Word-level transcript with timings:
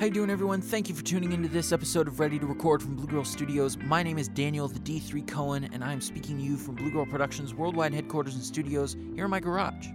How 0.00 0.06
you 0.06 0.12
doing, 0.12 0.30
everyone? 0.30 0.62
Thank 0.62 0.88
you 0.88 0.94
for 0.94 1.04
tuning 1.04 1.32
into 1.32 1.50
this 1.50 1.72
episode 1.72 2.08
of 2.08 2.20
Ready 2.20 2.38
to 2.38 2.46
Record 2.46 2.82
from 2.82 2.96
Blue 2.96 3.06
Girl 3.06 3.22
Studios. 3.22 3.76
My 3.76 4.02
name 4.02 4.16
is 4.16 4.28
Daniel, 4.28 4.66
the 4.66 4.78
D3 4.80 5.28
Cohen, 5.28 5.68
and 5.74 5.84
I 5.84 5.92
am 5.92 6.00
speaking 6.00 6.38
to 6.38 6.42
you 6.42 6.56
from 6.56 6.76
Blue 6.76 6.90
Girl 6.90 7.04
Productions' 7.04 7.52
worldwide 7.52 7.92
headquarters 7.92 8.34
and 8.34 8.42
studios 8.42 8.96
here 9.14 9.26
in 9.26 9.30
my 9.30 9.40
garage. 9.40 9.88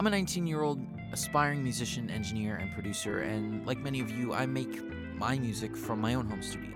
I'm 0.00 0.08
a 0.08 0.10
19-year-old 0.10 0.84
aspiring 1.12 1.62
musician, 1.62 2.10
engineer, 2.10 2.56
and 2.56 2.74
producer, 2.74 3.20
and 3.20 3.64
like 3.64 3.78
many 3.78 4.00
of 4.00 4.10
you, 4.10 4.34
I 4.34 4.46
make 4.46 4.82
my 5.14 5.38
music 5.38 5.76
from 5.76 6.00
my 6.00 6.14
own 6.14 6.26
home 6.26 6.42
studio. 6.42 6.74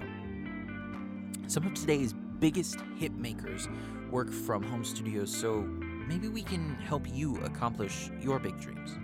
Some 1.48 1.66
of 1.66 1.74
today's 1.74 2.12
biggest 2.38 2.76
hit 2.96 3.12
makers 3.16 3.66
work 4.12 4.30
from 4.30 4.62
home 4.62 4.84
studios, 4.84 5.36
so 5.36 5.62
maybe 6.06 6.28
we 6.28 6.42
can 6.42 6.76
help 6.76 7.12
you 7.12 7.38
accomplish 7.38 8.08
your 8.20 8.38
big 8.38 8.60
dreams. 8.60 8.98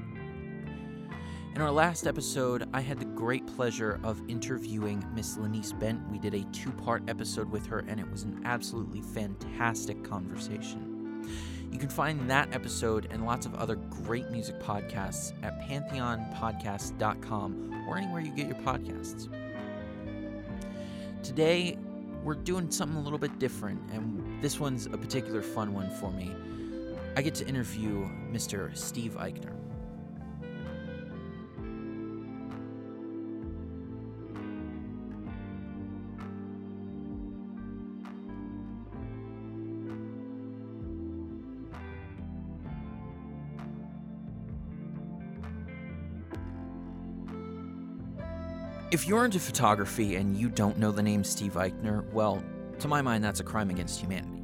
In 1.53 1.63
our 1.63 1.73
last 1.73 2.07
episode, 2.07 2.69
I 2.73 2.81
had 2.81 3.01
the 3.01 3.07
great 3.07 3.45
pleasure 3.45 3.99
of 4.05 4.23
interviewing 4.29 5.05
Miss 5.15 5.37
Lanice 5.37 5.73
Bent. 5.73 6.01
We 6.09 6.21
did 6.21 6.33
a 6.33 6.45
two 6.53 6.71
part 6.71 7.03
episode 7.09 7.51
with 7.51 7.67
her, 7.67 7.81
and 7.89 7.99
it 7.99 8.09
was 8.09 8.23
an 8.23 8.41
absolutely 8.45 9.01
fantastic 9.01 10.05
conversation. 10.05 11.29
You 11.73 11.79
can 11.79 11.89
find 11.89 12.31
that 12.31 12.55
episode 12.55 13.09
and 13.11 13.27
lots 13.27 13.47
of 13.47 13.57
other 13.57 13.75
great 13.75 14.31
music 14.31 14.61
podcasts 14.61 15.33
at 15.43 15.61
pantheonpodcast.com 15.63 17.87
or 17.89 17.99
anywhere 17.99 18.21
you 18.21 18.31
get 18.31 18.47
your 18.47 18.59
podcasts. 18.59 19.29
Today, 21.25 21.77
we're 22.23 22.35
doing 22.35 22.71
something 22.71 22.97
a 22.97 23.03
little 23.03 23.19
bit 23.19 23.41
different, 23.41 23.81
and 23.91 24.41
this 24.41 24.61
one's 24.61 24.87
a 24.87 24.97
particular 24.97 25.43
fun 25.43 25.75
one 25.75 25.91
for 25.91 26.13
me. 26.13 26.33
I 27.17 27.23
get 27.23 27.35
to 27.35 27.45
interview 27.47 28.09
Mr. 28.31 28.77
Steve 28.77 29.17
Eichner. 29.19 29.60
If 48.91 49.07
you're 49.07 49.25
into 49.25 49.39
photography 49.39 50.17
and 50.17 50.37
you 50.37 50.49
don't 50.49 50.77
know 50.77 50.91
the 50.91 51.03
name 51.03 51.23
Steve 51.23 51.53
Eichner, 51.53 52.05
well, 52.13 52.43
to 52.81 52.89
my 52.89 53.01
mind, 53.01 53.23
that's 53.23 53.39
a 53.39 53.45
crime 53.45 53.71
against 53.71 54.01
humanity. 54.01 54.43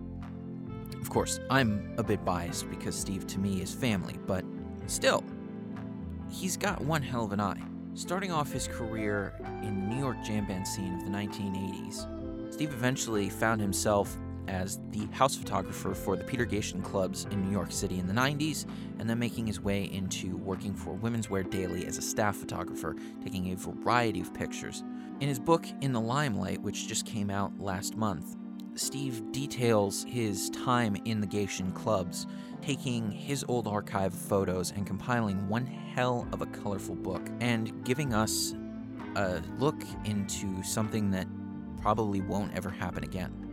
Of 1.01 1.11
course, 1.11 1.41
I'm 1.51 1.93
a 1.99 2.05
bit 2.05 2.25
biased 2.25 2.71
because 2.71 2.95
Steve 2.95 3.27
to 3.27 3.41
me 3.41 3.61
is 3.61 3.75
family, 3.75 4.15
but 4.25 4.45
still, 4.87 5.25
he's 6.31 6.57
got 6.57 6.81
one 6.81 7.03
hell 7.03 7.25
of 7.25 7.33
an 7.33 7.41
eye. 7.41 7.61
Starting 7.95 8.31
off 8.31 8.53
his 8.53 8.69
career 8.69 9.35
in 9.65 9.81
the 9.81 9.87
New 9.97 9.99
York 9.99 10.19
jam 10.25 10.47
band 10.47 10.69
scene 10.69 10.95
of 10.95 11.03
the 11.03 11.11
1980s, 11.11 12.53
Steve 12.55 12.73
eventually 12.73 13.29
found 13.29 13.61
himself 13.61 14.17
as 14.49 14.81
the 14.91 15.07
house 15.13 15.37
photographer 15.37 15.95
for 15.95 16.17
the 16.17 16.25
Peter 16.25 16.47
Gatien 16.47 16.83
clubs 16.83 17.27
in 17.31 17.43
New 17.43 17.51
York 17.51 17.73
City 17.73 17.99
in 17.99 18.07
the 18.07 18.15
90s, 18.15 18.67
and 18.99 19.09
then 19.09 19.19
making 19.19 19.47
his 19.47 19.61
way 19.61 19.85
into 19.85 20.37
working 20.37 20.75
for 20.75 20.95
Women's 20.95 21.31
Wear 21.31 21.43
Daily 21.43 21.87
as 21.87 21.99
a 21.99 22.03
staff 22.03 22.37
photographer, 22.37 22.97
taking 23.23 23.53
a 23.53 23.57
variety 23.57 24.21
of 24.21 24.35
pictures. 24.35 24.83
In 25.21 25.29
his 25.29 25.39
book, 25.39 25.67
In 25.81 25.93
the 25.93 26.01
Limelight, 26.01 26.61
which 26.61 26.89
just 26.89 27.07
came 27.07 27.31
out 27.31 27.59
last 27.59 27.97
month, 27.97 28.37
Steve 28.75 29.33
details 29.33 30.05
his 30.07 30.51
time 30.51 30.97
in 31.07 31.21
the 31.21 31.27
Gatien 31.27 31.75
clubs, 31.75 32.27
taking 32.61 33.11
his 33.11 33.45
old 33.49 33.67
archive 33.67 34.13
of 34.13 34.21
photos 34.21 34.73
and 34.73 34.87
compiling 34.87 35.49
one 35.49 35.65
hell 35.65 36.29
of 36.33 36.43
a 36.43 36.47
colorful 36.47 36.95
book, 36.95 37.23
and 37.41 37.85
giving 37.85 38.13
us 38.13 38.55
a 39.17 39.41
look 39.59 39.83
into 40.05 40.63
something 40.63 41.11
that 41.11 41.27
probably 41.81 42.21
won't 42.21 42.55
ever 42.55 42.69
happen 42.69 43.03
again. 43.03 43.46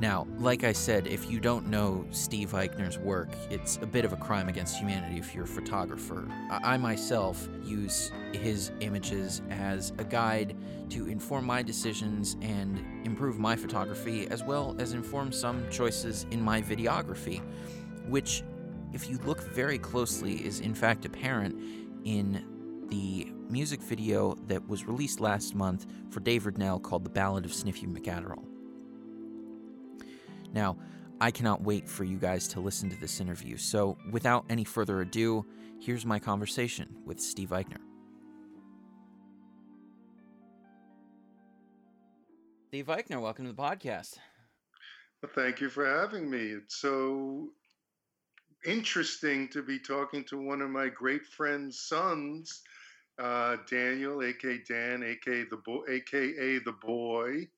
Now, 0.00 0.26
like 0.38 0.64
I 0.64 0.72
said, 0.72 1.06
if 1.06 1.30
you 1.30 1.38
don't 1.38 1.68
know 1.68 2.04
Steve 2.10 2.50
Eichner's 2.50 2.98
work, 2.98 3.28
it's 3.48 3.78
a 3.80 3.86
bit 3.86 4.04
of 4.04 4.12
a 4.12 4.16
crime 4.16 4.48
against 4.48 4.76
humanity 4.76 5.18
if 5.18 5.34
you're 5.34 5.44
a 5.44 5.48
photographer. 5.48 6.28
I 6.50 6.76
myself 6.76 7.48
use 7.62 8.10
his 8.32 8.72
images 8.80 9.40
as 9.50 9.92
a 9.98 10.04
guide 10.04 10.56
to 10.90 11.06
inform 11.06 11.46
my 11.46 11.62
decisions 11.62 12.36
and 12.42 12.84
improve 13.06 13.38
my 13.38 13.54
photography, 13.54 14.26
as 14.26 14.42
well 14.42 14.74
as 14.80 14.94
inform 14.94 15.30
some 15.30 15.64
choices 15.70 16.26
in 16.32 16.42
my 16.42 16.60
videography, 16.60 17.40
which, 18.08 18.42
if 18.92 19.08
you 19.08 19.18
look 19.24 19.42
very 19.42 19.78
closely, 19.78 20.44
is 20.44 20.58
in 20.58 20.74
fact 20.74 21.04
apparent 21.04 21.56
in 22.04 22.44
the 22.88 23.32
music 23.48 23.80
video 23.80 24.34
that 24.48 24.66
was 24.68 24.86
released 24.86 25.20
last 25.20 25.54
month 25.54 25.86
for 26.10 26.18
Dave 26.18 26.46
Riddell 26.46 26.80
called 26.80 27.04
The 27.04 27.10
Ballad 27.10 27.44
of 27.44 27.54
Sniffy 27.54 27.86
McAdderall. 27.86 28.53
Now, 30.54 30.76
I 31.20 31.32
cannot 31.32 31.62
wait 31.62 31.88
for 31.88 32.04
you 32.04 32.16
guys 32.16 32.46
to 32.48 32.60
listen 32.60 32.88
to 32.90 32.96
this 32.96 33.20
interview, 33.20 33.56
so 33.56 33.98
without 34.12 34.44
any 34.48 34.62
further 34.62 35.00
ado, 35.00 35.44
here's 35.80 36.06
my 36.06 36.20
conversation 36.20 36.96
with 37.04 37.20
Steve 37.20 37.50
Eichner. 37.50 37.80
Steve 42.68 42.86
Eichner, 42.86 43.20
welcome 43.20 43.44
to 43.46 43.52
the 43.52 43.60
podcast. 43.60 44.18
Well, 45.22 45.32
thank 45.34 45.60
you 45.60 45.68
for 45.68 45.86
having 45.86 46.30
me. 46.30 46.38
It's 46.38 46.76
so 46.76 47.48
interesting 48.64 49.48
to 49.48 49.62
be 49.62 49.78
talking 49.78 50.24
to 50.24 50.40
one 50.40 50.62
of 50.62 50.70
my 50.70 50.88
great 50.88 51.26
friend's 51.26 51.80
sons, 51.80 52.62
uh, 53.20 53.56
Daniel, 53.68 54.22
aka 54.22 54.58
Dan, 54.68 55.02
aka 55.02 55.44
the 55.50 55.56
boy, 55.64 55.82
aka 55.88 56.58
the 56.58 56.74
boy. 56.80 57.48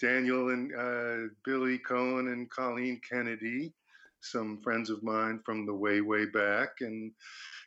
Daniel 0.00 0.50
and 0.50 0.72
uh, 0.74 1.32
Billy 1.44 1.78
Cohen 1.78 2.28
and 2.28 2.50
Colleen 2.50 3.00
Kennedy, 3.08 3.72
some 4.20 4.60
friends 4.62 4.90
of 4.90 5.02
mine 5.02 5.40
from 5.44 5.66
the 5.66 5.74
way, 5.74 6.00
way 6.00 6.26
back. 6.26 6.68
And 6.80 7.12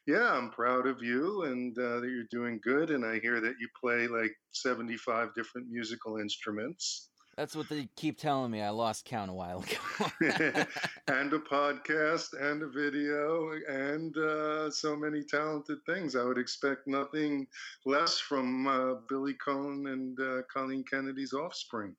yeah, 0.05 0.31
I'm 0.31 0.49
proud 0.51 0.88
of 0.88 1.01
you 1.01 1.43
and 1.43 1.77
uh, 1.77 1.99
that 2.01 2.09
you're 2.09 2.25
doing 2.31 2.59
good. 2.63 2.91
And 2.91 3.05
I 3.05 3.19
hear 3.19 3.39
that 3.41 3.55
you 3.59 3.67
play 3.79 4.07
like 4.07 4.35
75 4.51 5.33
different 5.33 5.69
musical 5.69 6.17
instruments. 6.17 7.09
That's 7.35 7.55
what 7.55 7.67
they 7.67 7.89
keep 7.95 8.19
telling 8.19 8.51
me. 8.51 8.61
I 8.61 8.69
lost 8.69 9.05
count 9.05 9.31
a 9.31 9.33
while 9.33 9.63
ago. 9.63 10.11
and 11.07 11.33
a 11.33 11.39
podcast 11.39 12.39
and 12.39 12.61
a 12.61 12.67
video 12.67 13.53
and 13.67 14.16
uh, 14.17 14.69
so 14.69 14.95
many 14.95 15.23
talented 15.23 15.79
things. 15.85 16.16
I 16.16 16.23
would 16.23 16.38
expect 16.38 16.88
nothing 16.88 17.47
less 17.85 18.19
from 18.19 18.67
uh, 18.67 18.95
Billy 19.09 19.33
Cohen 19.33 19.88
and 19.88 20.19
uh, 20.19 20.43
Colleen 20.53 20.83
Kennedy's 20.83 21.33
offspring. 21.33 21.95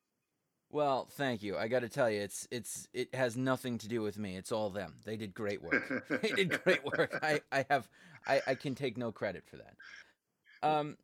Well, 0.71 1.09
thank 1.12 1.43
you. 1.43 1.56
I 1.56 1.69
got 1.69 1.81
to 1.81 1.89
tell 1.89 2.11
you, 2.11 2.21
it's 2.21 2.49
it's 2.50 2.89
it 2.93 3.15
has 3.15 3.37
nothing 3.37 3.78
to 3.78 3.89
do 3.89 4.03
with 4.03 4.19
me. 4.19 4.37
It's 4.37 4.50
all 4.50 4.71
them. 4.71 4.94
They 5.05 5.17
did 5.17 5.34
great 5.34 5.62
work. 5.62 6.05
they 6.23 6.31
did 6.31 6.62
great 6.65 6.84
work. 6.84 7.17
I 7.23 7.41
I 7.53 7.65
have 7.71 7.89
I 8.27 8.41
I 8.47 8.55
can 8.55 8.75
take 8.75 8.97
no 8.97 9.12
credit 9.12 9.44
for 9.47 9.56
that. 9.56 10.69
Um. 10.69 10.97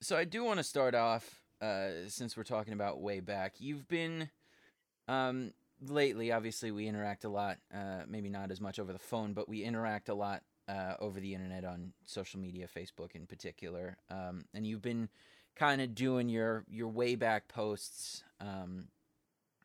So 0.00 0.16
I 0.16 0.24
do 0.24 0.44
want 0.44 0.58
to 0.58 0.64
start 0.64 0.94
off 0.94 1.42
uh, 1.60 2.08
since 2.08 2.36
we're 2.36 2.44
talking 2.44 2.72
about 2.72 3.00
way 3.00 3.20
back, 3.20 3.54
you've 3.58 3.88
been 3.88 4.30
um, 5.08 5.52
lately. 5.86 6.32
Obviously, 6.32 6.70
we 6.70 6.86
interact 6.86 7.24
a 7.24 7.28
lot. 7.28 7.58
Uh, 7.74 8.02
maybe 8.08 8.28
not 8.28 8.50
as 8.50 8.60
much 8.60 8.78
over 8.78 8.92
the 8.92 8.98
phone, 8.98 9.32
but 9.32 9.48
we 9.48 9.62
interact 9.62 10.08
a 10.08 10.14
lot 10.14 10.42
uh, 10.68 10.94
over 11.00 11.18
the 11.20 11.34
internet 11.34 11.64
on 11.64 11.92
social 12.04 12.40
media, 12.40 12.66
Facebook 12.66 13.12
in 13.14 13.26
particular. 13.26 13.96
Um, 14.10 14.44
and 14.54 14.66
you've 14.66 14.82
been 14.82 15.08
kind 15.56 15.80
of 15.80 15.94
doing 15.94 16.28
your 16.28 16.64
your 16.68 16.88
way 16.88 17.16
back 17.16 17.48
posts 17.48 18.22
um, 18.40 18.88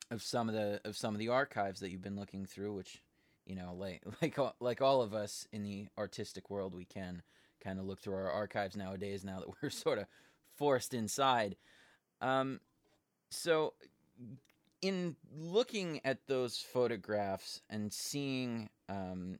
of 0.09 0.21
some 0.23 0.49
of 0.49 0.55
the 0.55 0.81
of 0.85 0.97
some 0.97 1.13
of 1.13 1.19
the 1.19 1.29
archives 1.29 1.79
that 1.81 1.91
you've 1.91 2.01
been 2.01 2.15
looking 2.15 2.45
through, 2.45 2.73
which 2.73 3.01
you 3.45 3.55
know, 3.55 3.75
like 3.77 4.03
like 4.21 4.37
like 4.59 4.81
all 4.81 5.01
of 5.01 5.13
us 5.13 5.47
in 5.51 5.63
the 5.63 5.87
artistic 5.97 6.49
world, 6.49 6.73
we 6.73 6.85
can 6.85 7.21
kind 7.63 7.79
of 7.79 7.85
look 7.85 8.01
through 8.01 8.15
our 8.15 8.31
archives 8.31 8.75
nowadays. 8.75 9.23
Now 9.23 9.39
that 9.39 9.49
we're 9.61 9.69
sort 9.71 9.99
of 9.99 10.05
forced 10.55 10.93
inside. 10.93 11.55
Um, 12.23 12.61
so, 13.29 13.73
in 14.81 15.15
looking 15.37 15.99
at 16.05 16.25
those 16.27 16.57
photographs 16.57 17.61
and 17.69 17.91
seeing 17.91 18.69
um, 18.89 19.39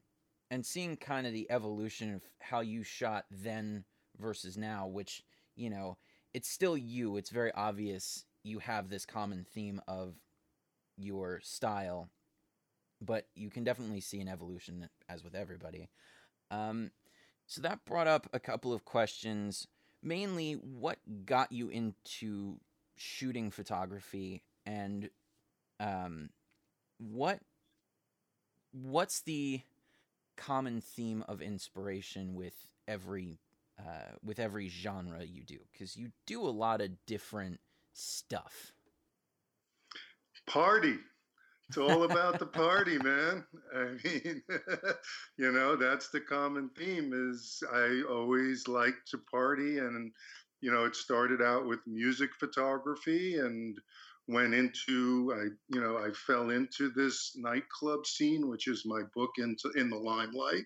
and 0.50 0.64
seeing 0.64 0.96
kind 0.96 1.26
of 1.26 1.32
the 1.32 1.50
evolution 1.50 2.14
of 2.14 2.22
how 2.40 2.60
you 2.60 2.82
shot 2.82 3.24
then 3.30 3.84
versus 4.20 4.56
now, 4.56 4.86
which 4.86 5.24
you 5.56 5.70
know 5.70 5.96
it's 6.34 6.48
still 6.48 6.76
you. 6.76 7.16
It's 7.16 7.30
very 7.30 7.52
obvious 7.54 8.26
you 8.42 8.58
have 8.58 8.90
this 8.90 9.06
common 9.06 9.46
theme 9.54 9.80
of 9.88 10.14
your 10.98 11.40
style, 11.42 12.10
but 13.00 13.26
you 13.34 13.48
can 13.48 13.64
definitely 13.64 14.00
see 14.00 14.20
an 14.20 14.28
evolution 14.28 14.90
as 15.08 15.24
with 15.24 15.34
everybody. 15.34 15.88
Um, 16.50 16.90
so 17.46 17.62
that 17.62 17.84
brought 17.86 18.06
up 18.06 18.28
a 18.32 18.40
couple 18.40 18.72
of 18.72 18.84
questions. 18.84 19.66
Mainly, 20.02 20.52
what 20.52 20.98
got 21.24 21.50
you 21.50 21.70
into 21.70 22.58
shooting 22.96 23.50
photography 23.50 24.42
and 24.66 25.10
um, 25.80 26.30
what 26.98 27.40
what's 28.72 29.20
the 29.22 29.60
common 30.36 30.80
theme 30.80 31.24
of 31.28 31.40
inspiration 31.40 32.34
with 32.34 32.66
every 32.88 33.38
uh, 33.78 34.14
with 34.22 34.38
every 34.38 34.68
genre 34.68 35.24
you 35.24 35.44
do? 35.44 35.58
Because 35.72 35.96
you 35.96 36.12
do 36.26 36.42
a 36.42 36.50
lot 36.50 36.80
of 36.80 36.90
different 37.06 37.60
stuff. 37.92 38.72
Party. 40.46 40.96
It's 41.68 41.78
all 41.78 42.04
about 42.04 42.38
the 42.38 42.46
party, 42.46 42.98
man. 43.02 43.44
I 43.74 43.84
mean, 44.04 44.42
you 45.38 45.50
know, 45.50 45.76
that's 45.76 46.10
the 46.10 46.20
common 46.20 46.70
theme 46.76 47.12
is 47.14 47.62
I 47.72 48.02
always 48.08 48.68
like 48.68 48.94
to 49.10 49.18
party 49.18 49.78
and 49.78 50.12
you 50.64 50.72
know, 50.72 50.86
it 50.86 50.96
started 50.96 51.42
out 51.42 51.66
with 51.66 51.80
music 51.86 52.30
photography 52.40 53.36
and 53.36 53.78
went 54.26 54.54
into 54.54 55.30
I 55.36 55.42
you 55.68 55.82
know, 55.82 55.98
I 55.98 56.10
fell 56.26 56.48
into 56.48 56.90
this 56.96 57.32
nightclub 57.36 58.06
scene, 58.06 58.48
which 58.48 58.66
is 58.66 58.86
my 58.86 59.02
book 59.14 59.32
into 59.36 59.70
in 59.76 59.90
the 59.90 59.98
limelight. 59.98 60.64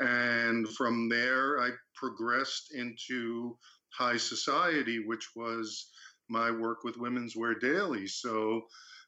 And 0.00 0.68
from 0.70 1.08
there 1.08 1.60
I 1.60 1.70
progressed 1.94 2.74
into 2.74 3.56
high 3.96 4.16
society, 4.16 5.04
which 5.06 5.28
was 5.36 5.88
my 6.28 6.50
work 6.50 6.82
with 6.82 6.96
Women's 6.96 7.36
Wear 7.36 7.54
Daily. 7.54 8.08
So 8.08 8.62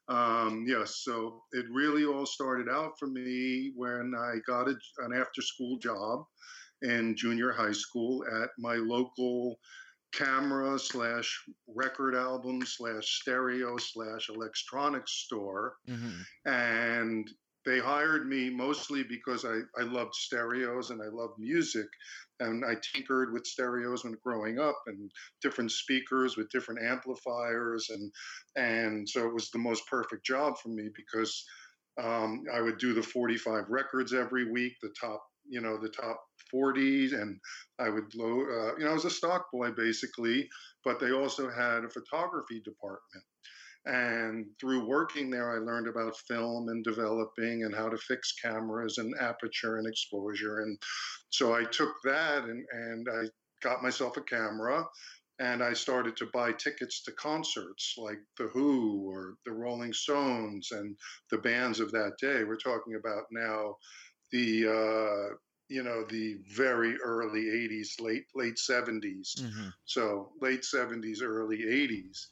um, 0.06 0.64
yes, 0.64 1.02
so 1.02 1.42
it 1.50 1.66
really 1.72 2.04
all 2.04 2.26
started 2.26 2.68
out 2.68 2.92
for 3.00 3.08
me 3.08 3.72
when 3.74 4.12
I 4.16 4.38
got 4.46 4.68
a, 4.68 4.76
an 4.98 5.12
after 5.12 5.42
school 5.42 5.76
job 5.78 6.24
in 6.82 7.16
junior 7.16 7.50
high 7.50 7.72
school 7.72 8.24
at 8.42 8.50
my 8.58 8.76
local 8.76 9.58
camera 10.12 10.78
slash 10.78 11.44
record 11.68 12.14
album 12.14 12.62
slash 12.64 13.20
stereo 13.20 13.76
slash 13.78 14.28
electronics 14.28 15.12
store. 15.12 15.74
Mm-hmm. 15.88 16.50
And 16.50 17.30
they 17.66 17.78
hired 17.78 18.26
me 18.26 18.48
mostly 18.48 19.02
because 19.02 19.44
I, 19.44 19.60
I 19.78 19.84
loved 19.84 20.14
stereos 20.14 20.90
and 20.90 21.02
I 21.02 21.08
loved 21.12 21.38
music 21.38 21.86
and 22.40 22.64
I 22.64 22.76
tinkered 22.94 23.32
with 23.34 23.46
stereos 23.46 24.02
when 24.02 24.16
growing 24.24 24.58
up 24.58 24.76
and 24.86 25.10
different 25.42 25.70
speakers 25.70 26.36
with 26.36 26.50
different 26.50 26.82
amplifiers 26.82 27.90
and 27.90 28.10
and 28.56 29.06
so 29.06 29.26
it 29.26 29.34
was 29.34 29.50
the 29.50 29.58
most 29.58 29.86
perfect 29.88 30.24
job 30.24 30.56
for 30.58 30.70
me 30.70 30.88
because 30.96 31.44
um, 32.02 32.44
I 32.52 32.60
would 32.60 32.78
do 32.78 32.94
the 32.94 33.02
45 33.02 33.64
records 33.68 34.14
every 34.14 34.50
week, 34.50 34.74
the 34.80 34.92
top 34.98 35.22
you 35.50 35.60
know 35.60 35.76
the 35.76 35.88
top 35.88 36.22
40s, 36.54 37.12
and 37.12 37.38
I 37.78 37.88
would 37.88 38.14
low 38.14 38.40
uh, 38.40 38.76
you 38.78 38.84
know 38.84 38.90
I 38.90 38.94
was 38.94 39.04
a 39.04 39.10
stock 39.10 39.46
boy 39.52 39.70
basically, 39.72 40.48
but 40.84 41.00
they 41.00 41.12
also 41.12 41.50
had 41.50 41.84
a 41.84 41.90
photography 41.90 42.60
department. 42.64 43.24
And 43.86 44.46
through 44.60 44.86
working 44.86 45.30
there, 45.30 45.50
I 45.50 45.58
learned 45.58 45.88
about 45.88 46.16
film 46.28 46.68
and 46.68 46.84
developing 46.84 47.64
and 47.64 47.74
how 47.74 47.88
to 47.88 47.96
fix 47.96 48.32
cameras 48.32 48.98
and 48.98 49.14
aperture 49.18 49.78
and 49.78 49.86
exposure. 49.86 50.60
And 50.60 50.78
so 51.30 51.54
I 51.54 51.64
took 51.64 51.94
that 52.04 52.44
and, 52.44 52.64
and 52.72 53.08
I 53.08 53.24
got 53.62 53.82
myself 53.82 54.18
a 54.18 54.22
camera 54.22 54.84
and 55.38 55.62
I 55.62 55.72
started 55.72 56.16
to 56.18 56.28
buy 56.34 56.52
tickets 56.52 57.02
to 57.04 57.12
concerts 57.12 57.94
like 57.96 58.18
The 58.36 58.48
Who 58.48 59.10
or 59.10 59.36
the 59.46 59.52
Rolling 59.52 59.94
Stones 59.94 60.68
and 60.70 60.94
the 61.30 61.38
bands 61.38 61.80
of 61.80 61.90
that 61.92 62.12
day. 62.20 62.44
We're 62.44 62.56
talking 62.56 62.96
about 62.96 63.24
now 63.32 63.76
the 64.32 64.66
uh, 64.66 65.34
you 65.68 65.82
know 65.82 66.04
the 66.08 66.38
very 66.54 66.96
early 66.98 67.44
80s 67.44 68.00
late 68.00 68.24
late 68.34 68.56
70s 68.56 69.40
mm-hmm. 69.40 69.68
so 69.84 70.30
late 70.40 70.62
70s 70.62 71.22
early 71.22 71.58
80s 71.58 72.26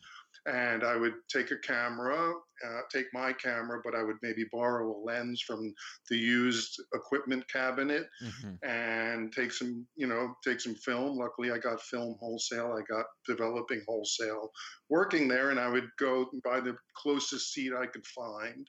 and 0.49 0.83
I 0.83 0.97
would 0.97 1.15
take 1.31 1.51
a 1.51 1.59
camera, 1.59 2.33
uh, 2.67 2.81
take 2.91 3.07
my 3.13 3.33
camera, 3.33 3.81
but 3.85 3.95
I 3.95 4.03
would 4.03 4.17
maybe 4.23 4.45
borrow 4.51 4.91
a 4.91 4.99
lens 5.05 5.43
from 5.47 5.75
the 6.09 6.17
used 6.17 6.81
equipment 6.95 7.45
cabinet 7.53 8.07
mm-hmm. 8.23 8.69
and 8.69 9.33
take 9.33 9.53
some, 9.53 9.87
you 9.97 10.07
know, 10.07 10.35
take 10.45 10.61
some 10.61 10.75
film. 10.75 11.19
Luckily, 11.19 11.51
I 11.51 11.59
got 11.59 11.83
film 11.83 12.17
wholesale. 12.21 12.73
I 12.79 12.83
got 12.93 13.07
developing 13.27 13.83
wholesale 13.87 14.51
working 14.89 15.29
there, 15.29 15.51
and 15.51 15.61
I 15.61 15.69
would 15.69 15.89
go 15.99 16.27
by 16.45 16.61
the 16.61 16.77
closest 16.97 17.53
seat 17.53 17.73
I 17.79 17.87
could 17.87 18.07
find 18.07 18.67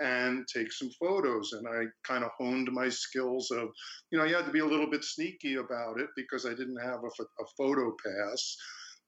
and 0.00 0.46
take 0.54 0.72
some 0.72 0.90
photos. 1.00 1.52
And 1.52 1.66
I 1.68 1.84
kind 2.06 2.24
of 2.24 2.30
honed 2.38 2.68
my 2.72 2.88
skills 2.88 3.50
of, 3.50 3.68
you 4.10 4.18
know, 4.18 4.24
you 4.24 4.36
had 4.36 4.46
to 4.46 4.52
be 4.52 4.60
a 4.60 4.66
little 4.66 4.90
bit 4.90 5.04
sneaky 5.04 5.56
about 5.56 6.00
it 6.00 6.08
because 6.16 6.46
I 6.46 6.50
didn't 6.50 6.80
have 6.82 7.00
a, 7.04 7.22
a 7.22 7.46
photo 7.56 7.94
pass. 8.04 8.56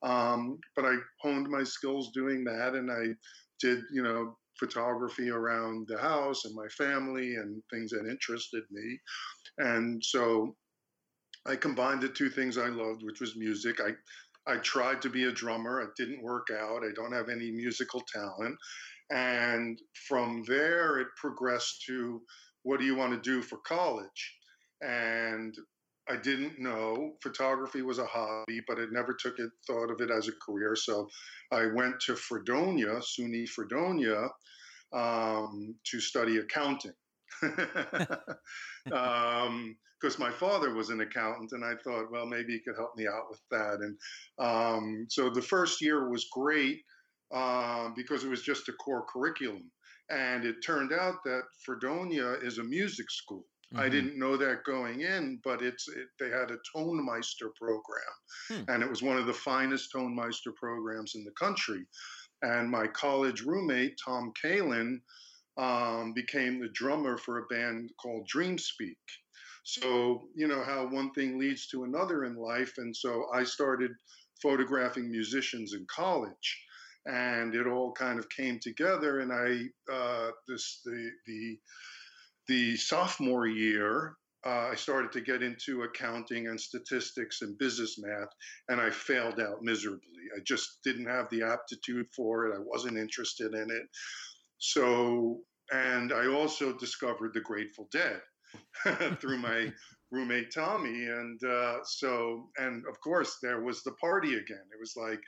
Um, 0.03 0.57
but 0.75 0.85
I 0.85 0.95
honed 1.21 1.47
my 1.47 1.63
skills 1.63 2.11
doing 2.13 2.43
that, 2.45 2.73
and 2.73 2.91
I 2.91 3.13
did, 3.59 3.83
you 3.93 4.01
know, 4.01 4.35
photography 4.59 5.29
around 5.29 5.87
the 5.87 5.97
house 5.97 6.45
and 6.45 6.55
my 6.55 6.67
family 6.69 7.35
and 7.35 7.61
things 7.71 7.91
that 7.91 8.09
interested 8.09 8.63
me. 8.71 8.99
And 9.59 10.03
so 10.03 10.55
I 11.45 11.55
combined 11.55 12.01
the 12.01 12.09
two 12.09 12.29
things 12.29 12.57
I 12.57 12.67
loved, 12.67 13.03
which 13.03 13.21
was 13.21 13.35
music. 13.35 13.79
I 13.79 13.91
I 14.47 14.57
tried 14.57 15.03
to 15.03 15.09
be 15.09 15.25
a 15.25 15.31
drummer. 15.31 15.81
It 15.81 15.91
didn't 15.95 16.23
work 16.23 16.47
out. 16.51 16.83
I 16.83 16.91
don't 16.95 17.13
have 17.13 17.29
any 17.29 17.51
musical 17.51 18.01
talent. 18.11 18.57
And 19.11 19.79
from 20.07 20.43
there, 20.47 20.99
it 20.99 21.07
progressed 21.17 21.83
to 21.87 22.21
what 22.63 22.79
do 22.79 22.85
you 22.85 22.95
want 22.95 23.11
to 23.11 23.29
do 23.29 23.41
for 23.41 23.57
college? 23.57 24.37
And 24.81 25.53
I 26.09 26.15
didn't 26.15 26.59
know 26.59 27.13
photography 27.21 27.81
was 27.81 27.99
a 27.99 28.05
hobby, 28.05 28.61
but 28.67 28.79
I 28.79 28.85
never 28.91 29.13
took 29.13 29.37
it, 29.39 29.51
thought 29.67 29.91
of 29.91 30.01
it 30.01 30.09
as 30.11 30.27
a 30.27 30.33
career. 30.43 30.75
So 30.75 31.07
I 31.51 31.67
went 31.67 31.99
to 32.01 32.15
Fredonia, 32.15 33.01
SUNY 33.01 33.47
Fredonia, 33.47 34.29
um, 34.93 35.75
to 35.85 35.99
study 35.99 36.37
accounting. 36.37 36.93
um, 38.91 39.75
because 40.01 40.17
my 40.17 40.31
father 40.31 40.73
was 40.73 40.89
an 40.89 41.01
accountant, 41.01 41.51
and 41.51 41.63
I 41.63 41.73
thought, 41.83 42.11
well, 42.11 42.25
maybe 42.25 42.53
he 42.53 42.59
could 42.59 42.75
help 42.75 42.97
me 42.97 43.05
out 43.07 43.29
with 43.29 43.39
that. 43.51 43.81
And 43.81 43.95
um, 44.39 45.05
so 45.09 45.29
the 45.29 45.43
first 45.43 45.79
year 45.79 46.09
was 46.09 46.25
great 46.31 46.81
uh, 47.33 47.89
because 47.95 48.23
it 48.23 48.29
was 48.29 48.43
just 48.43 48.69
a 48.69 48.73
core 48.73 49.05
curriculum. 49.11 49.71
And 50.09 50.43
it 50.43 50.57
turned 50.65 50.91
out 50.91 51.23
that 51.23 51.43
Fredonia 51.65 52.33
is 52.41 52.57
a 52.57 52.63
music 52.63 53.09
school. 53.09 53.45
Mm-hmm. 53.73 53.83
I 53.83 53.89
didn't 53.89 54.19
know 54.19 54.35
that 54.35 54.65
going 54.65 55.01
in, 55.01 55.39
but 55.45 55.61
it's 55.61 55.87
it, 55.87 56.07
they 56.19 56.29
had 56.29 56.51
a 56.51 56.57
Tonmeister 56.75 57.49
program, 57.55 58.13
hmm. 58.49 58.63
and 58.67 58.83
it 58.83 58.89
was 58.89 59.01
one 59.01 59.17
of 59.17 59.27
the 59.27 59.33
finest 59.33 59.93
Tonmeister 59.93 60.53
programs 60.57 61.13
in 61.15 61.23
the 61.23 61.31
country. 61.39 61.85
And 62.41 62.69
my 62.69 62.87
college 62.87 63.43
roommate 63.43 63.97
Tom 64.03 64.33
Kalin 64.43 64.99
um, 65.57 66.11
became 66.13 66.59
the 66.59 66.69
drummer 66.73 67.17
for 67.17 67.37
a 67.37 67.45
band 67.45 67.91
called 68.01 68.27
Dreamspeak. 68.27 68.97
So 69.63 70.27
you 70.35 70.47
know 70.47 70.63
how 70.63 70.87
one 70.87 71.11
thing 71.13 71.39
leads 71.39 71.67
to 71.67 71.85
another 71.85 72.25
in 72.25 72.35
life, 72.35 72.73
and 72.77 72.93
so 72.93 73.27
I 73.33 73.45
started 73.45 73.91
photographing 74.41 75.09
musicians 75.09 75.73
in 75.73 75.85
college 75.89 76.65
and 77.05 77.55
it 77.55 77.67
all 77.67 77.91
kind 77.91 78.19
of 78.19 78.29
came 78.29 78.59
together 78.59 79.19
and 79.21 79.31
i 79.31 79.91
uh, 79.91 80.29
this 80.47 80.81
the 80.85 81.11
the 81.25 81.57
the 82.47 82.75
sophomore 82.75 83.47
year, 83.47 84.15
uh, 84.45 84.69
I 84.71 84.75
started 84.75 85.11
to 85.13 85.21
get 85.21 85.43
into 85.43 85.83
accounting 85.83 86.47
and 86.47 86.59
statistics 86.59 87.41
and 87.41 87.57
business 87.57 87.97
math, 87.99 88.29
and 88.69 88.81
I 88.81 88.89
failed 88.89 89.39
out 89.39 89.61
miserably. 89.61 90.23
I 90.35 90.41
just 90.43 90.79
didn't 90.83 91.05
have 91.05 91.29
the 91.29 91.43
aptitude 91.43 92.07
for 92.15 92.47
it. 92.47 92.55
I 92.55 92.59
wasn't 92.59 92.97
interested 92.97 93.53
in 93.53 93.69
it. 93.69 93.87
So, 94.57 95.39
and 95.71 96.11
I 96.11 96.27
also 96.27 96.73
discovered 96.73 97.33
the 97.33 97.41
Grateful 97.41 97.87
Dead 97.91 98.19
through 99.21 99.37
my 99.37 99.71
roommate 100.11 100.51
Tommy. 100.53 101.05
And 101.05 101.39
uh, 101.43 101.77
so, 101.83 102.49
and 102.57 102.83
of 102.87 102.99
course, 102.99 103.37
there 103.41 103.61
was 103.61 103.83
the 103.83 103.93
party 103.93 104.33
again. 104.33 104.65
It 104.73 104.79
was 104.79 104.95
like, 104.97 105.21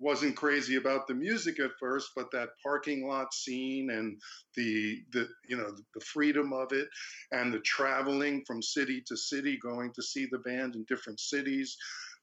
wasn't 0.00 0.34
crazy 0.34 0.76
about 0.76 1.06
the 1.06 1.14
music 1.14 1.60
at 1.60 1.72
first, 1.78 2.10
but 2.16 2.30
that 2.32 2.48
parking 2.62 3.06
lot 3.06 3.32
scene 3.34 3.90
and 3.90 4.18
the 4.56 4.98
the 5.12 5.28
you 5.48 5.56
know 5.56 5.70
the 5.94 6.00
freedom 6.00 6.52
of 6.52 6.72
it 6.72 6.88
and 7.32 7.52
the 7.52 7.60
traveling 7.60 8.42
from 8.46 8.62
city 8.62 9.02
to 9.06 9.16
city, 9.16 9.58
going 9.62 9.92
to 9.94 10.02
see 10.02 10.26
the 10.30 10.38
band 10.38 10.74
in 10.74 10.84
different 10.88 11.20
cities. 11.20 11.76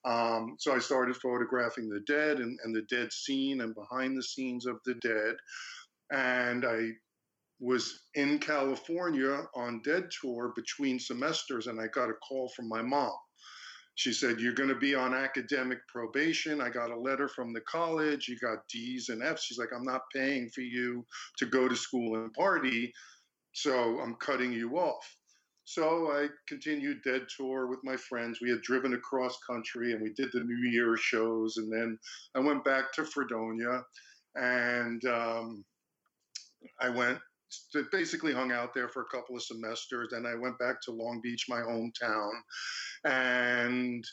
Um, 0.04 0.56
so 0.58 0.74
I 0.74 0.78
started 0.78 1.16
photographing 1.16 1.88
the 1.88 2.00
dead 2.00 2.38
and, 2.38 2.58
and 2.64 2.74
the 2.74 2.82
dead 2.82 3.12
scene 3.12 3.60
and 3.60 3.74
behind 3.74 4.16
the 4.16 4.22
scenes 4.22 4.66
of 4.66 4.78
the 4.84 4.94
dead. 4.94 5.34
And 6.10 6.64
I 6.64 6.90
was 7.60 8.00
in 8.14 8.38
California 8.38 9.42
on 9.54 9.82
Dead 9.84 10.08
Tour 10.20 10.52
between 10.54 11.00
semesters, 11.00 11.66
and 11.66 11.80
I 11.80 11.88
got 11.88 12.10
a 12.10 12.14
call 12.14 12.48
from 12.56 12.68
my 12.68 12.82
mom 12.82 13.12
she 13.98 14.12
said, 14.12 14.38
You're 14.38 14.52
going 14.52 14.68
to 14.68 14.76
be 14.76 14.94
on 14.94 15.12
academic 15.12 15.80
probation. 15.88 16.60
I 16.60 16.70
got 16.70 16.92
a 16.92 17.00
letter 17.00 17.26
from 17.26 17.52
the 17.52 17.62
college. 17.62 18.28
You 18.28 18.38
got 18.38 18.58
D's 18.72 19.08
and 19.08 19.24
F's. 19.24 19.42
She's 19.42 19.58
like, 19.58 19.70
I'm 19.74 19.84
not 19.84 20.02
paying 20.14 20.48
for 20.54 20.60
you 20.60 21.04
to 21.38 21.46
go 21.46 21.66
to 21.66 21.74
school 21.74 22.14
and 22.14 22.32
party. 22.32 22.92
So 23.54 23.98
I'm 23.98 24.14
cutting 24.20 24.52
you 24.52 24.78
off. 24.78 25.04
So 25.64 26.12
I 26.12 26.28
continued 26.46 26.98
Dead 27.02 27.22
Tour 27.36 27.66
with 27.66 27.80
my 27.82 27.96
friends. 27.96 28.38
We 28.40 28.50
had 28.50 28.62
driven 28.62 28.94
across 28.94 29.36
country 29.44 29.92
and 29.92 30.00
we 30.00 30.12
did 30.14 30.28
the 30.32 30.44
New 30.44 30.70
Year 30.70 30.96
shows. 30.96 31.56
And 31.56 31.70
then 31.72 31.98
I 32.36 32.38
went 32.38 32.64
back 32.64 32.92
to 32.92 33.04
Fredonia 33.04 33.82
and 34.36 35.04
um, 35.06 35.64
I 36.80 36.88
went 36.88 37.18
basically 37.90 38.32
hung 38.32 38.52
out 38.52 38.74
there 38.74 38.88
for 38.88 39.02
a 39.02 39.16
couple 39.16 39.36
of 39.36 39.42
semesters. 39.42 40.08
Then 40.12 40.26
I 40.26 40.34
went 40.34 40.58
back 40.58 40.80
to 40.82 40.92
Long 40.92 41.20
Beach, 41.22 41.46
my 41.48 41.60
hometown, 41.60 42.30
and 43.04 44.04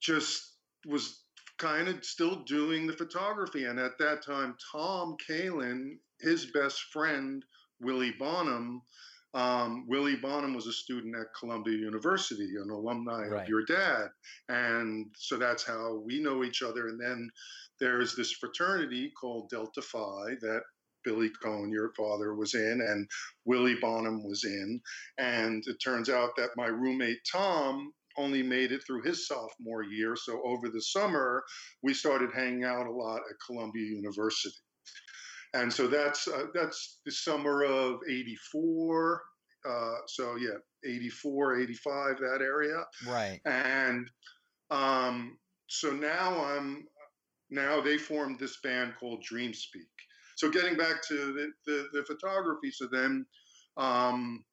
just 0.00 0.54
was 0.86 1.22
kind 1.58 1.88
of 1.88 2.04
still 2.04 2.42
doing 2.44 2.86
the 2.86 2.92
photography. 2.92 3.64
And 3.64 3.78
at 3.78 3.98
that 3.98 4.24
time, 4.24 4.56
Tom 4.72 5.16
Kalin, 5.28 5.98
his 6.20 6.46
best 6.46 6.80
friend, 6.92 7.44
Willie 7.80 8.14
Bonham, 8.18 8.82
um, 9.34 9.86
Willie 9.88 10.16
Bonham 10.16 10.54
was 10.54 10.66
a 10.66 10.72
student 10.72 11.16
at 11.16 11.34
Columbia 11.38 11.76
University, 11.78 12.56
an 12.56 12.70
alumni 12.70 13.28
right. 13.28 13.42
of 13.42 13.48
your 13.48 13.64
dad. 13.64 14.08
And 14.48 15.06
so 15.16 15.38
that's 15.38 15.64
how 15.64 16.02
we 16.04 16.20
know 16.20 16.44
each 16.44 16.62
other. 16.62 16.88
And 16.88 17.00
then 17.00 17.30
there's 17.80 18.14
this 18.14 18.32
fraternity 18.32 19.10
called 19.18 19.48
Delta 19.48 19.80
Phi 19.80 20.34
that 20.40 20.62
Billy 21.04 21.30
Cohen, 21.42 21.70
your 21.70 21.92
father, 21.96 22.34
was 22.34 22.54
in, 22.54 22.80
and 22.86 23.08
Willie 23.44 23.78
Bonham 23.80 24.22
was 24.22 24.44
in. 24.44 24.80
And 25.18 25.62
it 25.66 25.76
turns 25.84 26.08
out 26.08 26.30
that 26.36 26.50
my 26.56 26.66
roommate 26.66 27.20
Tom 27.30 27.92
only 28.18 28.42
made 28.42 28.72
it 28.72 28.82
through 28.86 29.02
his 29.02 29.26
sophomore 29.26 29.82
year. 29.82 30.16
So 30.16 30.42
over 30.44 30.68
the 30.68 30.82
summer, 30.82 31.42
we 31.82 31.94
started 31.94 32.30
hanging 32.34 32.64
out 32.64 32.86
a 32.86 32.90
lot 32.92 33.18
at 33.18 33.36
Columbia 33.46 33.84
University. 33.84 34.54
And 35.54 35.72
so 35.72 35.86
that's 35.86 36.26
uh, 36.28 36.46
that's 36.54 37.00
the 37.04 37.12
summer 37.12 37.62
of 37.62 38.00
'84. 38.08 39.22
Uh, 39.68 39.94
so 40.08 40.36
yeah, 40.36 40.58
84, 40.84 41.60
85, 41.60 42.18
that 42.18 42.40
area. 42.40 42.84
Right. 43.06 43.40
And 43.44 44.10
um, 44.70 45.38
so 45.68 45.90
now 45.90 46.44
I'm 46.44 46.84
now 47.50 47.80
they 47.80 47.98
formed 47.98 48.38
this 48.38 48.58
band 48.62 48.94
called 48.98 49.24
Dreamspeak. 49.30 49.92
So 50.42 50.50
getting 50.50 50.76
back 50.76 51.06
to 51.06 51.14
the, 51.14 51.52
the, 51.66 51.86
the 51.92 52.04
photography, 52.04 52.72
so 52.72 52.88
then 52.90 53.24
um, 53.76 54.44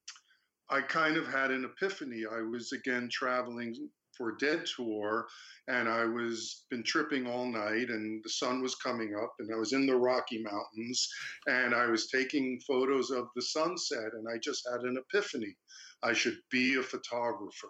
I 0.70 0.82
kind 0.82 1.18
of 1.18 1.26
had 1.26 1.50
an 1.50 1.66
epiphany. 1.66 2.26
I 2.32 2.42
was 2.42 2.72
again 2.74 3.10
traveling 3.12 3.74
for 4.16 4.36
dead 4.36 4.68
tour 4.76 5.26
and 5.68 5.90
I 5.90 6.06
was 6.06 6.66
been 6.70 6.84
tripping 6.84 7.26
all 7.26 7.52
night 7.52 7.90
and 7.90 8.24
the 8.24 8.30
sun 8.30 8.62
was 8.62 8.76
coming 8.76 9.16
up 9.20 9.34
and 9.40 9.50
I 9.52 9.58
was 9.58 9.74
in 9.74 9.88
the 9.88 9.96
Rocky 9.96 10.44
Mountains 10.44 11.10
and 11.48 11.74
I 11.74 11.88
was 11.88 12.06
taking 12.06 12.62
photos 12.68 13.10
of 13.10 13.26
the 13.36 13.42
sunset 13.42 14.12
and 14.14 14.28
I 14.32 14.38
just 14.38 14.70
had 14.72 14.82
an 14.82 14.96
epiphany. 14.96 15.56
I 16.04 16.14
should 16.14 16.38
be 16.52 16.76
a 16.76 16.84
photographer. 16.84 17.70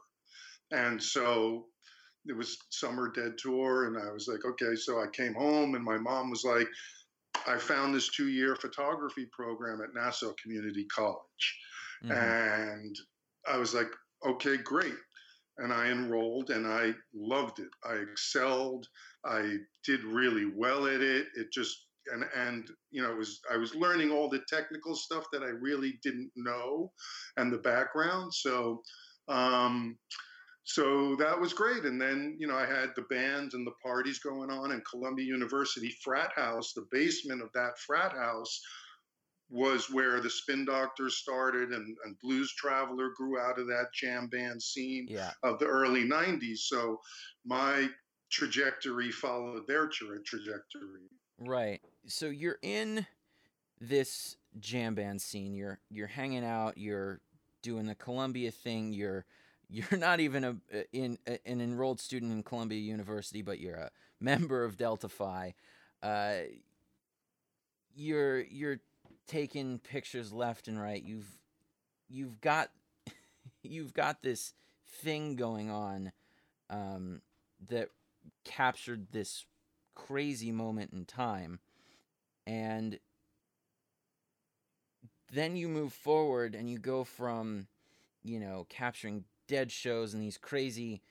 And 0.72 1.02
so 1.02 1.68
it 2.26 2.36
was 2.36 2.58
summer 2.70 3.14
dead 3.16 3.38
tour 3.38 3.86
and 3.86 3.98
I 3.98 4.12
was 4.12 4.28
like, 4.28 4.44
okay, 4.44 4.76
so 4.76 5.00
I 5.00 5.06
came 5.14 5.36
home 5.36 5.76
and 5.76 5.86
my 5.86 5.98
mom 5.98 6.30
was 6.30 6.44
like, 6.44 6.68
I 7.48 7.58
found 7.58 7.94
this 7.94 8.10
two 8.10 8.30
year 8.30 8.56
photography 8.56 9.28
program 9.32 9.82
at 9.82 9.94
Nassau 9.94 10.34
Community 10.42 10.86
College. 10.94 11.60
Mm-hmm. 12.04 12.12
And 12.12 12.96
I 13.48 13.58
was 13.58 13.74
like, 13.74 13.90
okay, 14.26 14.58
great. 14.58 14.96
And 15.58 15.74
I 15.74 15.88
enrolled 15.88 16.52
and 16.52 16.66
I 16.66 16.94
loved 17.14 17.60
it. 17.60 17.68
I 17.84 17.96
excelled. 17.96 18.88
I 19.26 19.58
did 19.86 20.04
really 20.04 20.52
well 20.56 20.88
at 20.88 21.02
it. 21.02 21.28
It 21.36 21.48
just, 21.52 21.76
and, 22.14 22.24
and, 22.36 22.70
you 22.92 23.02
know, 23.02 23.12
it 23.12 23.18
was, 23.18 23.42
I 23.52 23.58
was 23.58 23.76
learning 23.76 24.12
all 24.12 24.30
the 24.30 24.42
technical 24.48 24.96
stuff 24.96 25.26
that 25.34 25.44
I 25.44 25.50
really 25.50 26.00
didn't 26.02 26.32
know 26.36 26.92
and 27.38 27.52
the 27.52 27.58
background. 27.58 28.34
So, 28.34 28.82
um, 29.28 29.98
so 30.70 31.16
that 31.16 31.40
was 31.40 31.52
great. 31.52 31.86
And 31.86 32.00
then, 32.00 32.36
you 32.38 32.46
know, 32.46 32.56
I 32.56 32.68
had 32.68 32.92
the 32.96 33.02
bands 33.10 33.56
and 33.56 33.66
the 33.66 33.74
parties 33.84 34.20
going 34.20 34.52
on 34.52 34.72
in 34.72 34.84
Columbia 34.88 35.26
University 35.26 35.90
frat 36.04 36.32
house, 36.36 36.74
the 36.74 36.86
basement 36.92 37.42
of 37.42 37.50
that 37.56 37.80
frat 37.80 38.12
house 38.12 38.62
was 39.50 39.90
where 39.90 40.22
the 40.22 40.30
Spin 40.30 40.66
Doctors 40.66 41.18
started 41.18 41.70
and, 41.70 41.98
and 42.06 42.20
Blues 42.20 42.54
Traveler 42.54 43.10
grew 43.18 43.40
out 43.40 43.58
of 43.58 43.66
that 43.66 43.88
jam 43.96 44.28
band 44.28 44.62
scene 44.62 45.08
yeah. 45.10 45.32
of 45.42 45.58
the 45.58 45.66
early 45.66 46.04
90s. 46.04 46.60
So 46.60 47.00
my 47.44 47.88
trajectory 48.30 49.10
followed 49.10 49.66
their 49.66 49.88
tra- 49.88 50.22
trajectory. 50.24 51.10
Right. 51.40 51.82
So 52.06 52.28
you're 52.28 52.60
in 52.62 53.08
this 53.82 54.38
jam 54.60 54.94
band 54.94 55.20
scene. 55.20 55.56
You're 55.56 55.80
you're 55.90 56.06
hanging 56.06 56.46
out, 56.46 56.78
you're 56.78 57.22
doing 57.64 57.88
the 57.88 57.96
Columbia 57.96 58.52
thing, 58.52 58.94
you're 58.94 59.26
you're 59.70 60.00
not 60.00 60.20
even 60.20 60.44
a 60.44 60.56
in 60.92 61.18
an 61.26 61.62
enrolled 61.62 62.00
student 62.00 62.32
in 62.32 62.44
Columbia 62.44 62.80
University, 62.80 63.42
but 63.42 63.60
you're 63.60 63.76
a 63.76 63.92
member 64.20 64.64
of 64.64 64.78
Delta 64.78 65.10
Phi. 65.10 65.54
Uh, 66.02 66.34
you're 67.96 68.42
you're 68.42 68.80
taking 69.28 69.80
pictures 69.80 70.34
left 70.34 70.68
and 70.68 70.82
right. 70.82 71.04
You've 71.04 71.30
you've 72.10 72.42
got 72.42 72.72
you've 73.64 73.94
got 73.94 74.24
this 74.24 74.54
thing 74.88 75.36
going 75.36 75.70
on 75.70 76.12
um, 76.70 77.22
that 77.70 77.90
captured 78.44 79.08
this 79.12 79.46
crazy 79.94 80.52
moment 80.52 80.94
in 80.94 81.06
time, 81.06 81.60
and 82.48 83.00
then 85.32 85.56
you 85.56 85.68
move 85.68 85.94
forward 85.94 86.56
and 86.56 86.70
you 86.70 86.80
go 86.80 87.04
from 87.04 87.68
you 88.24 88.40
know 88.40 88.66
capturing 88.70 89.26
dead 89.50 89.72
shows 89.72 90.14
and 90.14 90.24
these 90.24 90.38
crazy 90.38 91.02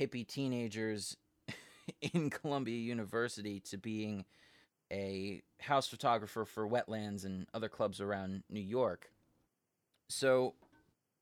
hippie 0.00 0.26
teenagers 0.26 1.16
in 2.14 2.30
Columbia 2.30 2.78
University 2.78 3.60
to 3.60 3.76
being 3.76 4.24
a 4.90 5.42
house 5.60 5.86
photographer 5.86 6.44
for 6.44 6.68
wetlands 6.68 7.24
and 7.24 7.46
other 7.54 7.68
clubs 7.68 8.00
around 8.00 8.42
New 8.50 8.60
York. 8.60 9.10
So, 10.08 10.54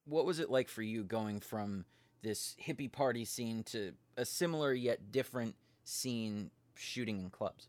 what 0.07 0.25
was 0.25 0.41
it 0.41 0.51
like 0.51 0.69
for 0.69 0.83
you 0.83 1.05
going 1.05 1.41
from 1.41 1.85
this 2.23 2.57
hippie 2.65 2.91
party 2.91 3.25
scene 3.25 3.63
to 3.65 3.93
a 4.17 4.25
similar 4.25 4.73
yet 4.73 5.13
different 5.13 5.55
scene 5.85 6.51
shooting 6.75 7.21
in 7.21 7.31
clubs? 7.31 7.69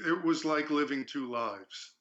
It 0.00 0.24
was 0.24 0.44
like 0.44 0.70
living 0.70 1.04
two 1.04 1.30
lives. 1.30 1.92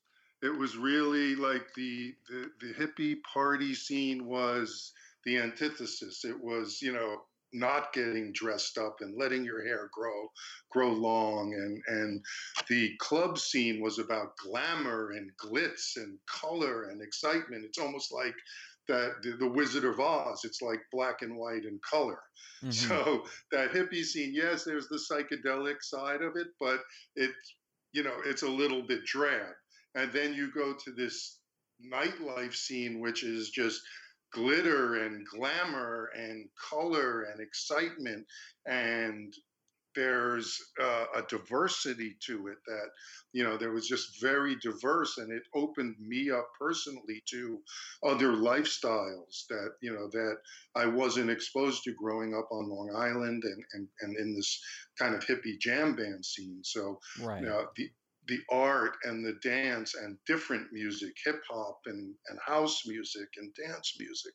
It 0.41 0.55
was 0.55 0.77
really 0.77 1.35
like 1.35 1.73
the, 1.75 2.13
the, 2.29 2.51
the 2.61 2.73
hippie 2.73 3.17
party 3.21 3.73
scene 3.73 4.25
was 4.25 4.93
the 5.25 5.37
antithesis. 5.37 6.23
It 6.23 6.41
was, 6.41 6.79
you 6.81 6.93
know, 6.93 7.17
not 7.55 7.93
getting 7.93 8.33
dressed 8.33 8.77
up 8.77 8.97
and 8.99 9.17
letting 9.17 9.43
your 9.43 9.65
hair 9.65 9.89
grow 9.93 10.27
grow 10.71 10.91
long. 10.91 11.53
And 11.53 11.81
and 11.87 12.25
the 12.69 12.91
club 12.99 13.37
scene 13.39 13.81
was 13.81 13.97
about 13.97 14.37
glamour 14.37 15.11
and 15.11 15.31
glitz 15.43 15.95
and 15.95 16.17
color 16.29 16.89
and 16.89 17.01
excitement. 17.01 17.65
It's 17.65 17.79
almost 17.79 18.11
like 18.13 18.35
that 18.87 19.15
the, 19.23 19.31
the 19.39 19.49
wizard 19.49 19.85
of 19.85 19.99
oz. 19.99 20.41
It's 20.43 20.61
like 20.61 20.79
black 20.91 21.21
and 21.21 21.37
white 21.37 21.63
and 21.63 21.81
color. 21.81 22.19
Mm-hmm. 22.63 22.71
so 22.71 23.23
that 23.51 23.73
hippie 23.73 24.03
scene 24.03 24.31
yes 24.33 24.63
there's 24.63 24.87
the 24.87 24.97
psychedelic 24.97 25.75
side 25.81 26.21
of 26.21 26.37
it 26.37 26.47
but 26.57 26.79
it 27.17 27.31
you 27.91 28.01
know 28.01 28.13
it's 28.25 28.43
a 28.43 28.49
little 28.49 28.81
bit 28.81 29.03
drab. 29.05 29.53
And 29.93 30.11
then 30.13 30.33
you 30.33 30.51
go 30.51 30.73
to 30.73 30.91
this 30.93 31.39
nightlife 31.93 32.55
scene 32.55 33.01
which 33.01 33.23
is 33.23 33.49
just 33.49 33.81
glitter 34.35 35.05
and 35.05 35.25
glamour 35.27 36.11
and 36.15 36.47
color 36.69 37.23
and 37.23 37.39
excitement 37.39 38.25
and 38.67 39.33
there's 39.95 40.59
uh, 40.81 41.05
a 41.15 41.21
diversity 41.29 42.17
to 42.19 42.47
it 42.47 42.57
that 42.67 42.89
you 43.31 43.43
know 43.43 43.57
there 43.57 43.71
was 43.71 43.87
just 43.87 44.21
very 44.21 44.57
diverse 44.61 45.17
and 45.17 45.31
it 45.31 45.43
opened 45.55 45.95
me 45.99 46.29
up 46.29 46.49
personally 46.59 47.23
to 47.29 47.59
other 48.05 48.33
lifestyles 48.33 49.47
that 49.49 49.71
you 49.81 49.93
know 49.93 50.09
that 50.11 50.35
i 50.75 50.85
wasn't 50.85 51.29
exposed 51.29 51.83
to 51.83 51.93
growing 51.93 52.35
up 52.35 52.47
on 52.51 52.69
long 52.69 52.93
island 52.93 53.41
and 53.45 53.63
and, 53.73 53.87
and 54.01 54.17
in 54.17 54.35
this 54.35 54.61
kind 54.99 55.15
of 55.15 55.25
hippie 55.25 55.57
jam 55.59 55.95
band 55.95 56.25
scene 56.25 56.59
so 56.61 56.99
right. 57.21 57.41
you 57.41 57.47
know, 57.47 57.65
the 57.77 57.89
the 58.27 58.39
art 58.51 58.93
and 59.03 59.25
the 59.25 59.35
dance 59.47 59.95
and 59.95 60.17
different 60.25 60.67
music, 60.71 61.13
hip 61.25 61.41
hop 61.49 61.79
and, 61.85 62.13
and 62.29 62.39
house 62.45 62.83
music 62.85 63.27
and 63.37 63.53
dance 63.55 63.95
music. 63.99 64.33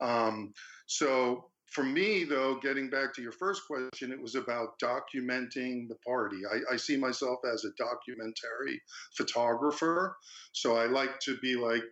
Um, 0.00 0.52
so 0.86 1.50
for 1.70 1.82
me, 1.82 2.24
though, 2.24 2.58
getting 2.62 2.88
back 2.88 3.12
to 3.14 3.22
your 3.22 3.32
first 3.32 3.62
question, 3.66 4.12
it 4.12 4.20
was 4.20 4.34
about 4.34 4.78
documenting 4.82 5.88
the 5.88 5.96
party. 6.06 6.38
I, 6.50 6.74
I 6.74 6.76
see 6.76 6.96
myself 6.96 7.40
as 7.52 7.64
a 7.64 7.74
documentary 7.76 8.80
photographer. 9.16 10.16
So 10.52 10.76
I 10.76 10.86
like 10.86 11.18
to 11.20 11.36
be 11.42 11.56
like 11.56 11.82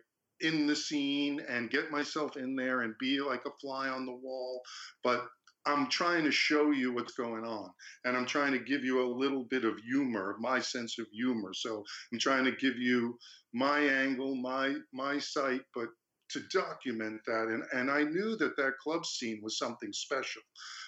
in 0.41 0.67
the 0.67 0.75
scene 0.75 1.41
and 1.47 1.69
get 1.69 1.91
myself 1.91 2.37
in 2.37 2.55
there 2.55 2.81
and 2.81 2.93
be 2.99 3.19
like 3.19 3.43
a 3.45 3.57
fly 3.61 3.89
on 3.89 4.05
the 4.05 4.15
wall, 4.15 4.61
but 5.03 5.25
I'm 5.65 5.89
trying 5.89 6.23
to 6.25 6.31
show 6.31 6.71
you 6.71 6.93
what's 6.93 7.13
going 7.13 7.43
on 7.43 7.69
and 8.03 8.15
I'm 8.15 8.25
trying 8.25 8.51
to 8.53 8.59
give 8.59 8.83
you 8.83 9.01
a 9.01 9.15
little 9.15 9.43
bit 9.45 9.65
of 9.65 9.77
humor, 9.79 10.35
my 10.39 10.59
sense 10.59 10.99
of 10.99 11.07
humor. 11.11 11.53
So 11.53 11.83
I'm 12.11 12.19
trying 12.19 12.45
to 12.45 12.51
give 12.51 12.77
you 12.77 13.17
my 13.53 13.79
angle, 13.79 14.35
my 14.35 14.75
my 14.93 15.17
sight, 15.17 15.61
but 15.73 15.87
to 16.27 16.41
document 16.51 17.21
that 17.27 17.47
and 17.47 17.63
and 17.71 17.91
I 17.91 18.03
knew 18.03 18.35
that 18.37 18.57
that 18.57 18.77
club 18.81 19.05
scene 19.05 19.39
was 19.43 19.59
something 19.59 19.93
special 19.93 20.41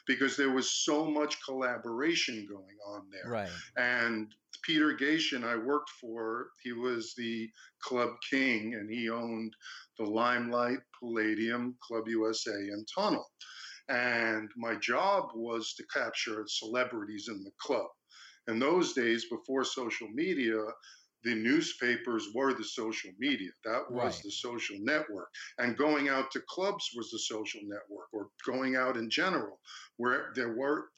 because 0.08 0.36
there 0.36 0.52
was 0.52 0.72
so 0.72 1.06
much 1.06 1.38
collaboration 1.44 2.48
going 2.50 2.78
on 2.88 3.04
there. 3.12 3.32
Right. 3.32 3.50
And 3.78 4.34
Peter 4.64 4.98
Gatien 4.98 5.44
I 5.44 5.56
worked 5.56 5.92
for, 6.02 6.48
he 6.64 6.74
was 6.74 7.14
the 7.16 7.50
club 7.82 8.10
king 8.30 8.74
and 8.74 8.90
he 8.90 9.10
owned 9.10 9.54
the 9.98 10.06
Limelight, 10.06 10.80
Palladium, 11.00 11.76
Club 11.82 12.08
USA 12.08 12.52
and 12.52 12.88
Tunnel. 12.94 13.26
And 13.90 14.50
my 14.58 14.76
job 14.76 15.30
was 15.34 15.74
to 15.76 15.86
capture 15.94 16.44
celebrities 16.48 17.28
in 17.30 17.44
the 17.44 17.52
club. 17.62 17.88
In 18.48 18.60
those 18.60 18.94
days, 18.94 19.26
before 19.30 19.64
social 19.64 20.08
media, 20.14 20.58
the 21.24 21.36
newspapers 21.36 22.28
were 22.34 22.54
the 22.54 22.64
social 22.64 23.12
media. 23.20 23.50
That 23.66 23.90
was 23.92 24.16
Right. 24.16 24.24
the 24.24 24.32
social 24.32 24.78
network. 24.80 25.30
And 25.58 25.76
going 25.78 26.10
out 26.10 26.32
to 26.32 26.42
clubs 26.48 26.90
was 26.96 27.10
the 27.12 27.20
social 27.20 27.62
network, 27.64 28.08
or 28.14 28.30
going 28.46 28.76
out 28.76 28.96
in 28.98 29.10
general, 29.10 29.60
where 29.98 30.32
there 30.36 30.54
were. 30.56 30.90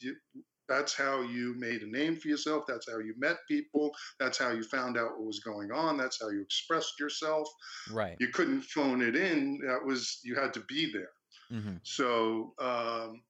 That's 0.68 0.94
how 0.94 1.22
you 1.22 1.56
made 1.56 1.82
a 1.82 1.88
name 1.88 2.16
for 2.20 2.28
yourself. 2.28 2.66
That's 2.68 2.88
how 2.88 3.00
you 3.00 3.16
met 3.18 3.38
people. 3.48 3.92
That's 4.20 4.38
how 4.38 4.52
you 4.52 4.62
found 4.62 4.98
out 5.00 5.18
what 5.18 5.26
was 5.26 5.40
going 5.40 5.72
on. 5.72 5.98
That's 5.98 6.22
how 6.22 6.30
you 6.30 6.42
expressed 6.42 7.00
yourself. 7.00 7.50
Right. 7.92 8.16
You 8.20 8.28
couldn't 8.28 8.62
phone 8.62 9.02
it 9.02 9.16
in. 9.16 9.60
That 9.66 9.84
was 9.84 10.20
you 10.24 10.36
had 10.36 10.54
to 10.54 10.60
be 10.68 10.92
there. 10.92 11.10
Hmm 11.52 11.78
So, 11.84 12.54
um, 12.60 13.22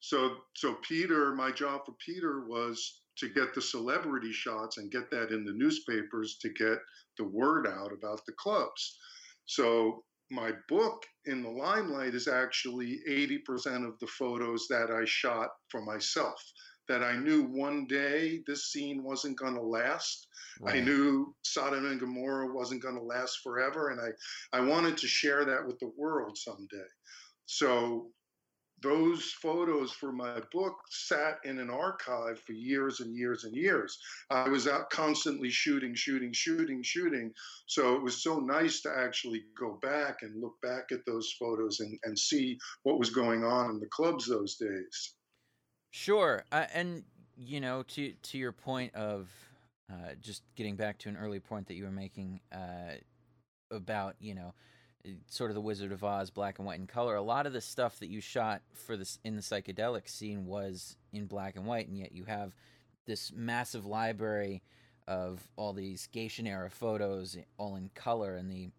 so, 0.00 0.36
so 0.54 0.76
Peter, 0.86 1.34
my 1.34 1.50
job 1.50 1.82
for 1.86 1.94
Peter 2.04 2.44
was 2.46 3.00
to 3.16 3.28
get 3.28 3.54
the 3.54 3.62
celebrity 3.62 4.32
shots 4.32 4.76
and 4.78 4.90
get 4.90 5.10
that 5.10 5.30
in 5.30 5.44
the 5.44 5.52
newspapers 5.52 6.36
to 6.42 6.48
get 6.50 6.78
the 7.16 7.24
word 7.24 7.66
out 7.66 7.92
about 7.92 8.20
the 8.26 8.32
clubs. 8.32 8.98
So 9.46 10.04
my 10.30 10.52
book 10.68 11.04
in 11.26 11.42
the 11.42 11.50
limelight 11.50 12.14
is 12.14 12.28
actually 12.28 13.00
80% 13.08 13.86
of 13.86 13.98
the 14.00 14.06
photos 14.06 14.66
that 14.68 14.90
I 14.90 15.04
shot 15.04 15.50
for 15.70 15.82
myself. 15.82 16.40
That 16.88 17.02
I 17.02 17.16
knew 17.16 17.44
one 17.44 17.86
day 17.86 18.42
this 18.46 18.70
scene 18.70 19.02
wasn't 19.02 19.38
going 19.38 19.54
to 19.54 19.62
last. 19.62 20.26
I 20.66 20.80
knew 20.80 21.34
Sodom 21.42 21.86
and 21.86 21.98
Gomorrah 21.98 22.52
wasn't 22.52 22.82
going 22.82 22.96
to 22.96 23.02
last 23.02 23.38
forever, 23.42 23.88
and 23.88 24.00
I, 24.00 24.58
I 24.58 24.60
wanted 24.60 24.98
to 24.98 25.06
share 25.06 25.46
that 25.46 25.66
with 25.66 25.78
the 25.78 25.92
world 25.96 26.36
someday. 26.36 26.84
So 27.46 28.10
those 28.84 29.32
photos 29.40 29.92
for 29.92 30.12
my 30.12 30.40
book 30.52 30.74
sat 30.90 31.38
in 31.44 31.58
an 31.58 31.70
archive 31.70 32.38
for 32.40 32.52
years 32.52 33.00
and 33.00 33.16
years 33.16 33.44
and 33.44 33.56
years. 33.56 33.98
I 34.30 34.48
was 34.48 34.68
out 34.68 34.90
constantly 34.90 35.50
shooting, 35.50 35.94
shooting, 35.94 36.32
shooting, 36.32 36.82
shooting. 36.82 37.32
So 37.66 37.94
it 37.94 38.02
was 38.02 38.22
so 38.22 38.40
nice 38.40 38.82
to 38.82 38.90
actually 38.94 39.44
go 39.58 39.78
back 39.80 40.18
and 40.20 40.40
look 40.40 40.60
back 40.62 40.92
at 40.92 41.06
those 41.06 41.34
photos 41.38 41.80
and, 41.80 41.98
and 42.04 42.18
see 42.18 42.58
what 42.82 42.98
was 42.98 43.10
going 43.10 43.42
on 43.42 43.70
in 43.70 43.80
the 43.80 43.88
clubs 43.90 44.26
those 44.26 44.56
days. 44.56 45.14
Sure. 45.92 46.44
Uh, 46.52 46.66
and 46.74 47.04
you 47.36 47.60
know, 47.60 47.82
to 47.84 48.12
to 48.12 48.38
your 48.38 48.52
point 48.52 48.94
of 48.94 49.28
uh, 49.90 50.14
just 50.20 50.42
getting 50.56 50.76
back 50.76 50.98
to 50.98 51.08
an 51.08 51.16
early 51.16 51.40
point 51.40 51.66
that 51.68 51.74
you 51.74 51.84
were 51.84 51.90
making 51.90 52.40
uh, 52.52 52.94
about 53.70 54.16
you 54.20 54.34
know 54.34 54.54
sort 55.28 55.50
of 55.50 55.54
the 55.54 55.60
Wizard 55.60 55.92
of 55.92 56.04
Oz, 56.04 56.30
black 56.30 56.58
and 56.58 56.66
white 56.66 56.78
and 56.78 56.88
color. 56.88 57.14
A 57.14 57.22
lot 57.22 57.46
of 57.46 57.52
the 57.52 57.60
stuff 57.60 57.98
that 57.98 58.08
you 58.08 58.20
shot 58.20 58.62
for 58.72 58.96
this 58.96 59.18
in 59.24 59.36
the 59.36 59.42
psychedelic 59.42 60.08
scene 60.08 60.46
was 60.46 60.96
in 61.12 61.26
black 61.26 61.56
and 61.56 61.66
white, 61.66 61.88
and 61.88 61.98
yet 61.98 62.12
you 62.12 62.24
have 62.24 62.54
this 63.06 63.32
massive 63.34 63.84
library 63.86 64.62
of 65.06 65.46
all 65.56 65.72
these 65.72 66.08
Gatien 66.12 66.46
era 66.46 66.70
photos, 66.70 67.36
all 67.58 67.76
in 67.76 67.90
color, 67.94 68.36
and 68.36 68.50
the 68.50 68.70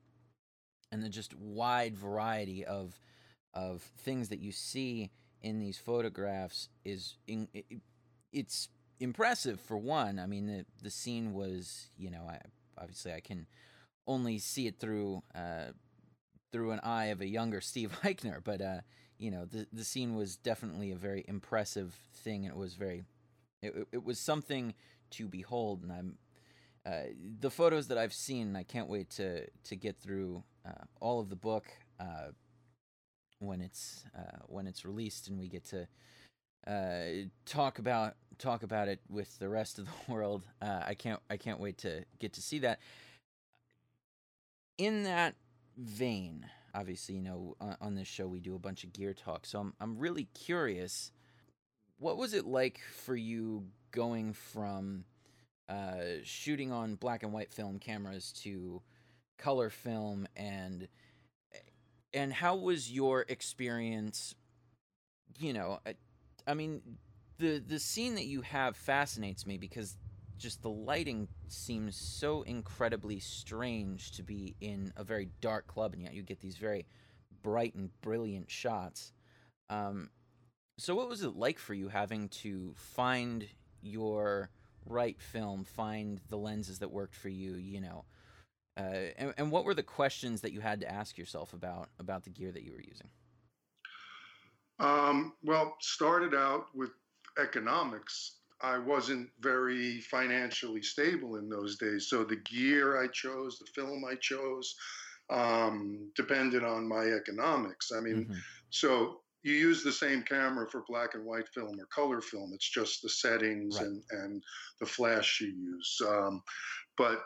and 0.91 1.03
the 1.03 1.09
just 1.09 1.35
wide 1.35 1.95
variety 1.95 2.65
of 2.65 2.99
of 3.53 3.81
things 3.97 4.29
that 4.29 4.39
you 4.39 4.51
see 4.51 5.11
in 5.41 5.59
these 5.59 5.77
photographs 5.77 6.69
is 6.83 7.17
in, 7.27 7.47
it, 7.53 7.65
it's 8.33 8.69
impressive 8.99 9.59
for 9.59 9.77
one. 9.77 10.19
I 10.19 10.25
mean, 10.25 10.47
the 10.47 10.65
the 10.81 10.89
scene 10.89 11.33
was, 11.33 11.89
you 11.97 12.09
know, 12.09 12.25
I 12.27 12.39
obviously 12.77 13.13
I 13.13 13.19
can 13.19 13.47
only 14.07 14.37
see 14.39 14.67
it 14.67 14.79
through 14.79 15.23
uh, 15.33 15.71
through 16.55 16.71
an 16.71 16.79
eye 16.83 17.07
of 17.07 17.19
a 17.19 17.27
younger 17.27 17.59
Steve 17.59 17.97
Eichner, 18.03 18.41
but 18.41 18.61
uh, 18.61 18.79
you 19.17 19.29
know, 19.29 19.43
the 19.43 19.67
the 19.73 19.83
scene 19.83 20.15
was 20.15 20.37
definitely 20.37 20.89
a 20.91 20.95
very 20.95 21.25
impressive 21.27 21.93
thing, 22.13 22.45
it 22.45 22.55
was 22.55 22.75
very, 22.75 23.03
it, 23.61 23.73
it 23.91 24.05
was 24.05 24.19
something 24.19 24.73
to 25.11 25.27
behold, 25.27 25.83
and 25.83 25.91
I'm. 25.91 26.17
Uh, 26.85 27.11
the 27.39 27.49
photos 27.49 27.87
that 27.87 27.97
I've 27.97 28.13
seen, 28.13 28.55
I 28.55 28.61
can't 28.63 28.87
wait 28.87 29.09
to 29.11 29.47
to 29.49 29.75
get 29.75 29.97
through 29.97 30.43
uh, 30.65 30.85
all 31.01 31.19
of 31.19 31.29
the 31.29 31.35
book 31.35 31.65
uh, 31.99 32.29
when 33.39 33.59
it's 33.59 34.05
uh, 34.15 34.37
when 34.45 34.67
it's 34.67 34.85
released, 34.85 35.27
and 35.27 35.37
we 35.37 35.49
get 35.49 35.65
to 35.65 35.87
uh, 36.71 37.25
talk 37.45 37.79
about 37.79 38.15
talk 38.37 38.61
about 38.61 38.87
it 38.87 39.01
with 39.09 39.39
the 39.39 39.49
rest 39.49 39.79
of 39.79 39.87
the 39.87 39.91
world. 40.13 40.43
I 40.61 40.93
can't 40.93 41.19
I 41.29 41.35
can't 41.35 41.59
wait 41.59 41.79
to 41.79 42.05
get 42.19 42.33
to 42.33 42.41
see 42.41 42.59
that. 42.59 42.79
In 44.77 45.03
that 45.03 45.35
vein, 45.77 46.45
obviously, 46.73 47.15
you 47.15 47.21
know, 47.21 47.55
on, 47.59 47.77
on 47.81 47.95
this 47.95 48.07
show 48.07 48.27
we 48.27 48.39
do 48.39 48.55
a 48.55 48.59
bunch 48.59 48.83
of 48.83 48.93
gear 48.93 49.13
talk, 49.13 49.45
so 49.45 49.59
I'm 49.59 49.73
I'm 49.79 49.97
really 49.97 50.27
curious. 50.33 51.11
What 51.97 52.17
was 52.17 52.33
it 52.33 52.45
like 52.45 52.81
for 53.05 53.15
you 53.15 53.65
going 53.91 54.33
from 54.33 55.05
uh, 55.69 56.21
shooting 56.23 56.71
on 56.71 56.95
black 56.95 57.23
and 57.23 57.33
white 57.33 57.51
film 57.51 57.79
cameras 57.79 58.31
to 58.43 58.81
color 59.37 59.69
film 59.69 60.27
and 60.35 60.87
and 62.13 62.31
how 62.31 62.55
was 62.55 62.91
your 62.91 63.25
experience 63.27 64.33
you 65.37 65.51
know 65.51 65.79
I, 65.85 65.95
I 66.47 66.53
mean 66.53 66.81
the 67.37 67.61
the 67.65 67.79
scene 67.79 68.15
that 68.15 68.25
you 68.25 68.41
have 68.41 68.77
fascinates 68.77 69.45
me 69.45 69.57
because 69.57 69.97
just 70.37 70.61
the 70.61 70.69
lighting 70.69 71.27
seems 71.47 71.95
so 71.95 72.41
incredibly 72.43 73.19
strange 73.19 74.11
to 74.11 74.23
be 74.23 74.55
in 74.61 74.93
a 74.97 75.03
very 75.03 75.29
dark 75.41 75.67
club 75.67 75.93
and 75.93 76.01
yet 76.03 76.13
you 76.13 76.23
get 76.23 76.39
these 76.41 76.57
very 76.57 76.85
bright 77.43 77.75
and 77.75 77.89
brilliant 78.01 78.49
shots 78.49 79.13
um 79.69 80.09
so 80.77 80.95
what 80.95 81.09
was 81.09 81.23
it 81.23 81.35
like 81.35 81.59
for 81.59 81.73
you 81.73 81.89
having 81.89 82.29
to 82.29 82.73
find 82.75 83.47
your 83.81 84.49
right 84.85 85.21
film 85.21 85.63
find 85.63 86.21
the 86.29 86.37
lenses 86.37 86.79
that 86.79 86.91
worked 86.91 87.15
for 87.15 87.29
you 87.29 87.53
you 87.55 87.81
know 87.81 88.05
uh, 88.77 89.11
and, 89.17 89.33
and 89.37 89.51
what 89.51 89.63
were 89.65 89.73
the 89.73 89.83
questions 89.83 90.41
that 90.41 90.51
you 90.51 90.59
had 90.59 90.81
to 90.81 90.91
ask 90.91 91.17
yourself 91.17 91.53
about 91.53 91.89
about 91.99 92.23
the 92.23 92.29
gear 92.29 92.51
that 92.51 92.63
you 92.63 92.71
were 92.73 92.81
using 92.81 93.09
Um, 94.79 95.33
well, 95.43 95.77
started 95.79 96.33
out 96.33 96.65
with 96.75 96.91
economics. 97.41 98.39
I 98.61 98.77
wasn't 98.77 99.29
very 99.39 100.01
financially 100.01 100.81
stable 100.81 101.35
in 101.35 101.49
those 101.49 101.77
days. 101.77 102.07
So 102.09 102.23
the 102.23 102.37
gear 102.37 103.01
I 103.01 103.07
chose, 103.07 103.59
the 103.59 103.65
film 103.75 104.03
I 104.05 104.15
chose, 104.15 104.75
um, 105.29 106.11
depended 106.15 106.63
on 106.63 106.87
my 106.87 107.03
economics. 107.05 107.91
I 107.91 107.99
mean, 107.99 108.25
Mhm. 108.25 108.43
so 108.69 109.23
you 109.43 109.53
use 109.53 109.83
the 109.83 109.91
same 109.91 110.23
camera 110.23 110.67
for 110.69 110.83
black 110.87 111.13
and 111.13 111.25
white 111.25 111.47
film 111.49 111.79
or 111.79 111.85
color 111.87 112.21
film. 112.21 112.53
It's 112.53 112.69
just 112.69 113.01
the 113.01 113.09
settings 113.09 113.75
Right. 113.77 113.87
and, 113.87 114.03
and 114.11 114.43
the 114.79 114.85
flash 114.85 115.39
you 115.41 115.47
use. 115.49 116.01
Um, 116.07 116.41
but 116.97 117.23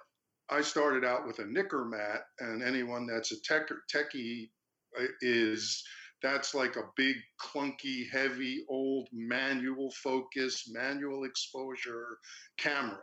I 0.50 0.62
started 0.62 1.06
out 1.06 1.28
with 1.28 1.40
a 1.40 1.44
Nikkormat, 1.44 2.24
and 2.40 2.64
anyone 2.64 3.06
that's 3.06 3.32
a 3.32 3.40
tech, 3.42 3.70
techie 3.94 4.52
uh, 5.00 5.06
is 5.22 5.84
that's 6.22 6.54
like 6.54 6.76
a 6.76 6.90
big, 6.96 7.16
clunky, 7.42 8.10
heavy, 8.10 8.66
old 8.70 9.08
manual 9.12 9.92
focus, 9.92 10.70
manual 10.72 11.24
exposure 11.24 12.18
camera. 12.58 13.00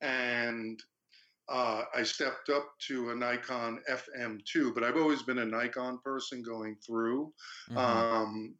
And 0.00 0.82
uh, 1.48 1.84
I 1.94 2.02
stepped 2.02 2.50
up 2.50 2.66
to 2.88 3.10
a 3.10 3.14
Nikon 3.14 3.80
FM2, 3.90 4.74
but 4.74 4.84
I've 4.84 4.96
always 4.96 5.22
been 5.22 5.38
a 5.38 5.46
Nikon 5.46 5.98
person 6.04 6.42
going 6.42 6.76
through. 6.86 7.32
Mhm. 7.70 7.76
Um, 7.76 8.54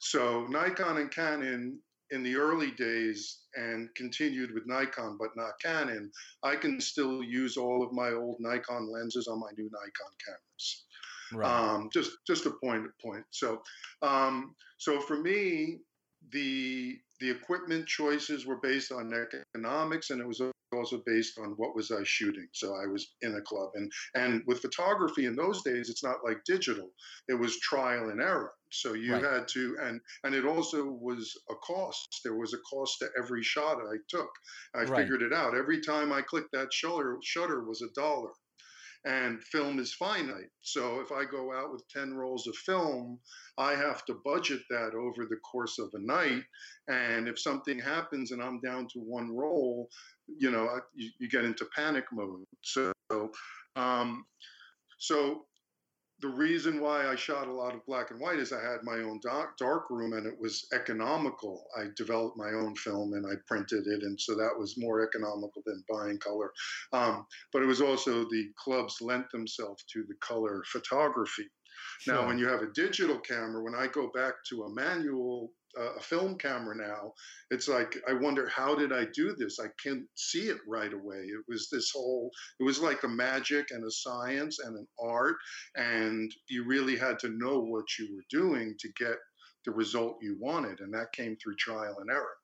so 0.00 0.46
Nikon 0.46 0.98
and 0.98 1.10
Canon 1.10 1.80
in 2.10 2.22
the 2.22 2.36
early 2.36 2.72
days 2.72 3.42
and 3.54 3.92
continued 3.94 4.52
with 4.52 4.66
Nikon, 4.66 5.16
but 5.18 5.36
not 5.36 5.60
Canon, 5.60 6.10
I 6.42 6.56
can 6.56 6.80
still 6.80 7.22
use 7.22 7.56
all 7.56 7.82
of 7.84 7.92
my 7.92 8.10
old 8.10 8.36
Nikon 8.40 8.90
lenses 8.90 9.28
on 9.28 9.38
my 9.38 9.50
new 9.56 9.70
Nikon 9.70 10.12
cameras. 10.24 10.86
Right 11.32 11.60
Um, 11.60 11.90
just 11.92 12.12
just 12.26 12.46
a 12.46 12.52
point 12.62 12.86
point. 13.02 13.24
So 13.30 13.62
um, 14.02 14.54
so 14.78 15.00
for 15.00 15.20
me, 15.20 15.80
the 16.30 16.98
the 17.20 17.30
equipment 17.30 17.86
choices 17.86 18.46
were 18.46 18.60
based 18.60 18.92
on 18.92 19.12
economics, 19.54 20.10
and 20.10 20.20
it 20.20 20.26
was 20.26 20.40
also 20.72 21.02
based 21.04 21.38
on 21.38 21.50
what 21.56 21.74
was 21.74 21.90
I 21.90 22.02
shooting. 22.04 22.48
So 22.54 22.74
I 22.74 22.86
was 22.86 23.14
in 23.22 23.34
a 23.34 23.42
club, 23.42 23.70
and 23.74 23.90
and 24.14 24.42
with 24.46 24.60
photography 24.60 25.26
in 25.26 25.36
those 25.36 25.62
days, 25.62 25.90
it's 25.90 26.04
not 26.04 26.24
like 26.24 26.44
digital; 26.44 26.92
it 27.28 27.34
was 27.34 27.58
trial 27.60 28.10
and 28.10 28.20
error. 28.20 28.52
So 28.72 28.94
you 28.94 29.18
Right. 29.18 29.24
had 29.24 29.48
to, 29.48 29.76
and 29.80 30.00
and 30.24 30.34
it 30.34 30.44
also 30.46 30.84
was 30.84 31.34
a 31.50 31.54
cost. 31.56 32.20
There 32.24 32.36
was 32.36 32.54
a 32.54 32.58
cost 32.58 32.98
to 33.00 33.10
every 33.18 33.42
shot 33.42 33.78
I 33.78 33.96
took. 34.08 34.30
I 34.74 34.84
Right. 34.84 34.94
figured 34.94 35.22
it 35.22 35.32
out. 35.32 35.56
Every 35.56 35.80
time 35.80 36.12
I 36.12 36.22
clicked 36.22 36.52
that 36.52 36.72
shutter, 36.72 37.18
shutter 37.22 37.64
was 37.64 37.82
a 37.82 37.90
dollar 37.94 38.32
and 39.04 39.42
film 39.42 39.78
is 39.78 39.94
finite. 39.94 40.50
So 40.60 41.00
if 41.00 41.10
I 41.10 41.24
go 41.24 41.52
out 41.54 41.72
with 41.72 41.88
10 41.88 42.14
rolls 42.14 42.46
of 42.46 42.54
film, 42.56 43.18
I 43.56 43.72
have 43.72 44.04
to 44.06 44.20
budget 44.24 44.60
that 44.68 44.92
over 44.94 45.26
the 45.26 45.38
course 45.50 45.78
of 45.78 45.90
a 45.94 46.00
night. 46.00 46.42
And 46.88 47.26
if 47.26 47.38
something 47.38 47.78
happens 47.78 48.30
and 48.30 48.42
I'm 48.42 48.60
down 48.60 48.88
to 48.92 48.98
one 49.00 49.34
roll, 49.34 49.88
you 50.26 50.50
know, 50.50 50.68
you, 50.94 51.10
you 51.18 51.28
get 51.30 51.44
into 51.44 51.66
panic 51.74 52.04
mode. 52.12 52.44
So, 52.62 52.92
um, 53.76 54.24
so 54.98 55.46
the 56.20 56.28
reason 56.28 56.80
why 56.80 57.06
I 57.06 57.16
shot 57.16 57.48
a 57.48 57.52
lot 57.52 57.74
of 57.74 57.84
black 57.86 58.10
and 58.10 58.20
white 58.20 58.38
is 58.38 58.52
I 58.52 58.62
had 58.62 58.82
my 58.82 58.98
own 58.98 59.20
dark, 59.22 59.56
dark 59.56 59.88
room 59.90 60.12
and 60.12 60.26
it 60.26 60.38
was 60.38 60.66
economical. 60.72 61.66
I 61.76 61.86
developed 61.96 62.36
my 62.36 62.50
own 62.50 62.74
film 62.76 63.14
and 63.14 63.26
I 63.26 63.34
printed 63.46 63.86
it, 63.86 64.02
and 64.02 64.20
so 64.20 64.34
that 64.34 64.56
was 64.58 64.78
more 64.78 65.00
economical 65.00 65.62
than 65.64 65.84
buying 65.88 66.18
color. 66.18 66.52
Um, 66.92 67.26
but 67.52 67.62
it 67.62 67.66
was 67.66 67.80
also 67.80 68.24
the 68.24 68.50
clubs 68.56 69.00
lent 69.00 69.30
themselves 69.30 69.84
to 69.92 70.04
the 70.08 70.16
color 70.20 70.62
photography. 70.66 71.48
Sure. 72.00 72.14
Now, 72.14 72.26
when 72.26 72.38
you 72.38 72.48
have 72.48 72.62
a 72.62 72.72
digital 72.72 73.18
camera, 73.18 73.62
when 73.62 73.74
I 73.74 73.86
go 73.86 74.10
back 74.14 74.34
to 74.50 74.64
a 74.64 74.70
manual 74.74 75.52
a 75.76 76.00
film 76.00 76.36
camera 76.36 76.76
now, 76.76 77.12
it's 77.50 77.68
like 77.68 77.96
I 78.08 78.12
wonder 78.12 78.48
how 78.48 78.74
did 78.74 78.92
I 78.92 79.06
do 79.14 79.34
this? 79.36 79.58
I 79.60 79.68
can't 79.82 80.04
see 80.14 80.48
it 80.48 80.58
right 80.66 80.92
away. 80.92 81.18
It 81.18 81.44
was 81.48 81.68
this 81.70 81.90
whole. 81.94 82.30
It 82.58 82.64
was 82.64 82.80
like 82.80 83.02
a 83.02 83.08
magic 83.08 83.70
and 83.70 83.84
a 83.84 83.90
science 83.90 84.58
and 84.58 84.76
an 84.76 84.86
art, 85.00 85.36
and 85.76 86.32
you 86.48 86.64
really 86.64 86.96
had 86.96 87.18
to 87.20 87.28
know 87.30 87.60
what 87.60 87.86
you 87.98 88.14
were 88.14 88.24
doing 88.30 88.74
to 88.78 88.88
get 88.98 89.16
the 89.64 89.72
result 89.72 90.18
you 90.22 90.36
wanted, 90.40 90.80
and 90.80 90.92
that 90.94 91.12
came 91.12 91.36
through 91.36 91.56
trial 91.56 91.96
and 92.00 92.10
error. 92.10 92.36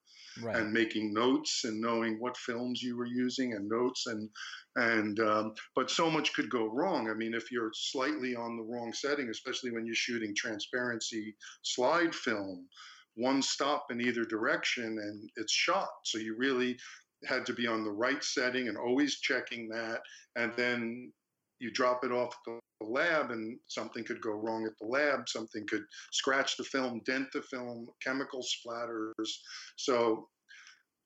Right. 0.42 0.56
and 0.56 0.70
making 0.70 1.14
notes 1.14 1.62
and 1.64 1.80
knowing 1.80 2.20
what 2.20 2.36
films 2.36 2.82
you 2.82 2.94
were 2.94 3.06
using 3.06 3.54
and 3.54 3.66
notes 3.66 4.04
and 4.06 4.28
and 4.76 5.18
um, 5.20 5.54
but 5.74 5.90
so 5.90 6.10
much 6.10 6.34
could 6.34 6.50
go 6.50 6.66
wrong 6.66 7.08
i 7.08 7.14
mean 7.14 7.32
if 7.32 7.50
you're 7.50 7.70
slightly 7.72 8.36
on 8.36 8.58
the 8.58 8.62
wrong 8.62 8.92
setting 8.92 9.30
especially 9.30 9.70
when 9.70 9.86
you're 9.86 9.94
shooting 9.94 10.34
transparency 10.36 11.34
slide 11.62 12.14
film 12.14 12.66
one 13.16 13.42
stop 13.42 13.86
in 13.90 14.00
either 14.00 14.24
direction 14.24 14.84
and 14.84 15.30
it's 15.36 15.52
shot. 15.52 15.88
So 16.04 16.18
you 16.18 16.36
really 16.38 16.76
had 17.24 17.46
to 17.46 17.54
be 17.54 17.66
on 17.66 17.84
the 17.84 17.90
right 17.90 18.22
setting 18.22 18.68
and 18.68 18.76
always 18.76 19.20
checking 19.20 19.68
that. 19.70 20.00
And 20.36 20.52
then 20.56 21.12
you 21.58 21.70
drop 21.72 22.04
it 22.04 22.12
off 22.12 22.36
the 22.46 22.58
lab 22.82 23.30
and 23.30 23.58
something 23.68 24.04
could 24.04 24.20
go 24.20 24.32
wrong 24.32 24.66
at 24.66 24.76
the 24.80 24.86
lab. 24.86 25.28
Something 25.28 25.66
could 25.66 25.84
scratch 26.12 26.56
the 26.56 26.64
film, 26.64 27.00
dent 27.06 27.28
the 27.32 27.42
film, 27.42 27.86
chemical 28.04 28.42
splatters. 28.42 29.30
So 29.76 30.28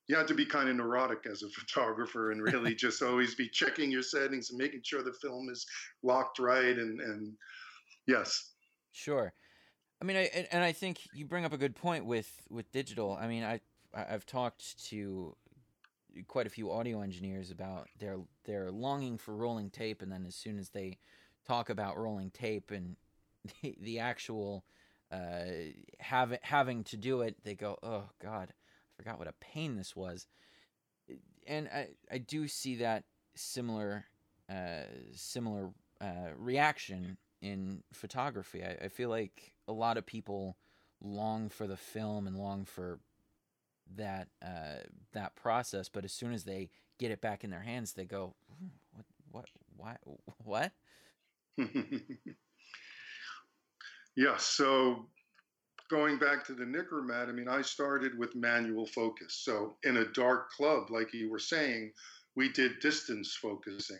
you 0.07 0.17
had 0.17 0.27
to 0.27 0.33
be 0.33 0.45
kind 0.45 0.67
of 0.67 0.75
neurotic 0.75 1.19
as 1.31 1.43
a 1.43 1.49
photographer 1.59 2.31
and 2.31 2.41
really 2.41 2.75
just 2.85 3.01
always 3.01 3.35
be 3.35 3.49
checking 3.49 3.89
your 3.89 4.03
settings 4.03 4.49
and 4.49 4.59
making 4.59 4.81
sure 4.83 5.03
the 5.03 5.13
film 5.21 5.47
is 5.49 5.65
locked 6.03 6.39
right 6.39 6.77
and 6.77 6.99
and 6.99 7.31
yes 8.07 8.51
sure 8.91 9.33
I 10.01 10.03
mean, 10.03 10.17
I, 10.17 10.47
and 10.51 10.63
I 10.63 10.71
think 10.71 11.07
you 11.13 11.25
bring 11.25 11.45
up 11.45 11.53
a 11.53 11.57
good 11.57 11.75
point 11.75 12.05
with 12.05 12.29
with 12.49 12.71
digital. 12.71 13.17
I 13.19 13.27
mean, 13.27 13.43
I 13.43 13.61
I've 13.93 14.25
talked 14.25 14.83
to 14.87 15.35
quite 16.27 16.47
a 16.47 16.49
few 16.49 16.71
audio 16.71 17.01
engineers 17.01 17.51
about 17.51 17.87
their 17.99 18.17
their 18.45 18.71
longing 18.71 19.17
for 19.17 19.35
rolling 19.35 19.69
tape, 19.69 20.01
and 20.01 20.11
then 20.11 20.25
as 20.25 20.35
soon 20.35 20.57
as 20.57 20.69
they 20.69 20.97
talk 21.47 21.69
about 21.69 21.97
rolling 21.97 22.31
tape 22.31 22.71
and 22.71 22.95
the, 23.61 23.75
the 23.79 23.99
actual 23.99 24.65
uh, 25.11 25.43
have, 25.99 26.37
having 26.41 26.83
to 26.85 26.97
do 26.97 27.21
it, 27.21 27.35
they 27.43 27.53
go, 27.53 27.77
"Oh 27.83 28.09
God, 28.19 28.49
I 28.49 28.91
forgot 28.97 29.19
what 29.19 29.27
a 29.27 29.33
pain 29.33 29.75
this 29.75 29.95
was." 29.95 30.25
And 31.45 31.67
I 31.67 31.89
I 32.11 32.17
do 32.17 32.47
see 32.47 32.77
that 32.77 33.03
similar 33.35 34.05
uh, 34.49 34.85
similar 35.13 35.69
uh, 36.01 36.31
reaction 36.37 37.17
in 37.41 37.83
photography. 37.93 38.63
I, 38.63 38.85
I 38.85 38.87
feel 38.87 39.09
like 39.09 39.50
a 39.71 39.73
lot 39.73 39.97
of 39.97 40.05
people 40.05 40.57
long 41.01 41.49
for 41.49 41.65
the 41.65 41.77
film 41.77 42.27
and 42.27 42.37
long 42.37 42.65
for 42.65 42.99
that 43.95 44.27
uh, 44.45 44.83
that 45.13 45.35
process, 45.35 45.89
but 45.89 46.05
as 46.05 46.13
soon 46.13 46.33
as 46.33 46.43
they 46.43 46.69
get 46.99 47.11
it 47.11 47.21
back 47.21 47.43
in 47.43 47.49
their 47.49 47.61
hands, 47.61 47.93
they 47.93 48.05
go, 48.05 48.35
"What? 48.91 49.05
What? 49.31 49.45
Why? 49.75 49.97
What?" 50.43 50.71
yeah. 54.15 54.37
So 54.37 55.07
going 55.89 56.17
back 56.19 56.45
to 56.45 56.53
the 56.53 56.65
Mat, 56.65 57.27
I 57.27 57.31
mean, 57.31 57.49
I 57.49 57.61
started 57.61 58.17
with 58.17 58.35
manual 58.35 58.85
focus. 58.85 59.41
So 59.43 59.75
in 59.83 59.97
a 59.97 60.05
dark 60.13 60.51
club, 60.51 60.89
like 60.89 61.13
you 61.13 61.29
were 61.29 61.39
saying, 61.39 61.91
we 62.35 62.49
did 62.49 62.79
distance 62.79 63.35
focusing 63.35 63.99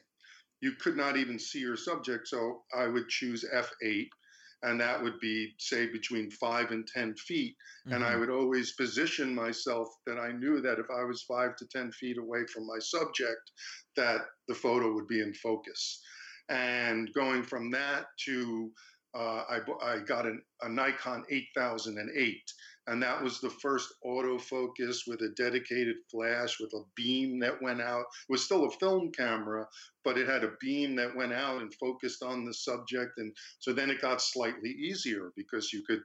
you 0.61 0.73
could 0.73 0.95
not 0.95 1.17
even 1.17 1.37
see 1.39 1.59
your 1.59 1.75
subject. 1.75 2.27
So 2.27 2.61
I 2.75 2.87
would 2.87 3.09
choose 3.09 3.43
F8, 3.53 4.09
and 4.63 4.79
that 4.79 5.01
would 5.01 5.19
be, 5.19 5.53
say, 5.57 5.87
between 5.87 6.29
five 6.31 6.71
and 6.71 6.87
10 6.87 7.15
feet. 7.15 7.55
Mm-hmm. 7.87 7.95
And 7.95 8.03
I 8.03 8.11
mm-hmm. 8.11 8.19
would 8.21 8.29
always 8.29 8.73
position 8.73 9.33
myself 9.33 9.87
that 10.05 10.19
I 10.19 10.31
knew 10.31 10.61
that 10.61 10.79
if 10.79 10.85
I 10.95 11.03
was 11.03 11.23
five 11.23 11.55
to 11.57 11.65
10 11.71 11.91
feet 11.93 12.17
away 12.17 12.45
from 12.53 12.67
my 12.67 12.77
subject, 12.79 13.51
that 13.97 14.21
the 14.47 14.55
photo 14.55 14.93
would 14.93 15.07
be 15.07 15.21
in 15.21 15.33
focus. 15.33 16.01
And 16.49 17.09
going 17.13 17.43
from 17.43 17.71
that 17.71 18.05
to 18.25 18.71
uh, 19.13 19.43
I, 19.49 19.59
I 19.83 19.99
got 19.99 20.25
an, 20.25 20.41
a 20.61 20.69
Nikon 20.69 21.25
8008 21.29 22.37
and 22.87 23.01
that 23.03 23.21
was 23.21 23.39
the 23.39 23.49
first 23.49 23.93
autofocus 24.05 25.07
with 25.07 25.21
a 25.21 25.33
dedicated 25.37 25.97
flash 26.09 26.59
with 26.59 26.73
a 26.73 26.83
beam 26.95 27.39
that 27.39 27.61
went 27.61 27.81
out. 27.81 28.05
It 28.27 28.31
was 28.31 28.43
still 28.43 28.65
a 28.65 28.71
film 28.71 29.11
camera, 29.11 29.67
but 30.03 30.17
it 30.17 30.27
had 30.27 30.43
a 30.43 30.53
beam 30.59 30.95
that 30.95 31.15
went 31.15 31.33
out 31.33 31.61
and 31.61 31.73
focused 31.75 32.23
on 32.23 32.45
the 32.45 32.53
subject. 32.53 33.13
And 33.17 33.33
so 33.59 33.71
then 33.71 33.89
it 33.89 34.01
got 34.01 34.21
slightly 34.21 34.71
easier 34.71 35.31
because 35.35 35.71
you 35.71 35.83
could 35.85 36.01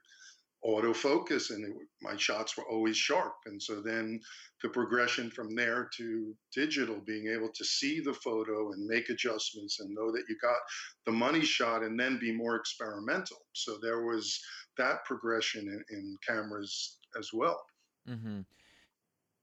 autofocus 0.65 1.51
and 1.51 1.65
it, 1.65 1.77
my 2.03 2.17
shots 2.17 2.57
were 2.57 2.69
always 2.69 2.97
sharp. 2.97 3.35
And 3.47 3.63
so 3.63 3.81
then 3.81 4.21
the 4.63 4.69
progression 4.69 5.31
from 5.31 5.55
there 5.55 5.89
to 5.97 6.35
digital, 6.55 7.01
being 7.07 7.29
able 7.29 7.51
to 7.55 7.65
see 7.65 8.01
the 8.01 8.15
photo 8.15 8.73
and 8.73 8.87
make 8.87 9.09
adjustments 9.09 9.81
and 9.81 9.95
know 9.95 10.11
that 10.13 10.25
you 10.29 10.37
got 10.41 10.57
the 11.05 11.13
money 11.13 11.43
shot 11.43 11.83
and 11.83 11.99
then 11.99 12.19
be 12.19 12.33
more 12.33 12.57
experimental. 12.57 13.39
So 13.53 13.79
there 13.83 14.05
was 14.05 14.41
that 14.79 15.05
progression 15.05 15.69
in, 15.69 15.97
in 15.97 16.17
cameras 16.27 16.99
as 17.19 17.31
well. 17.33 17.63
Mm-hmm. 18.09 18.41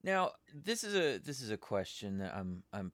Now, 0.04 0.32
this 0.54 0.84
is 0.84 0.96
a 0.96 1.18
this 1.20 1.42
is 1.42 1.50
a 1.50 1.58
question 1.58 2.18
that 2.18 2.36
I'm 2.36 2.64
I'm 2.74 2.92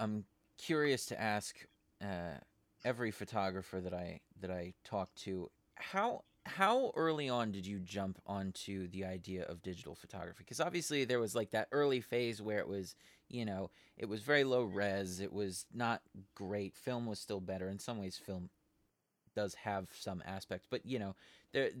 I'm 0.00 0.24
curious 0.58 1.06
to 1.06 1.20
ask 1.20 1.56
uh, 2.02 2.38
every 2.84 3.12
photographer 3.12 3.80
that 3.80 3.94
I 3.94 4.20
that 4.40 4.50
I 4.50 4.74
talk 4.84 5.14
to. 5.16 5.50
How 5.76 6.24
how 6.48 6.92
early 6.96 7.28
on 7.28 7.52
did 7.52 7.66
you 7.66 7.78
jump 7.78 8.18
onto 8.26 8.88
the 8.88 9.04
idea 9.04 9.44
of 9.44 9.62
digital 9.62 9.94
photography? 9.94 10.38
Because 10.38 10.60
obviously 10.60 11.04
there 11.04 11.20
was 11.20 11.34
like 11.34 11.50
that 11.50 11.68
early 11.72 12.00
phase 12.00 12.42
where 12.42 12.58
it 12.58 12.68
was 12.68 12.94
you 13.28 13.44
know 13.44 13.70
it 13.96 14.08
was 14.08 14.22
very 14.22 14.44
low 14.44 14.62
res. 14.62 15.20
It 15.20 15.32
was 15.32 15.66
not 15.72 16.02
great. 16.34 16.74
Film 16.74 17.06
was 17.06 17.20
still 17.20 17.40
better. 17.40 17.68
In 17.68 17.78
some 17.78 17.98
ways, 17.98 18.16
film 18.16 18.50
does 19.36 19.54
have 19.54 19.88
some 19.98 20.22
aspects, 20.26 20.66
but 20.70 20.84
you 20.84 20.98
know 20.98 21.14
the 21.52 21.72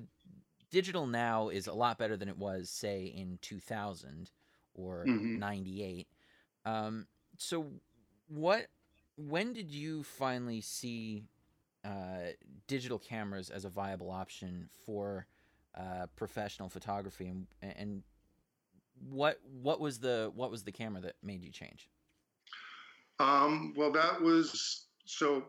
digital 0.70 1.06
now 1.06 1.48
is 1.48 1.66
a 1.66 1.72
lot 1.72 1.98
better 1.98 2.16
than 2.16 2.28
it 2.28 2.38
was, 2.38 2.70
say, 2.70 3.04
in 3.04 3.38
2000 3.42 4.30
or 4.74 5.04
mm-hmm. 5.06 5.38
98. 5.38 6.06
Um, 6.64 7.06
so, 7.36 7.66
what? 8.28 8.66
When 9.16 9.52
did 9.52 9.70
you 9.70 10.04
finally 10.04 10.60
see 10.60 11.24
uh, 11.84 12.32
digital 12.66 12.98
cameras 12.98 13.50
as 13.50 13.64
a 13.64 13.68
viable 13.68 14.10
option 14.10 14.68
for 14.84 15.26
uh, 15.76 16.06
professional 16.16 16.68
photography, 16.68 17.26
and 17.26 17.46
and 17.60 18.02
what 19.10 19.38
what 19.62 19.80
was 19.80 19.98
the 19.98 20.32
what 20.34 20.50
was 20.50 20.64
the 20.64 20.72
camera 20.72 21.00
that 21.00 21.14
made 21.22 21.42
you 21.42 21.50
change? 21.50 21.88
Um, 23.20 23.74
well, 23.76 23.92
that 23.92 24.20
was 24.20 24.86
so 25.04 25.44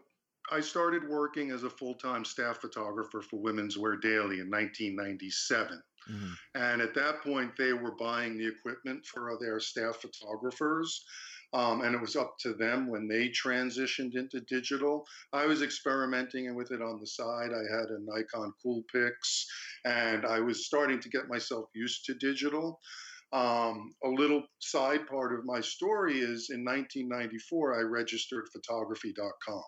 I 0.52 0.60
started 0.60 1.08
working 1.08 1.52
as 1.52 1.64
a 1.64 1.70
full 1.70 1.96
time 1.96 2.26
staff 2.26 2.58
photographer 2.58 3.22
for 3.22 3.40
Women's 3.40 3.78
Wear 3.78 3.96
Daily 3.96 4.40
in 4.40 4.50
1997. 4.50 5.82
Mm-hmm. 6.10 6.32
And 6.56 6.82
at 6.82 6.96
that 6.96 7.22
point, 7.22 7.52
they 7.58 7.74
were 7.74 7.96
buying 7.96 8.38
the 8.38 8.48
equipment 8.48 9.06
for 9.06 9.38
their 9.40 9.60
staff 9.60 9.98
photographers. 10.02 11.06
Um, 11.54 11.82
and 11.82 11.96
it 11.96 12.02
was 12.02 12.16
up 12.16 12.36
to 12.42 12.54
them 12.54 12.90
when 12.90 13.08
they 13.08 13.30
transitioned 13.30 14.16
into 14.16 14.42
digital. 14.42 15.04
I 15.34 15.46
was 15.46 15.64
experimenting 15.64 16.54
with 16.56 16.72
it 16.72 16.82
on 16.82 17.00
the 17.00 17.08
side. 17.08 17.50
I 17.52 17.76
had 17.76 17.90
a 17.90 18.00
Nikon 18.02 18.54
Coolpix, 18.64 19.46
and 19.86 20.26
I 20.26 20.40
was 20.40 20.66
starting 20.66 21.00
to 21.00 21.10
get 21.10 21.28
myself 21.28 21.66
used 21.74 22.06
to 22.06 22.14
digital. 22.16 22.80
Um, 23.32 23.94
a 24.04 24.10
little 24.10 24.44
side 24.60 25.08
part 25.08 25.34
of 25.34 25.46
my 25.46 25.62
story 25.62 26.20
is 26.20 26.50
in 26.52 26.64
1994, 26.66 27.80
I 27.80 27.82
registered 27.82 28.48
photography.com. 28.52 29.64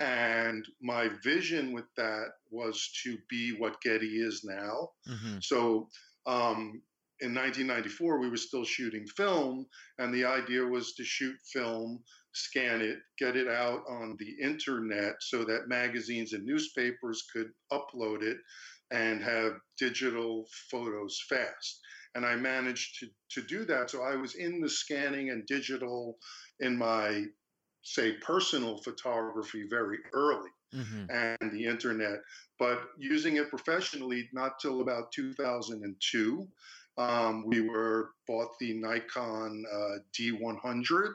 And 0.00 0.64
my 0.80 1.10
vision 1.22 1.72
with 1.72 1.84
that 1.96 2.28
was 2.50 2.90
to 3.04 3.18
be 3.28 3.54
what 3.58 3.80
Getty 3.82 4.06
is 4.06 4.42
now. 4.44 4.88
Mm-hmm. 5.08 5.38
So 5.42 5.88
um, 6.26 6.80
in 7.20 7.34
1994, 7.34 8.18
we 8.18 8.30
were 8.30 8.36
still 8.36 8.64
shooting 8.64 9.06
film, 9.06 9.66
and 9.98 10.12
the 10.12 10.24
idea 10.24 10.64
was 10.64 10.94
to 10.94 11.04
shoot 11.04 11.36
film, 11.52 12.02
scan 12.32 12.80
it, 12.80 12.98
get 13.18 13.36
it 13.36 13.48
out 13.48 13.82
on 13.88 14.16
the 14.18 14.36
internet 14.42 15.14
so 15.20 15.44
that 15.44 15.68
magazines 15.68 16.32
and 16.32 16.44
newspapers 16.44 17.24
could 17.32 17.50
upload 17.72 18.22
it 18.22 18.38
and 18.90 19.22
have 19.22 19.52
digital 19.78 20.46
photos 20.70 21.20
fast. 21.28 21.80
And 22.14 22.26
I 22.26 22.34
managed 22.36 22.98
to, 23.00 23.06
to 23.40 23.46
do 23.46 23.64
that. 23.66 23.90
So 23.90 24.02
I 24.02 24.16
was 24.16 24.34
in 24.34 24.60
the 24.60 24.68
scanning 24.68 25.30
and 25.30 25.46
digital 25.46 26.16
in 26.58 26.76
my 26.76 27.24
say 27.82 28.12
personal 28.14 28.78
photography 28.78 29.64
very 29.68 29.98
early 30.12 30.50
mm-hmm. 30.74 31.04
and 31.10 31.52
the 31.52 31.64
internet, 31.64 32.18
but 32.58 32.82
using 32.98 33.36
it 33.36 33.48
professionally 33.48 34.28
not 34.32 34.58
till 34.60 34.80
about 34.80 35.12
2002. 35.12 36.48
Um, 36.98 37.44
we 37.46 37.60
were 37.60 38.10
bought 38.26 38.50
the 38.58 38.74
Nikon 38.74 39.64
uh, 39.72 39.98
D100, 40.18 41.12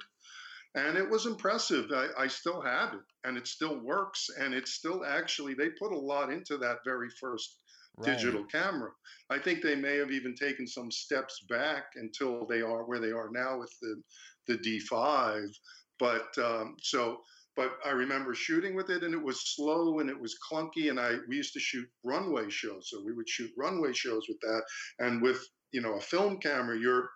and 0.76 0.98
it 0.98 1.10
was 1.10 1.26
impressive. 1.26 1.92
I, 1.92 2.08
I, 2.18 2.28
still 2.28 2.62
have 2.62 2.94
it, 2.94 3.02
and 3.24 3.38
it 3.38 3.48
still 3.48 3.80
works, 3.80 4.30
and 4.40 4.54
it's 4.54 4.74
still 4.74 5.06
actually 5.06 5.54
they 5.54 5.70
put 5.70 5.92
a 5.92 5.98
lot 5.98 6.32
into 6.32 6.58
that 6.58 6.78
very 6.86 7.10
first 7.20 7.60
right. 7.98 8.16
digital 8.18 8.46
camera. 8.46 8.90
I 9.30 9.40
think 9.40 9.62
they 9.62 9.76
may 9.76 9.98
have 9.98 10.12
even 10.12 10.36
taken 10.36 10.68
some 10.68 10.92
steps 10.92 11.46
back 11.50 11.86
until 11.96 12.46
they 12.46 12.62
are 12.62 12.86
where 12.86 13.00
they 13.00 13.12
are 13.12 13.30
now 13.32 13.60
with 13.60 13.74
the 13.82 14.02
the 14.48 14.58
D5. 14.58 15.48
But 15.98 16.38
um, 16.38 16.76
so, 16.82 17.20
but 17.56 17.72
I 17.86 17.92
remember 17.92 18.34
shooting 18.34 18.76
with 18.76 18.90
it, 18.90 19.04
and 19.04 19.14
it 19.14 19.22
was 19.22 19.56
slow 19.56 20.00
and 20.00 20.10
it 20.10 20.20
was 20.20 20.38
clunky. 20.52 20.90
And 20.90 21.00
I 21.00 21.16
we 21.28 21.38
used 21.38 21.54
to 21.54 21.60
shoot 21.60 21.88
runway 22.04 22.50
shows, 22.50 22.90
so 22.90 23.02
we 23.04 23.14
would 23.14 23.30
shoot 23.30 23.52
runway 23.58 23.94
shows 23.94 24.26
with 24.28 24.40
that, 24.42 24.64
and 25.00 25.22
with 25.22 25.46
you 25.76 25.82
know 25.82 25.96
a 25.96 26.02
film 26.02 26.38
camera, 26.38 26.80
you're 26.80 27.10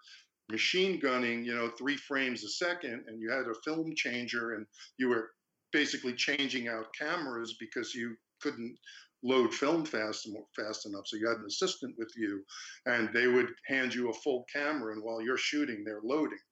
machine 0.52 1.00
gunning, 1.00 1.46
you 1.46 1.56
know, 1.56 1.72
three 1.78 1.96
frames 1.96 2.44
a 2.44 2.50
second, 2.50 3.04
and 3.08 3.22
you 3.22 3.32
had 3.32 3.48
a 3.48 3.62
film 3.64 3.94
changer, 3.96 4.56
and 4.56 4.66
you 4.98 5.08
were 5.08 5.30
basically 5.72 6.14
changing 6.14 6.68
out 6.68 6.94
cameras 7.00 7.56
because 7.60 7.96
you 7.96 8.16
couldn't 8.42 8.76
load 9.24 9.54
film 9.54 9.86
fast 9.86 10.28
fast 10.58 10.86
enough. 10.86 11.06
So 11.06 11.16
you 11.16 11.30
had 11.30 11.38
an 11.38 11.46
assistant 11.48 11.96
with 11.98 12.12
you, 12.18 12.44
and 12.86 13.10
they 13.14 13.28
would 13.28 13.50
hand 13.66 13.94
you 13.94 14.10
a 14.10 14.20
full 14.24 14.44
camera, 14.54 14.94
and 14.94 15.04
while 15.04 15.22
you're 15.22 15.38
shooting, 15.38 15.84
they're 15.86 16.02
loading. 16.04 16.46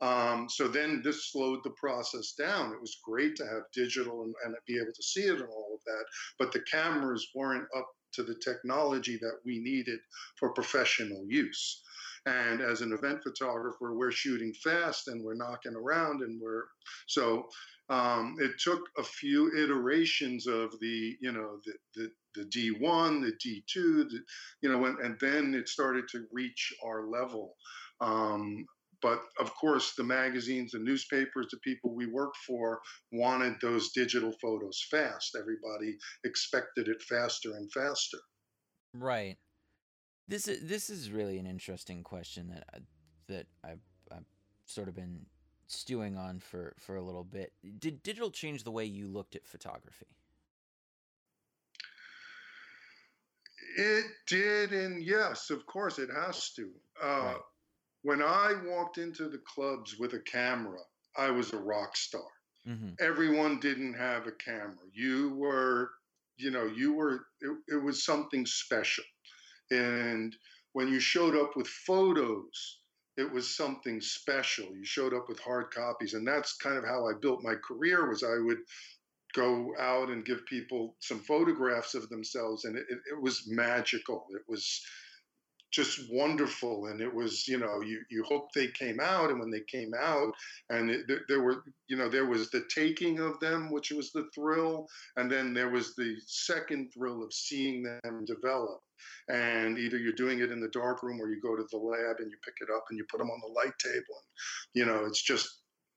Um, 0.00 0.48
so 0.48 0.68
then 0.68 1.02
this 1.02 1.32
slowed 1.32 1.58
the 1.64 1.74
process 1.84 2.34
down. 2.38 2.72
It 2.72 2.80
was 2.80 3.00
great 3.02 3.34
to 3.36 3.44
have 3.44 3.62
digital 3.74 4.22
and, 4.22 4.32
and 4.44 4.54
be 4.64 4.76
able 4.76 4.92
to 4.94 5.02
see 5.02 5.22
it 5.22 5.40
and 5.40 5.48
all 5.48 5.72
of 5.74 5.82
that, 5.86 6.04
but 6.38 6.52
the 6.52 6.62
cameras 6.70 7.26
weren't 7.34 7.66
up 7.76 7.88
to 8.12 8.22
the 8.22 8.34
technology 8.34 9.16
that 9.20 9.38
we 9.44 9.58
needed 9.58 9.98
for 10.36 10.52
professional 10.52 11.24
use. 11.26 11.82
And 12.26 12.60
as 12.60 12.80
an 12.80 12.92
event 12.92 13.22
photographer, 13.22 13.94
we're 13.94 14.10
shooting 14.10 14.52
fast 14.52 15.08
and 15.08 15.24
we're 15.24 15.34
knocking 15.34 15.74
around 15.74 16.22
and 16.22 16.40
we're 16.40 16.64
so 17.06 17.48
um, 17.90 18.36
it 18.38 18.52
took 18.58 18.82
a 18.98 19.02
few 19.02 19.50
iterations 19.56 20.46
of 20.46 20.78
the 20.80 21.16
you 21.20 21.32
know 21.32 21.58
the 21.64 21.72
the, 21.94 22.10
the 22.34 22.44
D1, 22.44 23.22
the 23.22 23.32
D2, 23.32 24.10
the, 24.10 24.20
you 24.60 24.70
know, 24.70 24.84
and, 24.84 24.98
and 24.98 25.16
then 25.20 25.54
it 25.54 25.68
started 25.68 26.06
to 26.08 26.26
reach 26.32 26.72
our 26.84 27.06
level. 27.06 27.54
Um, 28.00 28.66
but 29.00 29.20
of 29.38 29.54
course, 29.54 29.94
the 29.96 30.04
magazines, 30.04 30.72
the 30.72 30.78
newspapers, 30.78 31.48
the 31.50 31.58
people 31.58 31.94
we 31.94 32.06
worked 32.06 32.36
for 32.46 32.80
wanted 33.12 33.54
those 33.60 33.90
digital 33.92 34.32
photos 34.40 34.84
fast. 34.90 35.36
Everybody 35.38 35.96
expected 36.24 36.88
it 36.88 37.02
faster 37.02 37.54
and 37.54 37.70
faster. 37.72 38.18
Right. 38.94 39.36
This 40.26 40.48
is 40.48 40.68
this 40.68 40.90
is 40.90 41.10
really 41.10 41.38
an 41.38 41.46
interesting 41.46 42.02
question 42.02 42.48
that 42.48 42.64
uh, 42.74 42.80
that 43.28 43.46
I've, 43.64 43.80
I've 44.10 44.26
sort 44.66 44.88
of 44.88 44.94
been 44.94 45.26
stewing 45.68 46.16
on 46.16 46.40
for 46.40 46.74
for 46.78 46.96
a 46.96 47.02
little 47.02 47.24
bit. 47.24 47.52
Did 47.78 48.02
digital 48.02 48.30
change 48.30 48.64
the 48.64 48.70
way 48.70 48.84
you 48.84 49.08
looked 49.08 49.36
at 49.36 49.46
photography? 49.46 50.06
It 53.76 54.06
did, 54.26 54.72
and 54.72 55.02
yes, 55.02 55.50
of 55.50 55.64
course, 55.66 55.98
it 55.98 56.08
has 56.14 56.52
to. 56.56 56.70
Uh, 57.02 57.06
right. 57.06 57.36
When 58.02 58.22
I 58.22 58.54
walked 58.64 58.98
into 58.98 59.28
the 59.28 59.40
clubs 59.54 59.96
with 59.98 60.14
a 60.14 60.20
camera, 60.20 60.78
I 61.16 61.30
was 61.30 61.52
a 61.52 61.58
rock 61.58 61.96
star. 61.96 62.22
Mm-hmm. 62.66 62.90
Everyone 63.00 63.58
didn't 63.60 63.94
have 63.94 64.26
a 64.26 64.32
camera. 64.32 64.76
You 64.92 65.34
were, 65.34 65.90
you 66.36 66.50
know, 66.50 66.66
you 66.66 66.92
were. 66.92 67.26
It, 67.40 67.56
it 67.68 67.82
was 67.82 68.04
something 68.04 68.46
special. 68.46 69.04
And 69.70 70.34
when 70.72 70.88
you 70.88 71.00
showed 71.00 71.36
up 71.36 71.56
with 71.56 71.66
photos, 71.66 72.80
it 73.16 73.30
was 73.30 73.56
something 73.56 74.00
special. 74.00 74.66
You 74.66 74.84
showed 74.84 75.14
up 75.14 75.28
with 75.28 75.40
hard 75.40 75.70
copies, 75.72 76.14
and 76.14 76.26
that's 76.26 76.56
kind 76.56 76.76
of 76.76 76.84
how 76.84 77.06
I 77.08 77.12
built 77.20 77.42
my 77.42 77.54
career. 77.56 78.08
Was 78.08 78.22
I 78.22 78.38
would 78.38 78.58
go 79.34 79.74
out 79.78 80.08
and 80.08 80.24
give 80.24 80.46
people 80.46 80.96
some 81.00 81.20
photographs 81.20 81.94
of 81.94 82.08
themselves, 82.08 82.64
and 82.64 82.76
it, 82.76 82.86
it 82.88 83.20
was 83.20 83.44
magical. 83.48 84.26
It 84.30 84.42
was 84.46 84.80
just 85.70 86.00
wonderful 86.10 86.86
and 86.86 87.00
it 87.00 87.12
was 87.12 87.46
you 87.46 87.58
know 87.58 87.80
you 87.82 88.00
you 88.10 88.24
hoped 88.24 88.54
they 88.54 88.68
came 88.68 88.98
out 89.00 89.30
and 89.30 89.38
when 89.38 89.50
they 89.50 89.60
came 89.70 89.92
out 90.00 90.32
and 90.70 90.90
it, 90.90 91.06
there 91.28 91.42
were 91.42 91.62
you 91.88 91.96
know 91.96 92.08
there 92.08 92.26
was 92.26 92.50
the 92.50 92.64
taking 92.74 93.18
of 93.18 93.38
them 93.40 93.70
which 93.70 93.90
was 93.90 94.10
the 94.12 94.26
thrill 94.34 94.86
and 95.16 95.30
then 95.30 95.52
there 95.52 95.70
was 95.70 95.94
the 95.94 96.16
second 96.26 96.90
thrill 96.92 97.22
of 97.22 97.32
seeing 97.32 97.82
them 97.82 98.24
develop. 98.24 98.80
And 99.28 99.78
either 99.78 99.98
you're 99.98 100.12
doing 100.12 100.40
it 100.40 100.50
in 100.50 100.60
the 100.60 100.68
dark 100.68 101.02
room 101.02 101.20
or 101.20 101.28
you 101.28 101.40
go 101.40 101.56
to 101.56 101.66
the 101.70 101.78
lab 101.78 102.16
and 102.18 102.30
you 102.30 102.36
pick 102.44 102.54
it 102.60 102.72
up 102.74 102.84
and 102.90 102.98
you 102.98 103.04
put 103.10 103.18
them 103.18 103.30
on 103.30 103.40
the 103.40 103.52
light 103.52 103.78
table 103.78 103.94
and 103.94 104.74
you 104.74 104.86
know 104.86 105.04
it's 105.04 105.22
just 105.22 105.48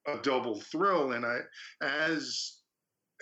a 0.07 0.17
double 0.17 0.61
thrill. 0.61 1.13
And 1.13 1.25
i 1.25 1.39
as 1.81 2.57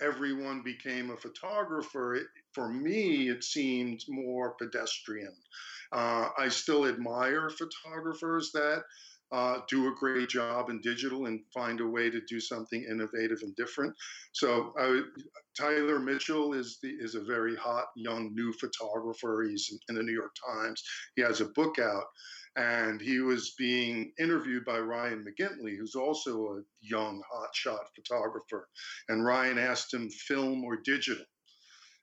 everyone 0.00 0.62
became 0.62 1.10
a 1.10 1.16
photographer 1.16 2.14
it, 2.14 2.26
for 2.54 2.72
me 2.72 3.28
it 3.28 3.44
seemed 3.44 4.00
more 4.08 4.54
pedestrian 4.58 5.34
uh, 5.92 6.28
I 6.38 6.48
still 6.48 6.86
admire 6.86 7.50
photographers 7.50 8.50
that 8.52 8.82
uh, 9.32 9.58
do 9.68 9.88
a 9.88 9.94
great 9.94 10.28
job 10.28 10.70
in 10.70 10.80
digital 10.80 11.26
and 11.26 11.40
find 11.54 11.80
a 11.80 11.86
way 11.86 12.10
to 12.10 12.20
do 12.28 12.40
something 12.40 12.84
innovative 12.90 13.38
and 13.42 13.54
different. 13.56 13.94
So 14.32 14.72
Tyler 15.56 16.00
Mitchell 16.00 16.52
is 16.52 16.78
the 16.82 16.88
is 16.88 17.14
a 17.14 17.24
very 17.24 17.54
hot 17.54 17.86
young 17.96 18.34
new 18.34 18.52
photographer. 18.54 19.44
He's 19.48 19.70
in 19.88 19.94
the 19.94 20.02
New 20.02 20.12
York 20.12 20.34
Times. 20.48 20.82
He 21.14 21.22
has 21.22 21.40
a 21.40 21.50
book 21.54 21.78
out, 21.78 22.04
and 22.56 23.00
he 23.00 23.20
was 23.20 23.54
being 23.56 24.12
interviewed 24.18 24.64
by 24.64 24.80
Ryan 24.80 25.24
McGinley, 25.24 25.76
who's 25.78 25.94
also 25.94 26.46
a 26.46 26.62
young 26.80 27.22
hotshot 27.32 27.84
photographer. 27.94 28.68
And 29.08 29.24
Ryan 29.24 29.58
asked 29.58 29.94
him, 29.94 30.10
film 30.10 30.64
or 30.64 30.78
digital, 30.84 31.24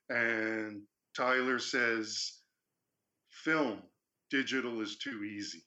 and 0.08 0.80
Tyler 1.14 1.58
says 1.58 2.37
film, 3.48 3.82
digital 4.30 4.80
is 4.80 4.96
too 4.96 5.24
easy. 5.24 5.64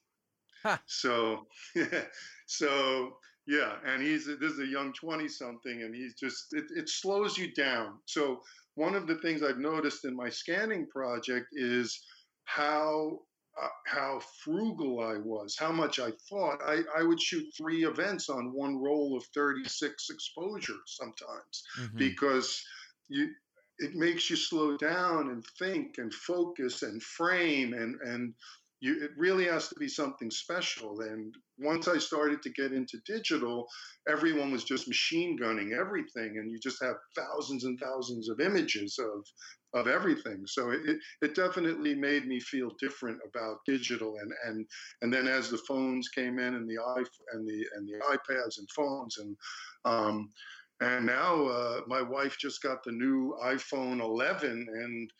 Huh. 0.62 0.78
So, 0.86 1.46
so 2.46 3.16
yeah, 3.46 3.74
and 3.84 4.02
he's 4.02 4.26
this 4.26 4.52
is 4.52 4.60
a 4.60 4.66
young 4.66 4.92
twenty 4.92 5.28
something, 5.28 5.82
and 5.82 5.94
he's 5.94 6.14
just 6.14 6.46
it, 6.52 6.64
it 6.76 6.88
slows 6.88 7.36
you 7.36 7.52
down. 7.52 7.98
So 8.06 8.40
one 8.76 8.94
of 8.94 9.06
the 9.06 9.16
things 9.16 9.42
I've 9.42 9.58
noticed 9.58 10.04
in 10.04 10.16
my 10.16 10.28
scanning 10.28 10.86
project 10.86 11.46
is 11.52 12.00
how 12.44 13.18
uh, 13.60 13.68
how 13.86 14.20
frugal 14.44 15.00
I 15.00 15.18
was, 15.18 15.56
how 15.58 15.72
much 15.72 15.98
I 15.98 16.10
thought. 16.30 16.60
I, 16.64 16.82
I 16.96 17.02
would 17.02 17.20
shoot 17.20 17.44
three 17.56 17.84
events 17.84 18.30
on 18.30 18.54
one 18.54 18.80
roll 18.80 19.16
of 19.16 19.24
36 19.34 20.08
exposures 20.08 20.80
sometimes 20.86 21.62
mm-hmm. 21.78 21.98
because 21.98 22.62
you 23.08 23.28
it 23.78 23.94
makes 23.94 24.30
you 24.30 24.36
slow 24.36 24.76
down 24.76 25.30
and 25.30 25.44
think 25.58 25.98
and 25.98 26.12
focus 26.12 26.82
and 26.82 27.02
frame 27.02 27.72
and 27.74 28.00
and 28.02 28.34
you, 28.82 29.00
it 29.00 29.12
really 29.16 29.44
has 29.44 29.68
to 29.68 29.76
be 29.76 29.86
something 29.86 30.28
special. 30.28 31.00
And 31.02 31.32
once 31.56 31.86
I 31.86 31.98
started 31.98 32.42
to 32.42 32.50
get 32.50 32.72
into 32.72 32.98
digital, 33.06 33.68
everyone 34.08 34.50
was 34.50 34.64
just 34.64 34.88
machine 34.88 35.36
gunning 35.36 35.72
everything, 35.72 36.36
and 36.36 36.50
you 36.50 36.58
just 36.60 36.82
have 36.82 36.96
thousands 37.16 37.62
and 37.62 37.78
thousands 37.80 38.28
of 38.28 38.40
images 38.40 38.98
of 38.98 39.24
of 39.74 39.86
everything. 39.86 40.42
So 40.46 40.70
it, 40.70 40.98
it 41.22 41.34
definitely 41.36 41.94
made 41.94 42.26
me 42.26 42.40
feel 42.40 42.72
different 42.80 43.20
about 43.26 43.58
digital. 43.66 44.16
And 44.20 44.32
and 44.46 44.66
and 45.00 45.14
then 45.14 45.28
as 45.28 45.48
the 45.48 45.58
phones 45.68 46.08
came 46.08 46.40
in 46.40 46.54
and 46.54 46.68
the 46.68 46.78
and 47.32 47.46
the 47.46 47.66
and 47.76 47.88
the 47.88 48.00
iPads 48.18 48.58
and 48.58 48.68
phones 48.74 49.16
and 49.18 49.36
um, 49.84 50.28
and 50.82 51.06
now 51.06 51.46
uh, 51.46 51.80
my 51.86 52.02
wife 52.02 52.36
just 52.38 52.60
got 52.62 52.82
the 52.82 52.90
new 52.90 53.36
iPhone 53.44 54.00
11, 54.00 54.66
and 54.68 55.10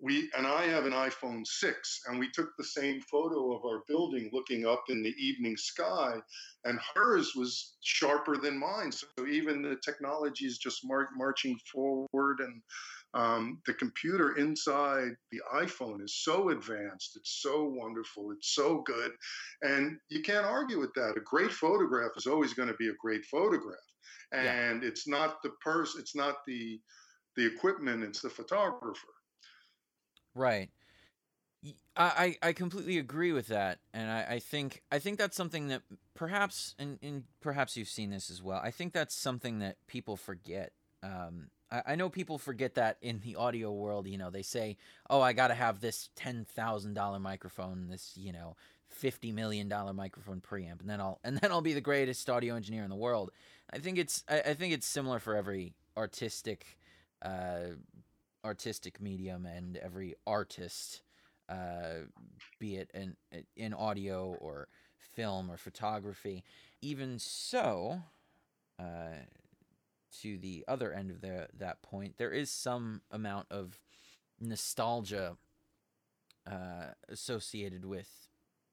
we 0.00 0.28
and 0.36 0.46
I 0.46 0.64
have 0.64 0.84
an 0.84 0.92
iPhone 0.92 1.46
6, 1.46 2.00
and 2.08 2.18
we 2.18 2.28
took 2.30 2.50
the 2.58 2.64
same 2.64 3.00
photo 3.02 3.54
of 3.54 3.64
our 3.64 3.82
building 3.86 4.30
looking 4.32 4.66
up 4.66 4.82
in 4.88 5.02
the 5.02 5.14
evening 5.16 5.56
sky, 5.56 6.16
and 6.64 6.80
hers 6.94 7.34
was 7.36 7.76
sharper 7.82 8.36
than 8.36 8.58
mine. 8.58 8.90
So 8.90 9.06
even 9.30 9.62
the 9.62 9.76
technology 9.84 10.46
is 10.46 10.58
just 10.58 10.80
mar- 10.84 11.10
marching 11.16 11.56
forward, 11.72 12.40
and 12.40 12.60
um, 13.14 13.60
the 13.66 13.74
computer 13.74 14.36
inside 14.36 15.12
the 15.30 15.40
iPhone 15.54 16.02
is 16.02 16.16
so 16.24 16.48
advanced. 16.48 17.16
It's 17.16 17.40
so 17.42 17.64
wonderful. 17.64 18.32
It's 18.32 18.54
so 18.54 18.82
good, 18.84 19.12
and 19.62 19.98
you 20.08 20.22
can't 20.22 20.46
argue 20.46 20.80
with 20.80 20.92
that. 20.94 21.16
A 21.16 21.20
great 21.20 21.52
photograph 21.52 22.10
is 22.16 22.26
always 22.26 22.54
going 22.54 22.68
to 22.68 22.74
be 22.74 22.88
a 22.88 23.00
great 23.00 23.24
photograph 23.26 23.78
and 24.32 24.82
yeah. 24.82 24.88
it's 24.88 25.06
not 25.06 25.42
the 25.42 25.50
person 25.62 26.00
it's 26.00 26.16
not 26.16 26.36
the 26.46 26.80
the 27.36 27.46
equipment 27.46 28.02
it's 28.02 28.20
the 28.20 28.30
photographer 28.30 29.08
right 30.34 30.70
I, 31.96 32.36
I 32.42 32.52
completely 32.52 32.98
agree 32.98 33.32
with 33.32 33.46
that, 33.48 33.78
and 33.92 34.10
I, 34.10 34.26
I 34.30 34.38
think 34.40 34.82
I 34.90 34.98
think 34.98 35.16
that's 35.16 35.36
something 35.36 35.68
that 35.68 35.82
perhaps 36.14 36.74
and, 36.76 36.98
and 37.02 37.24
perhaps 37.40 37.76
you've 37.76 37.88
seen 37.88 38.10
this 38.10 38.30
as 38.30 38.42
well. 38.42 38.60
I 38.62 38.72
think 38.72 38.92
that's 38.92 39.14
something 39.14 39.60
that 39.60 39.76
people 39.86 40.16
forget. 40.16 40.72
Um, 41.04 41.50
I, 41.70 41.82
I 41.88 41.94
know 41.94 42.08
people 42.08 42.36
forget 42.38 42.74
that 42.74 42.98
in 43.00 43.20
the 43.20 43.36
audio 43.36 43.70
world. 43.70 44.08
You 44.08 44.18
know, 44.18 44.28
they 44.28 44.42
say, 44.42 44.76
"Oh, 45.08 45.20
I 45.20 45.32
got 45.34 45.48
to 45.48 45.54
have 45.54 45.80
this 45.80 46.10
ten 46.16 46.44
thousand 46.44 46.94
dollar 46.94 47.20
microphone, 47.20 47.86
this 47.88 48.12
you 48.16 48.32
know 48.32 48.56
fifty 48.94 49.32
million 49.32 49.68
dollar 49.68 49.92
microphone 49.92 50.40
preamp, 50.40 50.80
and 50.80 50.88
then 50.88 51.00
I'll 51.00 51.20
and 51.24 51.36
then 51.38 51.50
I'll 51.50 51.60
be 51.60 51.74
the 51.74 51.80
greatest 51.80 52.30
audio 52.30 52.54
engineer 52.54 52.84
in 52.84 52.90
the 52.90 52.96
world." 52.96 53.30
I 53.72 53.78
think 53.78 53.98
it's 53.98 54.24
I, 54.28 54.40
I 54.40 54.54
think 54.54 54.72
it's 54.72 54.86
similar 54.86 55.18
for 55.18 55.36
every 55.36 55.74
artistic 55.96 56.78
uh, 57.22 57.74
artistic 58.44 59.00
medium 59.00 59.46
and 59.46 59.76
every 59.78 60.14
artist, 60.26 61.02
uh, 61.48 62.06
be 62.58 62.76
it 62.76 62.90
in 62.94 63.16
in 63.56 63.74
audio 63.74 64.36
or 64.40 64.68
film 64.98 65.50
or 65.50 65.56
photography. 65.56 66.44
Even 66.80 67.18
so, 67.18 68.02
uh, 68.78 69.24
to 70.20 70.38
the 70.38 70.64
other 70.68 70.92
end 70.92 71.10
of 71.10 71.20
the 71.20 71.48
that 71.58 71.82
point, 71.82 72.16
there 72.18 72.32
is 72.32 72.50
some 72.50 73.02
amount 73.10 73.46
of 73.50 73.80
nostalgia 74.40 75.36
uh, 76.46 76.92
associated 77.08 77.84
with 77.84 78.23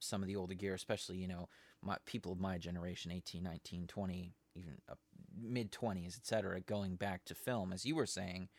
some 0.02 0.22
of 0.22 0.28
the 0.28 0.36
older 0.36 0.54
gear, 0.54 0.74
especially 0.74 1.18
you 1.18 1.28
know 1.28 1.48
my 1.82 1.98
people 2.06 2.32
of 2.32 2.40
my 2.40 2.58
generation, 2.58 3.12
18, 3.12 3.42
19, 3.42 3.88
20, 3.88 4.34
even 4.56 4.78
mid 5.42 5.72
20s, 5.72 6.18
etc., 6.18 6.60
going 6.62 6.96
back 6.96 7.26
to 7.26 7.36
film, 7.36 7.74
as 7.74 7.86
you 7.86 7.96
were 7.96 8.06
saying. 8.06 8.50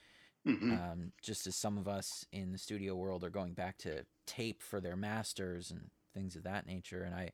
Mm-hmm. 0.46 0.72
Um, 0.72 1.12
just 1.22 1.46
as 1.46 1.54
some 1.54 1.78
of 1.78 1.86
us 1.86 2.26
in 2.32 2.50
the 2.50 2.58
studio 2.58 2.96
world 2.96 3.22
are 3.22 3.30
going 3.30 3.52
back 3.52 3.78
to 3.78 4.04
tape 4.26 4.60
for 4.60 4.80
their 4.80 4.96
masters 4.96 5.70
and 5.70 5.90
things 6.12 6.34
of 6.34 6.42
that 6.42 6.66
nature, 6.66 7.04
and 7.04 7.14
I, 7.14 7.30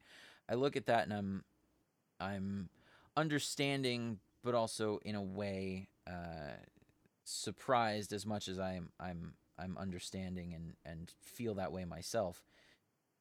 I 0.46 0.54
look 0.54 0.76
at 0.76 0.86
that 0.86 1.04
and 1.04 1.14
I'm, 1.14 1.44
I'm 2.20 2.68
understanding, 3.16 4.18
but 4.44 4.54
also 4.54 4.98
in 5.06 5.14
a 5.14 5.22
way 5.22 5.88
uh, 6.06 6.58
surprised 7.24 8.12
as 8.12 8.26
much 8.26 8.46
as 8.46 8.58
I'm, 8.58 8.90
I'm, 9.00 9.32
I'm 9.58 9.76
understanding 9.76 10.54
and 10.54 10.74
and 10.84 11.12
feel 11.20 11.54
that 11.54 11.72
way 11.72 11.84
myself. 11.84 12.42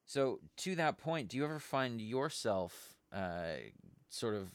So 0.08 0.40
to 0.58 0.74
that 0.76 0.96
point, 0.96 1.28
do 1.28 1.36
you 1.36 1.44
ever 1.44 1.58
find 1.58 2.00
yourself 2.00 2.94
uh, 3.12 3.56
sort 4.08 4.34
of 4.34 4.50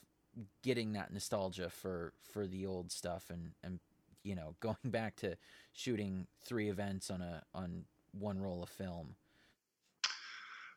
getting 0.63 0.93
that 0.93 1.13
nostalgia 1.13 1.69
for 1.69 2.11
for 2.31 2.47
the 2.47 2.65
old 2.65 2.91
stuff 2.91 3.29
and 3.29 3.51
and 3.63 3.79
you 4.23 4.33
know 4.33 4.55
going 4.59 4.75
back 4.85 5.15
to 5.17 5.37
shooting 5.71 6.25
three 6.43 6.69
events 6.69 7.11
on 7.11 7.21
a 7.21 7.43
on 7.53 7.85
one 8.17 8.41
roll 8.41 8.63
of 8.63 8.69
film? 8.69 9.15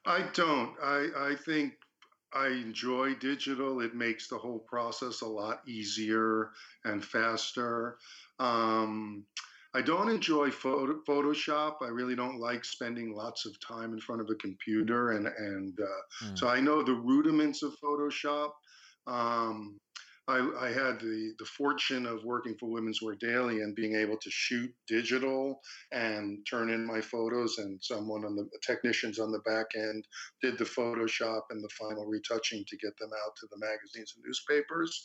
I 0.04 0.26
don't. 0.34 0.74
I 0.82 1.08
i 1.16 1.34
think 1.34 1.72
i 2.34 2.48
enjoy 2.48 3.14
digital. 3.14 3.80
It 3.80 3.94
makes 3.94 4.28
the 4.28 4.36
whole 4.36 4.58
process 4.58 5.22
a 5.22 5.26
lot 5.26 5.62
easier 5.66 6.50
and 6.84 7.02
faster. 7.02 7.96
Um, 8.38 9.24
I 9.76 9.82
don't 9.82 10.08
enjoy 10.08 10.50
photo, 10.50 11.00
Photoshop. 11.06 11.82
I 11.82 11.88
really 11.88 12.16
don't 12.16 12.40
like 12.40 12.64
spending 12.64 13.14
lots 13.14 13.44
of 13.44 13.60
time 13.60 13.92
in 13.92 14.00
front 14.00 14.22
of 14.22 14.30
a 14.30 14.34
computer, 14.36 15.10
and 15.10 15.26
and 15.26 15.78
uh, 15.78 16.24
mm. 16.24 16.38
so 16.38 16.48
I 16.48 16.60
know 16.60 16.82
the 16.82 16.94
rudiments 16.94 17.62
of 17.62 17.76
Photoshop. 17.84 18.52
Um, 19.06 19.78
I, 20.28 20.38
I, 20.60 20.68
had 20.68 20.98
the, 20.98 21.34
the 21.38 21.44
fortune 21.44 22.04
of 22.04 22.24
working 22.24 22.56
for 22.58 22.68
Women's 22.68 23.00
Wear 23.00 23.14
Daily 23.14 23.60
and 23.60 23.76
being 23.76 23.94
able 23.94 24.16
to 24.16 24.30
shoot 24.30 24.74
digital 24.88 25.60
and 25.92 26.44
turn 26.50 26.70
in 26.70 26.84
my 26.84 27.00
photos, 27.00 27.58
and 27.58 27.78
someone 27.80 28.24
on 28.24 28.34
the 28.34 28.48
technicians 28.66 29.20
on 29.20 29.30
the 29.30 29.38
back 29.40 29.66
end 29.76 30.04
did 30.42 30.58
the 30.58 30.64
Photoshop 30.64 31.42
and 31.50 31.62
the 31.62 31.68
final 31.78 32.06
retouching 32.06 32.64
to 32.66 32.76
get 32.78 32.96
them 32.98 33.10
out 33.24 33.36
to 33.36 33.46
the 33.52 33.58
magazines 33.58 34.14
and 34.16 34.24
newspapers. 34.26 35.04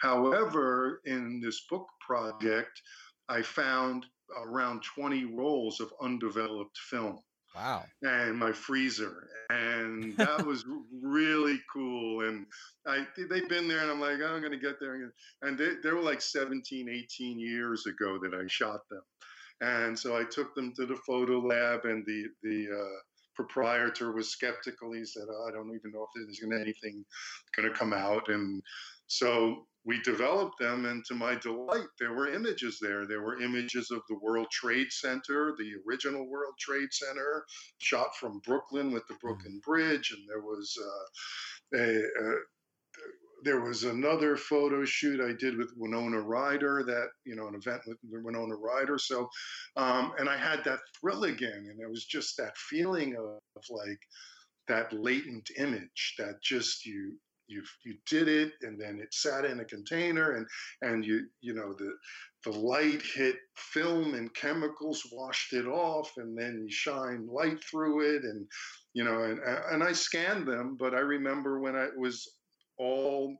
However, 0.00 1.00
in 1.06 1.40
this 1.42 1.64
book 1.68 1.86
project, 2.06 2.80
I 3.28 3.42
found 3.42 4.06
around 4.44 4.82
20 4.94 5.24
rolls 5.26 5.80
of 5.80 5.92
undeveloped 6.00 6.78
film. 6.78 7.18
Wow. 7.54 7.84
And 8.02 8.38
my 8.38 8.52
freezer. 8.52 9.28
And 9.50 10.16
that 10.16 10.46
was 10.46 10.64
really 11.02 11.60
cool. 11.72 12.26
And 12.26 12.46
I 12.86 13.06
they've 13.16 13.48
been 13.48 13.68
there 13.68 13.80
and 13.80 13.90
I'm 13.90 14.00
like, 14.00 14.18
oh, 14.22 14.34
I'm 14.34 14.40
going 14.40 14.52
to 14.52 14.58
get 14.58 14.80
there. 14.80 15.12
And 15.42 15.58
they, 15.58 15.72
they 15.82 15.90
were 15.90 16.00
like 16.00 16.22
17, 16.22 16.88
18 16.88 17.38
years 17.38 17.86
ago 17.86 18.18
that 18.22 18.34
I 18.34 18.46
shot 18.46 18.80
them. 18.90 19.02
And 19.60 19.98
so 19.98 20.16
I 20.16 20.24
took 20.24 20.54
them 20.54 20.72
to 20.76 20.86
the 20.86 20.96
photo 20.96 21.38
lab 21.38 21.84
and 21.84 22.04
the, 22.06 22.24
the, 22.42 22.66
uh, 22.74 22.98
proprietor 23.34 24.12
was 24.12 24.28
skeptical. 24.28 24.92
He 24.92 25.04
said, 25.04 25.24
oh, 25.30 25.46
I 25.48 25.52
don't 25.52 25.74
even 25.74 25.92
know 25.92 26.02
if 26.04 26.10
there's 26.14 26.40
gonna 26.40 26.60
anything 26.60 27.04
going 27.56 27.70
to 27.70 27.78
come 27.78 27.92
out. 27.92 28.28
And 28.28 28.62
so 29.12 29.66
we 29.84 30.00
developed 30.00 30.58
them, 30.58 30.86
and 30.86 31.04
to 31.04 31.14
my 31.14 31.34
delight, 31.34 31.88
there 31.98 32.14
were 32.14 32.32
images 32.32 32.78
there. 32.80 33.06
There 33.06 33.20
were 33.20 33.42
images 33.42 33.90
of 33.90 34.00
the 34.08 34.18
World 34.22 34.46
Trade 34.50 34.86
Center, 34.90 35.54
the 35.58 35.72
original 35.86 36.26
World 36.26 36.54
Trade 36.58 36.88
Center, 36.92 37.44
shot 37.76 38.16
from 38.16 38.40
Brooklyn 38.46 38.90
with 38.90 39.06
the 39.08 39.14
hmm. 39.14 39.26
Brooklyn 39.26 39.60
Bridge, 39.66 40.14
and 40.16 40.26
there 40.26 40.40
was 40.40 40.74
uh, 40.80 41.78
a, 41.78 41.98
a 41.98 42.34
there 43.44 43.60
was 43.60 43.84
another 43.84 44.36
photo 44.36 44.84
shoot 44.84 45.20
I 45.20 45.32
did 45.32 45.58
with 45.58 45.74
Winona 45.76 46.20
Ryder, 46.20 46.84
that 46.86 47.08
you 47.26 47.36
know, 47.36 47.48
an 47.48 47.54
event 47.54 47.82
with 47.86 47.98
Winona 48.04 48.54
Ryder. 48.54 48.96
So, 48.96 49.28
um, 49.76 50.14
and 50.18 50.28
I 50.28 50.38
had 50.38 50.64
that 50.64 50.78
thrill 50.98 51.24
again, 51.24 51.66
and 51.68 51.80
it 51.80 51.90
was 51.90 52.06
just 52.06 52.38
that 52.38 52.56
feeling 52.56 53.16
of, 53.16 53.40
of 53.56 53.64
like 53.68 54.00
that 54.68 54.92
latent 54.94 55.50
image 55.58 56.14
that 56.18 56.40
just 56.42 56.86
you 56.86 57.18
you 57.52 57.62
you 57.84 57.94
did 58.08 58.28
it 58.28 58.52
and 58.62 58.80
then 58.80 58.98
it 59.00 59.12
sat 59.12 59.44
in 59.44 59.60
a 59.60 59.64
container 59.64 60.32
and 60.32 60.46
and 60.82 61.04
you 61.04 61.26
you 61.40 61.54
know 61.54 61.74
the 61.74 61.92
the 62.44 62.50
light 62.58 63.02
hit 63.14 63.36
film 63.56 64.14
and 64.14 64.34
chemicals 64.34 65.02
washed 65.12 65.52
it 65.52 65.66
off 65.66 66.10
and 66.16 66.36
then 66.36 66.64
you 66.66 66.72
shine 66.72 67.26
light 67.30 67.62
through 67.64 68.16
it 68.16 68.24
and 68.24 68.46
you 68.94 69.04
know 69.04 69.22
and 69.22 69.38
and 69.70 69.82
I 69.82 69.92
scanned 69.92 70.46
them 70.46 70.76
but 70.78 70.94
I 70.94 71.00
remember 71.00 71.60
when 71.60 71.76
I 71.76 71.88
was 71.96 72.26
all 72.78 73.36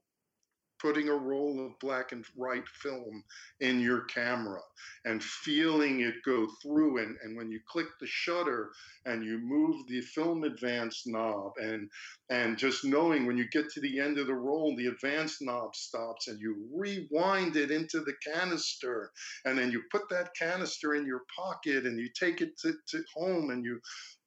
putting 0.83 1.09
a 1.09 1.15
roll 1.15 1.65
of 1.65 1.79
black 1.79 2.11
and 2.11 2.27
white 2.35 2.67
film 2.69 3.23
in 3.61 3.81
your 3.81 4.01
camera 4.03 4.61
and 5.05 5.23
feeling 5.23 6.01
it 6.01 6.17
go 6.25 6.47
through. 6.61 6.99
And, 6.99 7.17
and 7.23 7.37
when 7.37 7.53
you 7.53 7.61
click 7.69 7.87
the 8.01 8.07
shutter 8.07 8.73
and 9.07 9.25
you 9.25 9.39
move 9.39 9.87
the 9.87 10.01
film 10.01 10.43
advance 10.43 11.05
knob 11.07 11.53
and 11.63 11.89
and 12.31 12.59
just 12.59 12.85
knowing 12.85 13.27
when 13.27 13.37
you 13.37 13.49
get 13.51 13.71
to 13.71 13.81
the 13.81 14.01
end 14.01 14.19
of 14.19 14.27
the 14.27 14.35
roll 14.35 14.75
the 14.77 14.87
advance 14.87 15.41
knob 15.41 15.77
stops 15.77 16.29
and 16.29 16.41
you 16.41 16.57
rewind 16.75 17.57
it 17.57 17.71
into 17.71 18.01
the 18.01 18.15
canister. 18.27 19.13
And 19.45 19.57
then 19.57 19.71
you 19.71 19.83
put 19.93 20.09
that 20.11 20.31
canister 20.37 20.95
in 20.95 21.07
your 21.07 21.23
pocket 21.35 21.87
and 21.87 21.99
you 21.99 22.09
take 22.19 22.41
it 22.41 22.59
to, 22.61 22.73
to 22.89 23.03
home 23.15 23.51
and 23.51 23.65
you 23.65 23.81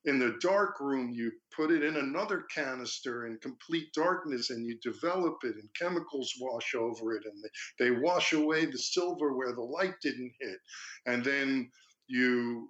in 0.05 0.19
the 0.19 0.35
dark 0.41 0.79
room, 0.79 1.11
you 1.13 1.31
put 1.55 1.71
it 1.71 1.83
in 1.83 1.95
another 1.97 2.45
canister 2.53 3.27
in 3.27 3.37
complete 3.39 3.87
darkness 3.93 4.49
and 4.49 4.65
you 4.65 4.77
develop 4.83 5.37
it, 5.43 5.55
and 5.55 5.69
chemicals 5.79 6.31
wash 6.39 6.75
over 6.75 7.15
it, 7.15 7.23
and 7.25 7.43
they, 7.79 7.91
wash 7.91 8.33
away 8.33 8.65
the 8.65 8.77
silver 8.77 9.35
where 9.35 9.53
the 9.53 9.61
light 9.61 9.95
didn't 10.01 10.31
hit. 10.39 10.57
And 11.05 11.23
then 11.23 11.69
you 12.07 12.69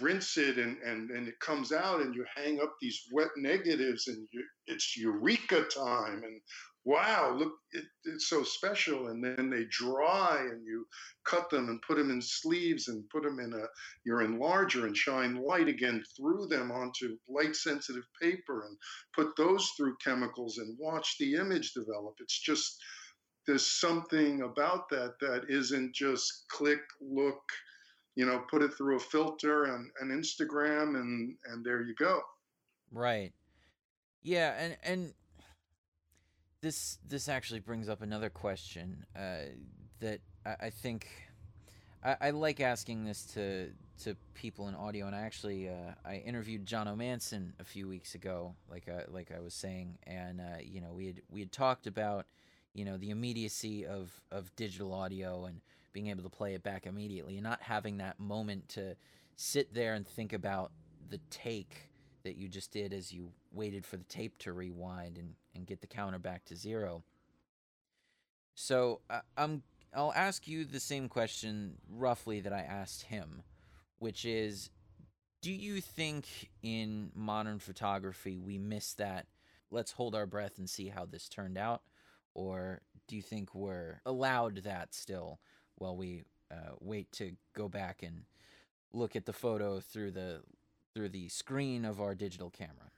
rinse 0.00 0.36
it 0.36 0.58
and, 0.58 0.78
and, 0.78 1.10
and 1.10 1.28
it 1.28 1.38
comes 1.40 1.72
out 1.72 2.00
and 2.00 2.14
you 2.14 2.24
hang 2.34 2.60
up 2.60 2.74
these 2.80 3.02
wet 3.12 3.28
negatives 3.36 4.08
and 4.08 4.26
you, 4.32 4.44
it's 4.66 4.96
eureka 4.96 5.64
time 5.64 6.22
and 6.24 6.40
wow, 6.86 7.34
look, 7.36 7.52
it, 7.72 7.84
it's 8.04 8.30
so 8.30 8.44
special. 8.44 9.08
And 9.08 9.22
then 9.22 9.50
they 9.50 9.64
dry 9.70 10.38
and 10.38 10.64
you 10.64 10.86
cut 11.24 11.50
them 11.50 11.68
and 11.68 11.82
put 11.82 11.98
them 11.98 12.10
in 12.10 12.22
sleeves 12.22 12.86
and 12.86 13.08
put 13.10 13.24
them 13.24 13.40
in 13.40 13.52
a 13.52 13.64
your 14.04 14.20
enlarger 14.20 14.84
and 14.84 14.96
shine 14.96 15.42
light 15.42 15.66
again 15.66 16.02
through 16.16 16.46
them 16.46 16.70
onto 16.70 17.18
light 17.28 17.56
sensitive 17.56 18.04
paper 18.22 18.66
and 18.66 18.76
put 19.14 19.36
those 19.36 19.68
through 19.76 19.96
chemicals 20.02 20.58
and 20.58 20.78
watch 20.78 21.16
the 21.18 21.34
image 21.34 21.74
develop. 21.74 22.14
It's 22.20 22.40
just, 22.40 22.78
there's 23.48 23.66
something 23.66 24.42
about 24.42 24.88
that 24.90 25.14
that 25.20 25.42
isn't 25.48 25.92
just 25.92 26.44
click, 26.48 26.80
look, 27.00 27.42
you 28.14 28.26
know, 28.26 28.44
put 28.48 28.62
it 28.62 28.72
through 28.74 28.96
a 28.96 29.00
filter 29.00 29.64
and 29.64 29.90
an 30.00 30.16
Instagram 30.16 30.94
and, 30.94 31.34
and 31.46 31.64
there 31.64 31.82
you 31.82 31.96
go. 31.98 32.20
Right. 32.92 33.32
Yeah. 34.22 34.54
And, 34.56 34.76
and, 34.84 35.14
this 36.66 36.98
this 37.08 37.28
actually 37.28 37.60
brings 37.60 37.88
up 37.88 38.02
another 38.02 38.28
question 38.28 39.06
uh, 39.14 39.46
that 40.00 40.18
I, 40.44 40.66
I 40.66 40.70
think 40.70 41.06
I, 42.02 42.16
I, 42.20 42.30
like 42.30 42.60
asking 42.60 43.04
this 43.04 43.22
to 43.34 43.70
to 44.02 44.16
people 44.34 44.66
in 44.66 44.74
audio, 44.74 45.06
and 45.06 45.14
I 45.14 45.20
actually 45.20 45.68
uh, 45.68 45.94
I 46.04 46.16
interviewed 46.16 46.66
John 46.66 46.88
O'Manson 46.88 47.52
a 47.60 47.64
few 47.64 47.86
weeks 47.86 48.16
ago, 48.16 48.56
like 48.68 48.88
I, 48.88 49.04
like 49.08 49.30
I 49.30 49.38
was 49.38 49.54
saying, 49.54 49.98
and 50.08 50.40
uh, 50.40 50.58
you 50.60 50.80
know 50.80 50.92
we 50.92 51.06
had 51.06 51.22
we 51.30 51.38
had 51.38 51.52
talked 51.52 51.86
about 51.86 52.26
you 52.74 52.84
know 52.84 52.96
the 52.96 53.10
immediacy 53.10 53.86
of 53.86 54.20
of 54.32 54.54
digital 54.56 54.92
audio 54.92 55.44
and 55.44 55.60
being 55.92 56.08
able 56.08 56.24
to 56.24 56.28
play 56.28 56.54
it 56.54 56.64
back 56.64 56.84
immediately, 56.84 57.34
and 57.34 57.44
not 57.44 57.62
having 57.62 57.98
that 57.98 58.18
moment 58.18 58.68
to 58.70 58.96
sit 59.36 59.72
there 59.72 59.94
and 59.94 60.04
think 60.04 60.32
about 60.32 60.72
the 61.10 61.20
take 61.30 61.90
that 62.24 62.34
you 62.34 62.48
just 62.48 62.72
did 62.72 62.92
as 62.92 63.12
you 63.12 63.30
waited 63.52 63.86
for 63.86 63.96
the 63.96 64.04
tape 64.04 64.36
to 64.38 64.52
rewind 64.52 65.16
and, 65.16 65.34
and 65.56 65.66
get 65.66 65.80
the 65.80 65.86
counter 65.86 66.18
back 66.18 66.44
to 66.44 66.56
zero. 66.56 67.02
So 68.54 69.00
uh, 69.10 69.20
I'm 69.36 69.62
I'll 69.94 70.12
ask 70.14 70.46
you 70.46 70.64
the 70.64 70.80
same 70.80 71.08
question 71.08 71.78
roughly 71.88 72.40
that 72.40 72.52
I 72.52 72.60
asked 72.60 73.04
him, 73.04 73.42
which 73.98 74.24
is 74.24 74.70
do 75.42 75.52
you 75.52 75.80
think 75.80 76.50
in 76.62 77.10
modern 77.14 77.58
photography 77.58 78.38
we 78.38 78.58
miss 78.58 78.94
that 78.94 79.26
let's 79.70 79.92
hold 79.92 80.14
our 80.14 80.26
breath 80.26 80.58
and 80.58 80.68
see 80.68 80.88
how 80.88 81.04
this 81.04 81.28
turned 81.28 81.58
out 81.58 81.82
or 82.34 82.80
do 83.06 83.16
you 83.16 83.22
think 83.22 83.54
we're 83.54 84.00
allowed 84.04 84.56
that 84.64 84.94
still 84.94 85.38
while 85.76 85.96
we 85.96 86.24
uh, 86.50 86.74
wait 86.80 87.10
to 87.12 87.32
go 87.54 87.68
back 87.68 88.02
and 88.02 88.24
look 88.92 89.14
at 89.14 89.26
the 89.26 89.32
photo 89.32 89.78
through 89.80 90.10
the 90.10 90.42
through 90.94 91.08
the 91.10 91.28
screen 91.28 91.84
of 91.84 92.00
our 92.00 92.14
digital 92.14 92.50
camera 92.50 92.90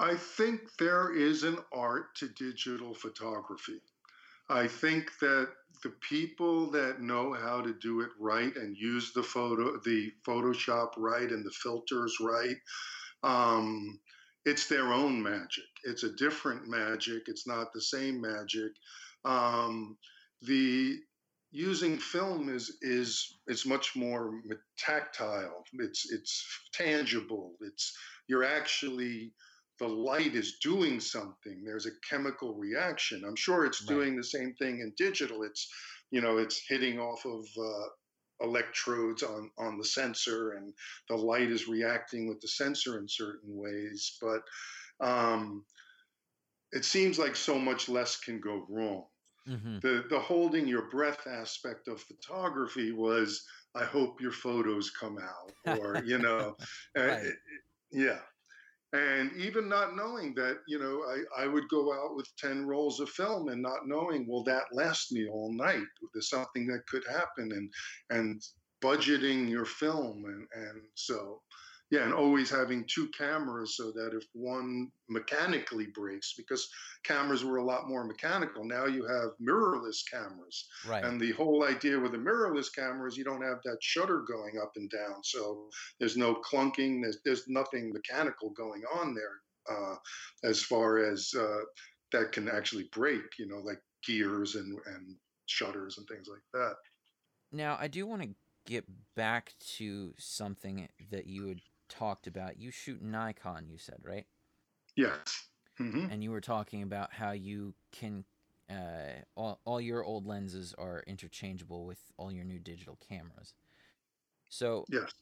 I 0.00 0.16
think 0.16 0.62
there 0.78 1.14
is 1.14 1.42
an 1.42 1.58
art 1.74 2.14
to 2.16 2.28
digital 2.28 2.94
photography. 2.94 3.82
I 4.48 4.66
think 4.66 5.10
that 5.20 5.50
the 5.82 5.92
people 6.08 6.70
that 6.70 7.02
know 7.02 7.34
how 7.34 7.60
to 7.60 7.74
do 7.74 8.00
it 8.00 8.08
right 8.18 8.54
and 8.56 8.76
use 8.76 9.12
the 9.12 9.22
photo, 9.22 9.78
the 9.84 10.10
Photoshop 10.26 10.92
right 10.96 11.30
and 11.30 11.44
the 11.44 11.50
filters 11.50 12.16
right, 12.18 12.56
um, 13.22 14.00
it's 14.46 14.68
their 14.68 14.92
own 14.92 15.22
magic. 15.22 15.68
It's 15.84 16.02
a 16.02 16.16
different 16.16 16.66
magic. 16.66 17.24
It's 17.26 17.46
not 17.46 17.72
the 17.74 17.82
same 17.82 18.22
magic. 18.22 18.72
Um, 19.26 19.98
the 20.40 20.98
using 21.50 21.98
film 21.98 22.48
is 22.48 22.78
is 22.80 23.38
is 23.48 23.66
much 23.66 23.94
more 23.96 24.40
tactile. 24.78 25.62
It's 25.74 26.10
it's 26.10 26.46
tangible. 26.72 27.56
It's 27.60 27.94
you're 28.28 28.44
actually 28.44 29.34
the 29.80 29.88
light 29.88 30.36
is 30.36 30.58
doing 30.62 31.00
something. 31.00 31.64
There's 31.64 31.86
a 31.86 31.98
chemical 32.08 32.54
reaction. 32.56 33.24
I'm 33.26 33.36
sure 33.36 33.66
it's 33.66 33.86
right 33.86 33.86
doing 33.86 34.16
the 34.16 34.24
same 34.24 34.54
thing 34.54 34.80
in 34.80 34.94
digital. 34.96 35.42
It's, 35.42 35.68
you 36.12 36.20
know, 36.22 36.38
it's 36.38 36.62
hitting 36.68 37.00
off 37.00 37.24
of 37.26 37.48
uh, 37.58 37.88
electrodes 38.46 39.22
on 39.24 39.50
on 39.58 39.78
the 39.78 39.84
sensor, 39.84 40.52
and 40.52 40.74
the 41.08 41.16
light 41.16 41.50
is 41.50 41.68
reacting 41.68 42.28
with 42.28 42.40
the 42.40 42.48
sensor 42.48 42.98
in 42.98 43.08
certain 43.08 43.56
ways. 43.56 44.18
But 44.22 44.42
um, 45.00 45.66
it 46.72 46.84
seems 46.84 47.18
like 47.18 47.36
so 47.36 47.58
much 47.58 47.88
less 47.88 48.16
can 48.18 48.40
go 48.40 48.66
wrong. 48.68 49.06
hmm 49.46 49.80
The 49.82 50.06
the 50.10 50.20
holding 50.20 50.68
your 50.68 50.90
breath 50.90 51.26
aspect 51.26 51.88
of 51.88 52.02
photography 52.02 52.92
was, 52.92 53.46
I 53.74 53.84
hope 53.84 54.20
your 54.20 54.32
photos 54.32 54.90
come 54.90 55.18
out, 55.18 55.54
or 55.66 56.02
you 56.04 56.18
know, 56.18 56.56
uh, 56.98 57.12
right 57.22 57.34
yeah 57.92 58.22
and 58.92 59.30
even 59.36 59.68
not 59.68 59.94
knowing 59.94 60.34
that 60.34 60.58
you 60.66 60.78
know 60.78 61.02
I, 61.08 61.44
I 61.44 61.46
would 61.46 61.68
go 61.68 61.92
out 61.92 62.16
with 62.16 62.26
10 62.38 62.66
rolls 62.66 63.00
of 63.00 63.08
film 63.10 63.48
and 63.48 63.62
not 63.62 63.86
knowing 63.86 64.26
will 64.26 64.44
that 64.44 64.64
last 64.72 65.12
me 65.12 65.28
all 65.28 65.52
night? 65.52 65.84
There's 66.12 66.30
something 66.30 66.66
that 66.68 66.86
could 66.88 67.04
happen 67.08 67.52
and 67.52 67.70
and 68.10 68.42
budgeting 68.82 69.48
your 69.48 69.66
film 69.66 70.24
and 70.26 70.46
and 70.54 70.82
so 70.94 71.40
yeah 71.90 72.04
and 72.04 72.14
always 72.14 72.48
having 72.48 72.84
two 72.86 73.08
cameras 73.08 73.76
so 73.76 73.90
that 73.90 74.12
if 74.14 74.24
one 74.32 74.90
mechanically 75.08 75.88
breaks 75.94 76.34
because 76.36 76.68
cameras 77.04 77.44
were 77.44 77.56
a 77.56 77.64
lot 77.64 77.88
more 77.88 78.04
mechanical 78.04 78.64
now 78.64 78.86
you 78.86 79.04
have 79.04 79.30
mirrorless 79.42 79.98
cameras. 80.10 80.68
Right. 80.86 81.04
And 81.04 81.20
the 81.20 81.32
whole 81.32 81.64
idea 81.64 81.98
with 81.98 82.14
a 82.14 82.18
mirrorless 82.18 82.72
camera 82.74 83.08
is 83.08 83.16
you 83.16 83.24
don't 83.24 83.42
have 83.42 83.58
that 83.64 83.78
shutter 83.80 84.20
going 84.20 84.58
up 84.62 84.72
and 84.76 84.90
down 84.90 85.22
so 85.22 85.68
there's 85.98 86.16
no 86.16 86.34
clunking 86.34 87.02
there's, 87.02 87.18
there's 87.24 87.48
nothing 87.48 87.92
mechanical 87.92 88.50
going 88.50 88.82
on 88.94 89.14
there 89.14 89.40
uh, 89.70 89.96
as 90.44 90.62
far 90.62 90.98
as 90.98 91.32
uh, 91.38 91.60
that 92.12 92.32
can 92.32 92.48
actually 92.48 92.88
break 92.92 93.22
you 93.38 93.46
know 93.46 93.58
like 93.58 93.80
gears 94.06 94.54
and 94.54 94.78
and 94.86 95.16
shutters 95.46 95.98
and 95.98 96.06
things 96.06 96.28
like 96.30 96.42
that. 96.54 96.76
Now 97.52 97.76
i 97.80 97.88
do 97.88 98.06
want 98.06 98.22
to 98.22 98.28
get 98.66 98.84
back 99.16 99.52
to 99.58 100.14
something 100.18 100.88
that 101.10 101.26
you 101.26 101.48
had 101.48 101.60
talked 101.90 102.26
about 102.26 102.58
you 102.58 102.70
shoot 102.70 103.02
nikon 103.02 103.66
you 103.68 103.76
said 103.78 103.98
right? 104.02 104.26
Yes. 104.96 105.48
Hmm 105.76 106.06
and 106.10 106.22
you 106.22 106.30
were 106.30 106.40
talking 106.40 106.82
about 106.82 107.12
how 107.12 107.32
you 107.32 107.74
can 107.92 108.24
uh, 108.70 109.22
all, 109.34 109.60
all 109.64 109.80
your 109.80 110.04
old 110.04 110.26
lenses 110.26 110.74
are 110.78 111.02
interchangeable 111.06 111.84
with 111.84 111.98
all 112.16 112.30
your 112.30 112.44
new 112.44 112.60
digital 112.60 112.96
cameras. 113.08 113.52
So 114.48 114.84
yes. 114.88 115.12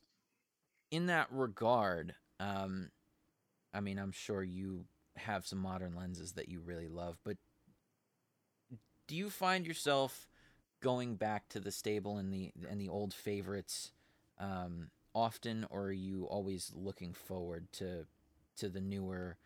in 0.90 1.06
that 1.06 1.28
regard 1.30 2.14
um, 2.40 2.90
i 3.74 3.80
mean 3.80 3.98
i'm 3.98 4.12
sure 4.12 4.42
you 4.42 4.84
have 5.16 5.46
some 5.46 5.58
modern 5.58 5.94
lenses 5.94 6.32
that 6.32 6.48
you 6.48 6.60
really 6.60 6.88
love 6.88 7.18
but 7.24 7.36
do 9.06 9.16
you 9.16 9.30
find 9.30 9.66
yourself 9.66 10.28
going 10.80 11.16
back 11.16 11.48
to 11.48 11.60
the 11.60 11.72
stable 11.72 12.18
and 12.18 12.32
the 12.32 12.52
and 12.70 12.80
the 12.80 12.88
old 12.88 13.12
favorites 13.12 13.92
um, 14.38 14.90
often 15.18 15.66
or 15.70 15.86
are 15.86 15.92
you 15.92 16.24
always 16.24 16.72
looking 16.74 17.12
forward 17.12 17.66
to 17.72 18.06
to 18.56 18.68
the 18.68 18.80
newer 18.80 19.36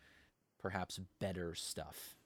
perhaps 0.60 1.00
better 1.18 1.54
stuff? 1.54 2.16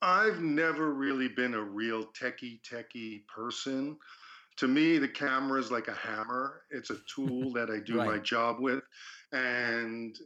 I've 0.00 0.40
never 0.40 0.94
really 0.94 1.28
been 1.28 1.54
a 1.54 1.62
real 1.62 2.04
techie 2.06 2.60
techie 2.62 3.26
person. 3.26 3.98
To 4.58 4.68
me 4.68 4.98
the 4.98 5.08
camera 5.08 5.60
is 5.60 5.70
like 5.70 5.88
a 5.88 5.94
hammer. 5.94 6.62
It's 6.70 6.90
a 6.90 6.98
tool 7.12 7.52
that 7.54 7.70
i 7.70 7.78
do 7.78 7.94
my 7.94 8.18
job 8.18 8.56
with. 8.60 8.84
And 9.32 10.16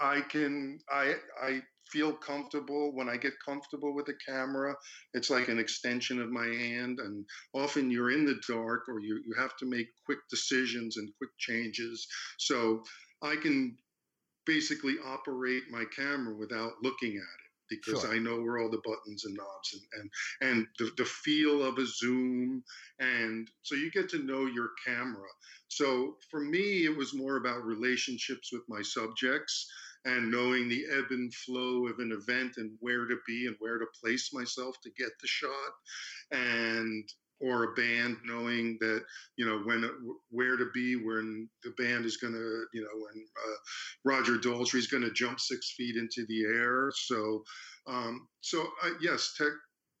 i 0.00 0.20
can 0.28 0.78
i 0.90 1.14
i 1.42 1.60
feel 1.90 2.12
comfortable 2.12 2.94
when 2.94 3.08
i 3.08 3.16
get 3.16 3.32
comfortable 3.44 3.94
with 3.94 4.06
the 4.06 4.14
camera. 4.26 4.74
It's 5.12 5.30
like 5.30 5.48
an 5.48 5.58
extension 5.58 6.20
of 6.20 6.30
my 6.30 6.46
hand 6.46 7.00
and 7.00 7.24
often 7.52 7.90
you're 7.90 8.12
in 8.12 8.24
the 8.24 8.40
dark 8.48 8.88
or 8.88 9.00
you, 9.00 9.20
you 9.26 9.34
have 9.36 9.56
to 9.58 9.66
make 9.66 9.88
quick 10.06 10.20
decisions 10.30 10.96
and 10.96 11.10
quick 11.18 11.30
changes. 11.38 12.06
So 12.38 12.82
i 13.22 13.36
can 13.36 13.76
basically 14.46 14.94
operate 15.04 15.64
my 15.70 15.84
camera 15.94 16.34
without 16.34 16.72
looking 16.82 17.10
at 17.10 17.38
it 17.44 17.50
because 17.68 18.02
sure. 18.02 18.12
I 18.12 18.18
know 18.18 18.40
where 18.40 18.58
all 18.58 18.70
the 18.70 18.82
buttons 18.84 19.24
and 19.24 19.36
knobs 19.36 19.74
and 19.74 19.82
and, 20.00 20.10
and 20.50 20.66
the, 20.78 20.90
the 20.96 21.04
feel 21.04 21.62
of 21.62 21.78
a 21.78 21.86
zoom 21.86 22.62
and 22.98 23.48
so 23.62 23.74
you 23.74 23.90
get 23.90 24.08
to 24.10 24.24
know 24.24 24.46
your 24.46 24.70
camera. 24.86 25.28
So 25.68 26.16
for 26.30 26.40
me 26.40 26.84
it 26.84 26.96
was 26.96 27.14
more 27.14 27.36
about 27.36 27.64
relationships 27.64 28.50
with 28.52 28.62
my 28.68 28.82
subjects 28.82 29.68
and 30.04 30.30
knowing 30.30 30.68
the 30.68 30.84
ebb 30.96 31.06
and 31.10 31.32
flow 31.34 31.86
of 31.86 31.98
an 31.98 32.12
event 32.12 32.54
and 32.56 32.72
where 32.80 33.06
to 33.06 33.16
be 33.26 33.46
and 33.46 33.56
where 33.58 33.78
to 33.78 33.86
place 34.02 34.32
myself 34.32 34.76
to 34.82 34.90
get 34.96 35.10
the 35.20 35.26
shot 35.26 35.72
and 36.32 37.08
or 37.40 37.64
a 37.64 37.74
band 37.74 38.16
knowing 38.24 38.76
that 38.80 39.02
you 39.36 39.46
know 39.46 39.58
when 39.60 39.88
where 40.30 40.56
to 40.56 40.66
be 40.74 40.96
when 40.96 41.48
the 41.64 41.70
band 41.78 42.04
is 42.04 42.18
going 42.18 42.34
to 42.34 42.64
you 42.72 42.82
know 42.82 42.88
when 42.94 43.24
uh, 43.46 43.56
roger 44.04 44.36
daltrey 44.36 44.78
is 44.78 44.86
going 44.86 45.02
to 45.02 45.10
jump 45.12 45.40
six 45.40 45.72
feet 45.76 45.96
into 45.96 46.26
the 46.26 46.44
air. 46.44 46.90
So 46.94 47.42
um, 47.86 48.28
so 48.40 48.66
uh, 48.84 48.90
yes 49.00 49.34
tech 49.36 49.52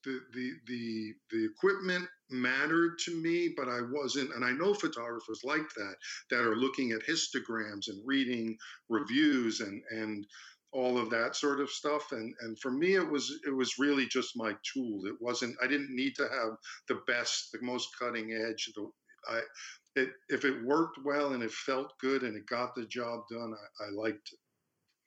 the, 0.04 0.20
the 0.34 0.52
the 0.66 1.12
the 1.30 1.44
equipment 1.44 2.06
mattered 2.30 2.98
to 2.98 3.20
me 3.20 3.52
but 3.56 3.68
i 3.68 3.80
wasn't 3.92 4.32
and 4.34 4.44
i 4.44 4.52
know 4.52 4.72
photographers 4.72 5.40
like 5.44 5.68
that 5.76 5.94
that 6.30 6.40
are 6.40 6.56
looking 6.56 6.92
at 6.92 7.06
histograms 7.06 7.88
and 7.88 8.00
reading 8.06 8.56
reviews 8.88 9.60
and 9.60 9.82
and 9.90 10.26
all 10.72 10.98
of 10.98 11.10
that 11.10 11.34
sort 11.34 11.60
of 11.60 11.70
stuff. 11.70 12.12
And 12.12 12.34
and 12.40 12.58
for 12.58 12.70
me 12.70 12.94
it 12.94 13.08
was 13.08 13.40
it 13.46 13.50
was 13.50 13.78
really 13.78 14.06
just 14.06 14.36
my 14.36 14.54
tool. 14.62 15.06
It 15.06 15.16
wasn't 15.20 15.56
i 15.62 15.66
didn't 15.66 15.94
need 15.94 16.14
to 16.16 16.28
have 16.28 16.56
the 16.88 17.02
best 17.06 17.52
the 17.52 17.60
most 17.62 17.88
cutting 17.98 18.32
edge 18.32 18.70
the 18.74 18.90
i 19.28 19.40
it 19.96 20.10
if 20.28 20.44
it 20.44 20.64
worked 20.64 20.98
well 21.04 21.32
and 21.32 21.42
it 21.42 21.50
felt 21.50 21.98
good 21.98 22.22
and 22.22 22.36
it 22.36 22.46
got 22.46 22.74
the 22.74 22.86
job 22.86 23.22
done 23.30 23.52
i, 23.54 23.84
I 23.84 23.90
liked 23.90 24.32
it. 24.32 24.38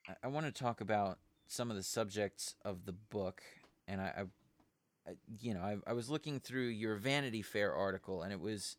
I, 0.08 0.26
I 0.26 0.28
want 0.28 0.46
to 0.46 0.52
talk 0.52 0.80
about 0.80 1.18
some 1.46 1.70
of 1.70 1.76
the 1.76 1.82
subjects 1.82 2.54
of 2.64 2.84
the 2.84 2.92
book, 2.92 3.42
and 3.86 4.00
I, 4.00 4.12
I, 4.16 4.20
I 4.22 4.24
you 5.40 5.54
know, 5.54 5.60
I, 5.60 5.76
I 5.86 5.92
was 5.92 6.08
looking 6.08 6.40
through 6.40 6.68
your 6.68 6.96
Vanity 6.96 7.42
Fair 7.42 7.74
article, 7.74 8.22
and 8.22 8.32
it 8.32 8.40
was, 8.40 8.76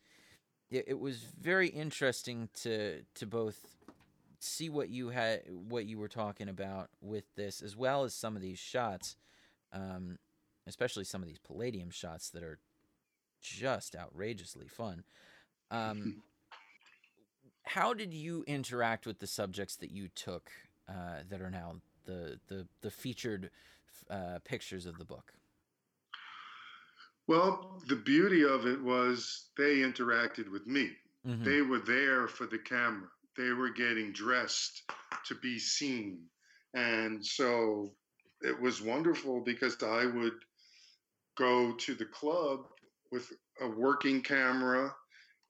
it, 0.71 0.85
it 0.87 0.99
was 0.99 1.17
very 1.39 1.67
interesting 1.67 2.49
to 2.61 3.01
to 3.15 3.25
both 3.25 3.59
see 4.39 4.69
what 4.69 4.89
you 4.89 5.09
had, 5.09 5.41
what 5.49 5.85
you 5.85 5.97
were 5.97 6.07
talking 6.07 6.49
about 6.49 6.89
with 7.01 7.23
this, 7.35 7.61
as 7.61 7.75
well 7.75 8.03
as 8.03 8.13
some 8.13 8.35
of 8.35 8.41
these 8.41 8.59
shots, 8.59 9.15
um, 9.73 10.17
especially 10.67 11.03
some 11.03 11.21
of 11.21 11.27
these 11.27 11.39
Palladium 11.39 11.89
shots 11.89 12.29
that 12.29 12.43
are 12.43 12.59
just 13.41 13.95
outrageously 13.95 14.67
fun. 14.67 15.03
Um, 15.71 16.21
how 17.63 17.93
did 17.93 18.13
you 18.13 18.43
interact 18.47 19.05
with 19.05 19.19
the 19.19 19.27
subjects 19.27 19.75
that 19.77 19.91
you 19.91 20.07
took 20.09 20.51
uh, 20.87 21.23
that 21.29 21.41
are 21.41 21.49
now 21.49 21.75
the 22.05 22.39
the 22.47 22.67
the 22.81 22.91
featured 22.91 23.49
uh, 24.09 24.39
pictures 24.43 24.85
of 24.85 24.97
the 24.97 25.05
book? 25.05 25.33
Well 27.27 27.81
the 27.87 27.95
beauty 27.95 28.43
of 28.43 28.65
it 28.65 28.81
was 28.81 29.49
they 29.57 29.77
interacted 29.77 30.51
with 30.51 30.65
me 30.67 30.91
hmm 31.25 31.43
they 31.43 31.61
were 31.61 31.79
there 31.79 32.27
for 32.27 32.45
the 32.45 32.59
camera 32.59 33.09
they 33.37 33.51
were 33.51 33.69
getting 33.69 34.11
dressed 34.13 34.83
to 35.25 35.35
be 35.35 35.59
seen 35.59 36.19
and 36.73 37.25
so 37.25 37.91
it 38.41 38.59
was 38.59 38.81
wonderful 38.81 39.41
because 39.41 39.81
i 39.83 40.05
would 40.05 40.33
go 41.37 41.73
to 41.73 41.95
the 41.95 42.05
club 42.05 42.61
with 43.11 43.31
a 43.61 43.67
working 43.67 44.21
camera 44.21 44.93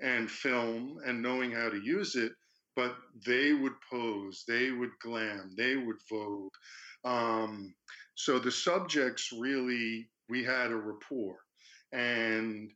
and 0.02 0.30
film 0.30 0.98
and 1.06 1.22
knowing 1.22 1.52
how 1.52 1.70
to 1.70 1.82
use 1.82 2.16
it, 2.16 2.34
but 2.76 2.96
they 3.26 3.54
would 3.54 3.74
pose, 3.90 4.44
they 4.48 4.72
would 4.72 4.92
glam, 5.02 5.54
they 5.58 5.76
would 5.78 5.98
vogue. 6.10 6.54
Um, 7.06 7.74
so 8.16 8.40
the 8.40 8.52
subjects 8.52 9.32
really, 9.32 10.10
we 10.30 10.44
had 10.44 10.72
a 10.72 10.76
rapport. 10.76 11.38
And 11.96 12.72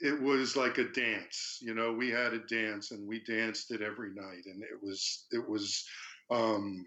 it 0.00 0.20
was 0.20 0.56
like 0.56 0.78
a 0.78 0.92
dance, 0.92 1.58
you 1.62 1.74
know, 1.74 1.92
we 1.92 2.10
had 2.10 2.34
a 2.34 2.40
dance 2.40 2.90
and 2.90 3.06
we 3.06 3.22
danced 3.24 3.70
it 3.70 3.80
every 3.80 4.10
night. 4.14 4.44
And 4.46 4.62
it 4.62 4.82
was, 4.82 5.26
it 5.30 5.48
was, 5.48 5.84
um, 6.30 6.84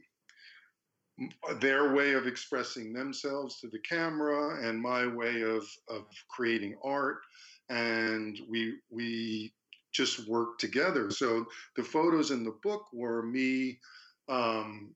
their 1.59 1.93
way 1.93 2.13
of 2.13 2.27
expressing 2.27 2.93
themselves 2.93 3.59
to 3.59 3.67
the 3.67 3.79
camera 3.79 4.65
and 4.67 4.81
my 4.81 5.05
way 5.05 5.41
of, 5.41 5.65
of 5.89 6.05
creating 6.29 6.77
art 6.83 7.19
and 7.69 8.39
we 8.49 8.75
we 8.89 9.53
just 9.91 10.27
worked 10.27 10.59
together 10.59 11.09
so 11.11 11.45
the 11.75 11.83
photos 11.83 12.31
in 12.31 12.43
the 12.43 12.55
book 12.63 12.85
were 12.93 13.23
me 13.23 13.79
um, 14.27 14.93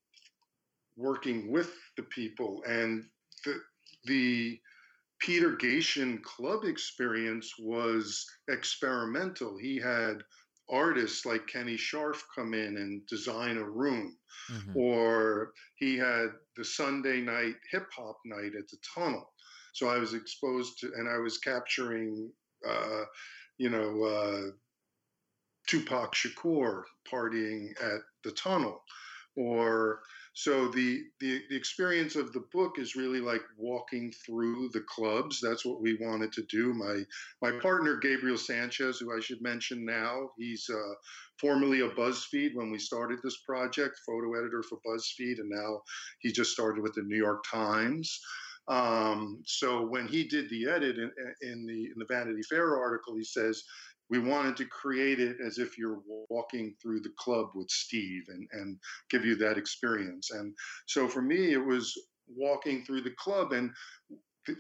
working 0.98 1.52
with 1.52 1.74
the 1.98 2.04
people 2.04 2.64
and 2.68 3.04
the 3.46 3.60
the 4.06 4.60
Peter 5.24 5.56
Gatien 5.56 6.22
club 6.22 6.66
experience 6.66 7.54
was 7.58 8.26
experimental. 8.50 9.58
He 9.58 9.78
had 9.78 10.22
artists 10.70 11.26
like 11.26 11.48
Kenny 11.48 11.78
Scharf 11.78 12.24
come 12.36 12.54
in 12.54 12.76
and 12.76 13.06
design 13.08 13.56
a 13.56 13.64
room, 13.64 14.18
mm-hmm. 14.52 14.78
or 14.78 15.54
he 15.76 15.98
had 15.98 16.28
the 16.58 16.66
Sunday 16.66 17.22
night 17.22 17.56
hip 17.72 17.88
hop 17.96 18.18
night 18.26 18.52
at 18.58 18.68
the 18.70 18.78
tunnel. 18.94 19.32
So 19.72 19.88
I 19.88 19.98
was 19.98 20.14
exposed 20.14 20.80
to, 20.80 20.92
and 20.98 21.08
I 21.08 21.20
was 21.20 21.38
capturing, 21.38 22.30
uh, 22.68 23.04
you 23.58 23.70
know, 23.70 24.04
uh, 24.04 24.52
Tupac 25.68 26.16
Shakur 26.16 26.84
partying 27.10 27.70
at 27.82 28.02
the 28.26 28.32
tunnel, 28.32 28.84
or 29.38 30.02
so 30.34 30.68
the, 30.68 31.04
the, 31.20 31.42
the 31.50 31.56
experience 31.56 32.16
of 32.16 32.34
the 32.34 32.44
book 32.52 32.80
is 32.80 32.96
really 32.96 33.20
like 33.20 33.44
walking 33.56 34.12
through 34.26 34.70
the 34.74 34.82
clubs. 34.82 35.40
That's 35.40 35.64
what 35.64 35.80
we 35.80 35.98
wanted 36.02 36.32
to 36.34 36.44
do. 36.50 36.74
My 36.74 37.04
my 37.42 37.60
partner 37.60 37.98
Gabriel 37.98 38.38
Sanchez, 38.38 38.98
who 38.98 39.16
I 39.16 39.20
should 39.20 39.42
mention 39.42 39.86
now, 39.86 40.32
he's 40.38 40.68
uh, 40.74 40.94
formerly 41.40 41.82
a 41.82 41.90
BuzzFeed 41.90 42.56
when 42.56 42.72
we 42.72 42.80
started 42.80 43.20
this 43.24 43.38
project, 43.48 44.00
photo 44.06 44.34
editor 44.34 44.64
for 44.64 44.80
BuzzFeed, 44.86 45.40
and 45.40 45.50
now 45.50 45.82
he 46.20 46.32
just 46.32 46.52
started 46.52 46.82
with 46.82 46.96
the 46.96 47.04
New 47.04 47.18
York 47.18 47.44
Times. 47.50 48.20
Um, 48.68 49.44
so 49.46 49.86
when 49.86 50.08
he 50.08 50.24
did 50.24 50.50
the 50.50 50.70
edit 50.70 50.98
in, 50.98 51.12
in, 51.42 51.66
the 51.66 51.84
in 51.84 51.94
the 51.98 52.06
Vanity 52.10 52.42
Fair 52.50 52.78
article, 52.78 53.16
he 53.16 53.24
says 53.24 53.62
we 54.14 54.20
wanted 54.20 54.56
to 54.58 54.66
create 54.66 55.20
it 55.20 55.38
as 55.44 55.58
if 55.58 55.76
you're 55.76 56.00
walking 56.30 56.76
through 56.80 57.00
the 57.00 57.14
club 57.18 57.48
with 57.56 57.68
Steve 57.72 58.22
and, 58.28 58.48
and 58.52 58.78
give 59.10 59.26
you 59.26 59.36
that 59.38 59.58
experience. 59.58 60.30
And 60.30 60.54
so 60.86 61.08
for 61.08 61.24
me, 61.24 61.52
it 61.52 61.66
was 61.66 61.92
walking 62.28 62.86
through 62.86 63.02
the 63.02 63.16
club. 63.18 63.54
And 63.54 63.72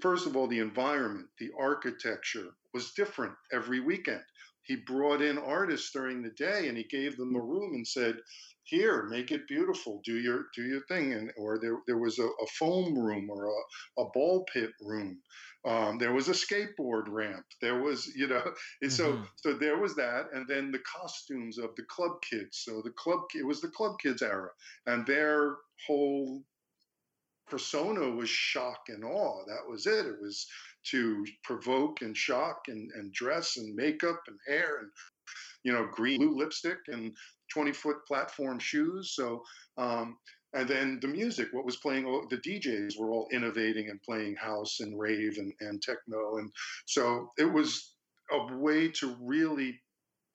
first 0.02 0.26
of 0.26 0.36
all, 0.36 0.48
the 0.48 0.58
environment, 0.58 1.28
the 1.38 1.52
architecture 1.60 2.48
was 2.74 2.94
different 2.94 3.36
every 3.52 3.80
weekend. 3.80 4.24
He 4.64 4.78
brought 4.88 5.22
in 5.22 5.38
artists 5.38 5.92
during 5.92 6.24
the 6.24 6.32
day 6.32 6.68
and 6.68 6.76
he 6.76 6.86
gave 6.86 7.16
them 7.16 7.36
a 7.36 7.40
room 7.40 7.76
and 7.76 7.88
said, 7.88 8.16
here 8.64 9.04
make 9.04 9.32
it 9.32 9.48
beautiful 9.48 10.02
do 10.06 10.18
your 10.18 10.46
do 10.56 10.64
your 10.64 10.82
thing 10.88 11.14
and 11.14 11.32
or 11.38 11.60
there, 11.60 11.78
there 11.88 11.98
was 11.98 12.20
a, 12.20 12.26
a 12.26 12.48
foam 12.58 12.98
room 12.98 13.30
or 13.30 13.46
a, 13.46 14.02
a 14.02 14.06
ball 14.14 14.46
pit 14.54 14.72
room 14.82 15.20
um, 15.66 15.98
there 15.98 16.12
was 16.12 16.28
a 16.28 16.34
skateboard 16.34 17.08
ramp. 17.08 17.46
There 17.62 17.82
was, 17.82 18.12
you 18.16 18.28
know, 18.28 18.42
mm-hmm. 18.84 18.90
so 18.90 19.24
so 19.38 19.54
there 19.54 19.78
was 19.78 19.96
that, 19.96 20.26
and 20.34 20.46
then 20.48 20.72
the 20.72 20.80
costumes 20.80 21.58
of 21.58 21.70
the 21.78 21.84
club 21.84 22.22
kids. 22.22 22.64
So 22.66 22.82
the 22.84 22.92
club 22.92 23.22
it 23.34 23.46
was 23.46 23.62
the 23.62 23.70
club 23.70 23.98
kids 24.02 24.22
era, 24.22 24.50
and 24.88 25.06
their 25.06 25.56
whole 25.88 26.44
persona 27.50 28.10
was 28.10 28.30
shock 28.30 28.86
and 28.90 29.06
awe. 29.06 29.46
That 29.48 29.70
was 29.70 29.88
it. 29.88 30.06
It 30.06 30.22
was 30.22 30.46
to 30.92 31.26
provoke 31.44 32.02
and 32.02 32.16
shock 32.16 32.64
and, 32.68 32.92
and 32.96 33.14
dress 33.14 33.56
and 33.56 33.74
makeup 33.74 34.20
and 34.28 34.38
hair 34.46 34.80
and 34.80 34.90
you 35.64 35.72
know 35.72 35.88
green 35.94 36.18
blue 36.20 36.38
lipstick 36.38 36.80
and 36.88 37.16
20 37.54 37.72
foot 37.72 37.98
platform 38.08 38.60
shoes. 38.60 39.14
So 39.16 39.44
um, 39.78 40.18
and 40.54 40.68
then 40.68 41.00
the 41.02 41.08
music 41.08 41.48
what 41.52 41.66
was 41.66 41.78
playing 41.78 42.04
the 42.30 42.38
djs 42.38 42.98
were 42.98 43.12
all 43.12 43.28
innovating 43.32 43.90
and 43.90 44.02
playing 44.02 44.36
house 44.36 44.80
and 44.80 45.00
rave 45.00 45.38
and, 45.38 45.54
and 45.60 45.82
techno 45.82 46.38
and 46.38 46.52
so 46.86 47.32
it 47.38 47.52
was 47.52 47.96
a 48.32 48.56
way 48.58 48.88
to 48.88 49.16
really 49.22 49.80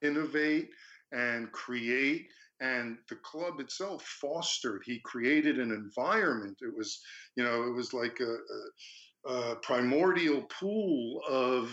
innovate 0.03 0.69
and 1.13 1.51
create 1.53 2.27
and 2.61 2.99
the 3.09 3.17
club 3.17 3.61
itself 3.61 4.03
fostered 4.21 4.83
he 4.85 5.01
created 5.05 5.59
an 5.59 5.71
environment 5.71 6.57
it 6.61 6.77
was 6.77 7.01
you 7.37 7.45
know 7.45 7.63
it 7.63 7.75
was 7.75 7.93
like 7.93 8.19
a, 8.21 9.31
a, 9.31 9.33
a 9.33 9.57
primordial 9.57 10.43
pool 10.61 11.21
of 11.29 11.71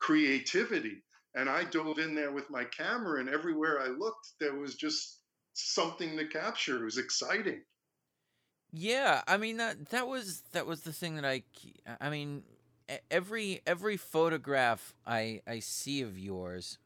creativity 0.00 1.02
and 1.34 1.48
i 1.48 1.64
dove 1.64 1.98
in 1.98 2.14
there 2.14 2.32
with 2.32 2.48
my 2.50 2.64
camera 2.64 3.20
and 3.20 3.28
everywhere 3.28 3.80
i 3.80 3.86
looked 3.86 4.28
there 4.40 4.54
was 4.54 4.74
just 4.74 5.20
something 5.54 6.16
to 6.16 6.26
capture 6.26 6.78
it 6.80 6.84
was 6.84 6.98
exciting 6.98 7.60
yeah, 8.72 9.20
I 9.26 9.36
mean 9.36 9.58
that 9.58 9.90
that 9.90 10.08
was 10.08 10.42
that 10.52 10.66
was 10.66 10.80
the 10.80 10.94
thing 10.94 11.16
that 11.16 11.26
I 11.26 11.42
I 12.00 12.08
mean 12.08 12.42
every 13.10 13.60
every 13.66 13.98
photograph 13.98 14.94
I 15.06 15.42
I 15.46 15.58
see 15.58 16.00
of 16.00 16.18
yours 16.18 16.78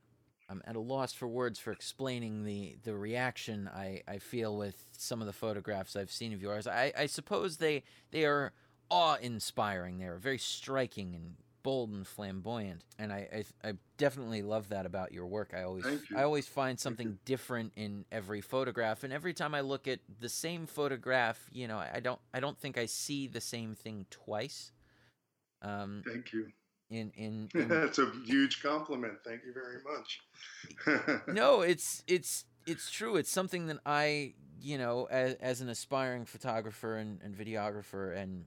I'm 0.49 0.63
at 0.67 0.75
a 0.75 0.81
loss 0.81 1.13
for 1.13 1.29
words 1.29 1.61
for 1.61 1.71
explaining 1.71 2.45
the 2.45 2.77
the 2.83 2.97
reaction 2.97 3.71
I 3.73 4.03
I 4.09 4.19
feel 4.19 4.57
with 4.57 4.77
some 4.99 5.21
of 5.21 5.29
the 5.29 5.33
photographs 5.33 5.95
I've 5.95 6.11
seen 6.11 6.33
of 6.33 6.43
yours. 6.43 6.67
I 6.67 6.93
I 6.99 7.07
suppose 7.07 7.59
they 7.59 7.85
they 8.11 8.25
are 8.25 8.53
awe-inspiring. 8.91 9.99
They're 9.99 10.19
very 10.19 10.39
striking 10.39 11.15
and 11.15 11.37
bold 11.67 11.91
and 11.91 12.07
flamboyant, 12.07 12.85
and 12.97 13.13
I, 13.13 13.45
I, 13.65 13.69
I 13.69 13.73
definitely 13.97 14.43
love 14.43 14.69
that 14.69 14.87
about 14.87 15.11
your 15.11 15.27
work. 15.27 15.53
I 15.53 15.65
always 15.65 15.85
I 16.17 16.23
always 16.23 16.47
find 16.47 16.79
something 16.79 17.19
different 17.25 17.73
in 17.75 18.05
every 18.13 18.41
photograph, 18.41 19.03
and 19.03 19.13
every 19.13 19.35
time 19.35 19.53
I 19.53 19.63
look 19.63 19.89
at 19.89 19.99
the 20.21 20.29
same 20.29 20.69
photograph, 20.69 21.45
you 21.51 21.67
know, 21.67 21.79
I 21.79 21.99
don't 21.99 22.21
I 22.33 22.39
don't 22.39 22.57
think 22.57 22.79
I 22.79 22.87
see 22.87 23.27
the 23.27 23.41
same 23.41 23.75
thing 23.75 24.07
twice. 24.11 24.71
Um, 25.61 26.05
Thank 26.07 26.33
you. 26.33 26.53
In 26.89 27.11
in, 27.17 27.49
in 27.61 27.67
that's 27.67 27.99
a 27.99 28.13
huge 28.25 28.63
compliment. 28.63 29.15
Thank 29.25 29.41
you 29.45 29.53
very 29.53 29.83
much. 29.83 31.25
no, 31.27 31.63
it's 31.63 32.05
it's 32.07 32.45
it's 32.65 32.93
true. 32.93 33.17
It's 33.17 33.31
something 33.31 33.67
that 33.67 33.79
I 33.85 34.35
you 34.61 34.79
know 34.79 35.09
as 35.11 35.35
as 35.41 35.61
an 35.63 35.69
aspiring 35.69 36.27
photographer 36.27 36.97
and, 36.97 37.21
and 37.25 37.37
videographer 37.37 38.17
and 38.17 38.45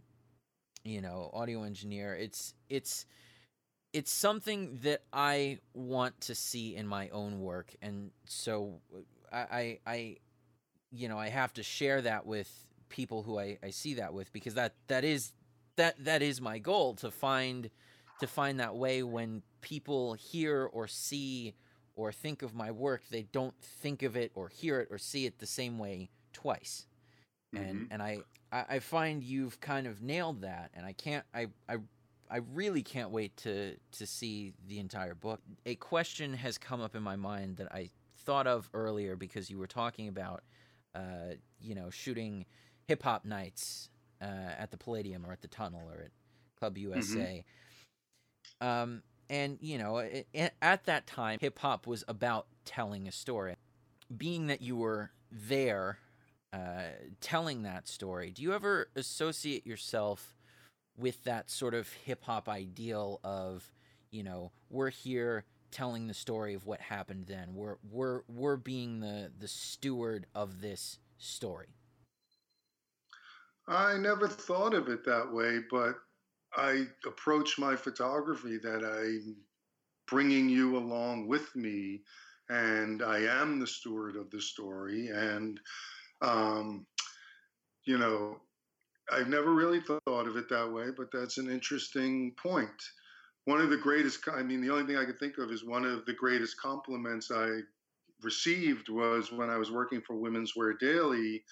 you 0.84 1.02
know, 1.02 1.30
audio 1.34 1.64
engineer. 1.64 2.16
It's 2.16 2.54
it's 2.70 3.06
it's 3.94 4.12
something 4.12 4.80
that 4.84 5.02
I 5.12 5.60
want 5.74 6.20
to 6.22 6.36
see 6.36 6.76
in 6.76 6.88
my 6.88 7.10
own 7.10 7.40
work, 7.40 7.74
and 7.82 8.12
so 8.26 8.82
I 9.32 9.38
I, 9.38 9.80
I 9.86 10.18
you 10.92 11.10
know 11.10 11.18
I 11.18 11.30
have 11.30 11.54
to 11.54 11.64
share 11.64 12.02
that 12.02 12.26
with 12.26 12.50
people 12.90 13.24
who 13.24 13.40
I, 13.40 13.58
I 13.64 13.70
see 13.70 13.96
that 13.96 14.14
with 14.14 14.34
because 14.34 14.56
that 14.56 14.74
that 14.88 15.04
is 15.04 15.34
that 15.76 16.04
that 16.04 16.22
is 16.22 16.42
my 16.42 16.60
goal 16.60 16.96
to 16.96 17.12
find 17.12 17.70
to 18.20 18.28
find 18.28 18.60
that 18.60 18.76
way 18.76 19.04
when 19.04 19.44
people 19.62 20.14
hear 20.14 20.66
or 20.66 20.88
see 20.88 21.54
or 21.96 22.12
think 22.12 22.42
of 22.42 22.54
my 22.54 22.72
work 22.72 23.04
they 23.10 23.24
don't 23.32 23.54
think 23.62 24.04
of 24.04 24.18
it 24.18 24.32
or 24.36 24.50
hear 24.50 24.82
it 24.82 24.88
or 24.92 24.98
see 24.98 25.26
it 25.26 25.40
the 25.40 25.46
same 25.46 25.78
way 25.78 26.10
twice 26.34 26.86
mm-hmm. 27.54 27.64
and 27.64 27.88
and 27.92 28.02
I 28.02 28.20
I, 28.52 28.66
I 28.70 28.80
find 28.80 29.24
you've 29.24 29.60
kind 29.60 29.88
of 29.88 30.02
nailed 30.02 30.42
that, 30.42 30.72
and 30.74 30.86
I 30.86 30.94
can't. 30.94 31.26
I 31.34 31.48
I 31.68 31.78
I 32.30 32.42
really 32.54 32.84
can't 32.84 33.12
wait 33.12 33.36
to 33.38 33.76
to 33.94 34.06
see 34.06 34.54
the 34.68 34.80
entire 34.80 35.16
book. 35.16 35.42
A 35.66 35.76
question 35.76 36.34
has 36.34 36.58
come 36.58 36.82
up 36.82 36.96
in 36.96 37.04
my 37.04 37.16
mind 37.16 37.58
that 37.58 37.72
I 37.72 37.90
thought 38.18 38.48
of 38.48 38.70
earlier 38.74 39.16
because 39.16 39.50
you 39.50 39.58
were 39.58 39.68
talking 39.68 40.08
about, 40.08 40.44
uh, 40.94 41.34
you 41.60 41.74
know, 41.74 41.90
shooting 41.90 42.46
hip 42.88 43.04
hop 43.04 43.26
nights 43.26 43.90
uh, 44.22 44.54
at 44.58 44.72
the 44.72 44.78
Palladium 44.78 45.26
or 45.26 45.32
at 45.32 45.42
the 45.42 45.48
Tunnel 45.48 45.90
or 45.92 46.04
at 46.04 46.12
Club 46.58 46.78
USA. 46.78 47.44
Mm-hmm. 48.62 48.68
Um, 48.68 49.04
and 49.30 49.58
you 49.62 49.78
know, 49.78 49.98
it, 49.98 50.28
it, 50.34 50.54
at 50.62 50.86
that 50.86 51.08
time, 51.08 51.40
hip 51.40 51.58
hop 51.60 51.88
was 51.88 52.04
about 52.08 52.48
telling 52.66 53.08
a 53.08 53.12
story. 53.12 53.56
Being 54.16 54.48
that 54.48 54.62
you 54.62 54.76
were 54.76 55.12
there 55.32 56.00
uh, 56.54 56.84
telling 57.22 57.64
that 57.64 57.88
story, 57.88 58.32
do 58.32 58.42
you 58.42 58.54
ever 58.54 58.90
associate 58.96 59.66
yourself 59.66 60.36
with 60.98 61.24
that 61.24 61.50
sort 61.50 61.74
of 61.74 61.92
hip 62.06 62.24
hop 62.26 62.50
ideal 62.50 63.20
of, 63.24 63.72
you 64.12 64.24
know, 64.24 64.52
we're 64.70 64.90
here 64.90 65.46
telling 65.72 66.08
the 66.08 66.14
story 66.14 66.54
of 66.54 66.66
what 66.66 66.82
happened 66.82 67.26
then. 67.28 67.54
We're 67.54 67.78
we're 67.90 68.22
we're 68.28 68.58
being 68.58 69.00
the 69.00 69.32
the 69.38 69.48
steward 69.48 70.26
of 70.34 70.62
this 70.62 71.00
story. 71.18 71.68
I 73.68 73.98
never 73.98 74.28
thought 74.28 74.74
of 74.74 74.90
it 74.90 75.06
that 75.06 75.32
way, 75.32 75.60
but 75.70 75.96
I 76.56 76.88
approach 77.06 77.60
my 77.60 77.76
photography 77.76 78.58
that 78.58 78.84
I'm 78.84 79.36
bringing 80.08 80.50
you 80.50 80.78
along 80.78 81.28
with 81.28 81.56
me, 81.56 82.02
and 82.50 83.04
I 83.04 83.20
am 83.20 83.60
the 83.60 83.68
steward 83.68 84.16
of 84.16 84.32
the 84.32 84.42
story. 84.42 85.10
And, 85.10 85.60
um, 86.22 86.86
you 87.86 87.98
know, 87.98 88.38
I've 89.12 89.28
never 89.28 89.54
really 89.54 89.82
thought 89.82 90.28
of 90.28 90.38
it 90.38 90.50
that 90.50 90.72
way, 90.72 90.88
but 90.96 91.08
that's 91.12 91.38
an 91.38 91.50
interesting 91.50 92.34
point. 92.42 92.70
One 93.46 93.62
of 93.62 93.70
the 93.70 93.78
greatest, 93.78 94.20
I 94.32 94.44
mean, 94.44 94.62
the 94.62 94.70
only 94.70 94.86
thing 94.86 94.98
I 94.98 95.06
could 95.06 95.20
think 95.20 95.38
of 95.38 95.52
is 95.52 95.64
one 95.64 95.86
of 95.86 96.06
the 96.06 96.14
greatest 96.14 96.60
compliments 96.62 97.32
I 97.32 97.62
received 98.22 98.90
was 98.90 99.32
when 99.32 99.50
I 99.50 99.58
was 99.58 99.72
working 99.72 100.02
for 100.02 100.16
Women's 100.16 100.56
Wear 100.56 100.74
Daily. 100.74 101.44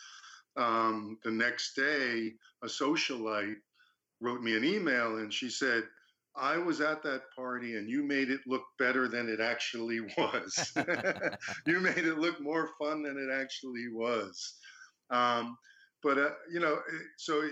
Um, 0.58 1.18
the 1.24 1.32
next 1.32 1.76
day, 1.76 2.34
a 2.64 2.68
socialite 2.68 3.56
wrote 4.22 4.42
me 4.42 4.56
an 4.56 4.64
email 4.64 5.18
and 5.18 5.34
she 5.34 5.50
said, 5.50 5.84
I 6.40 6.58
was 6.58 6.82
at 6.82 7.04
that 7.04 7.22
party 7.36 7.78
and 7.78 7.90
you 7.90 8.04
made 8.04 8.30
it 8.30 8.42
look 8.48 8.64
better 8.78 9.08
than 9.08 9.30
it 9.30 9.40
actually 9.40 10.00
was. 10.18 10.72
you 11.66 11.80
made 11.80 12.06
it 12.06 12.18
look 12.18 12.40
more 12.42 12.70
fun 12.80 13.04
than 13.04 13.18
it 13.18 13.34
actually 13.34 13.88
was. 13.92 14.56
Um, 15.10 15.58
but, 16.04 16.18
uh, 16.18 16.32
you 16.52 16.60
know, 16.60 16.76
eh, 16.76 17.04
so 17.18 17.48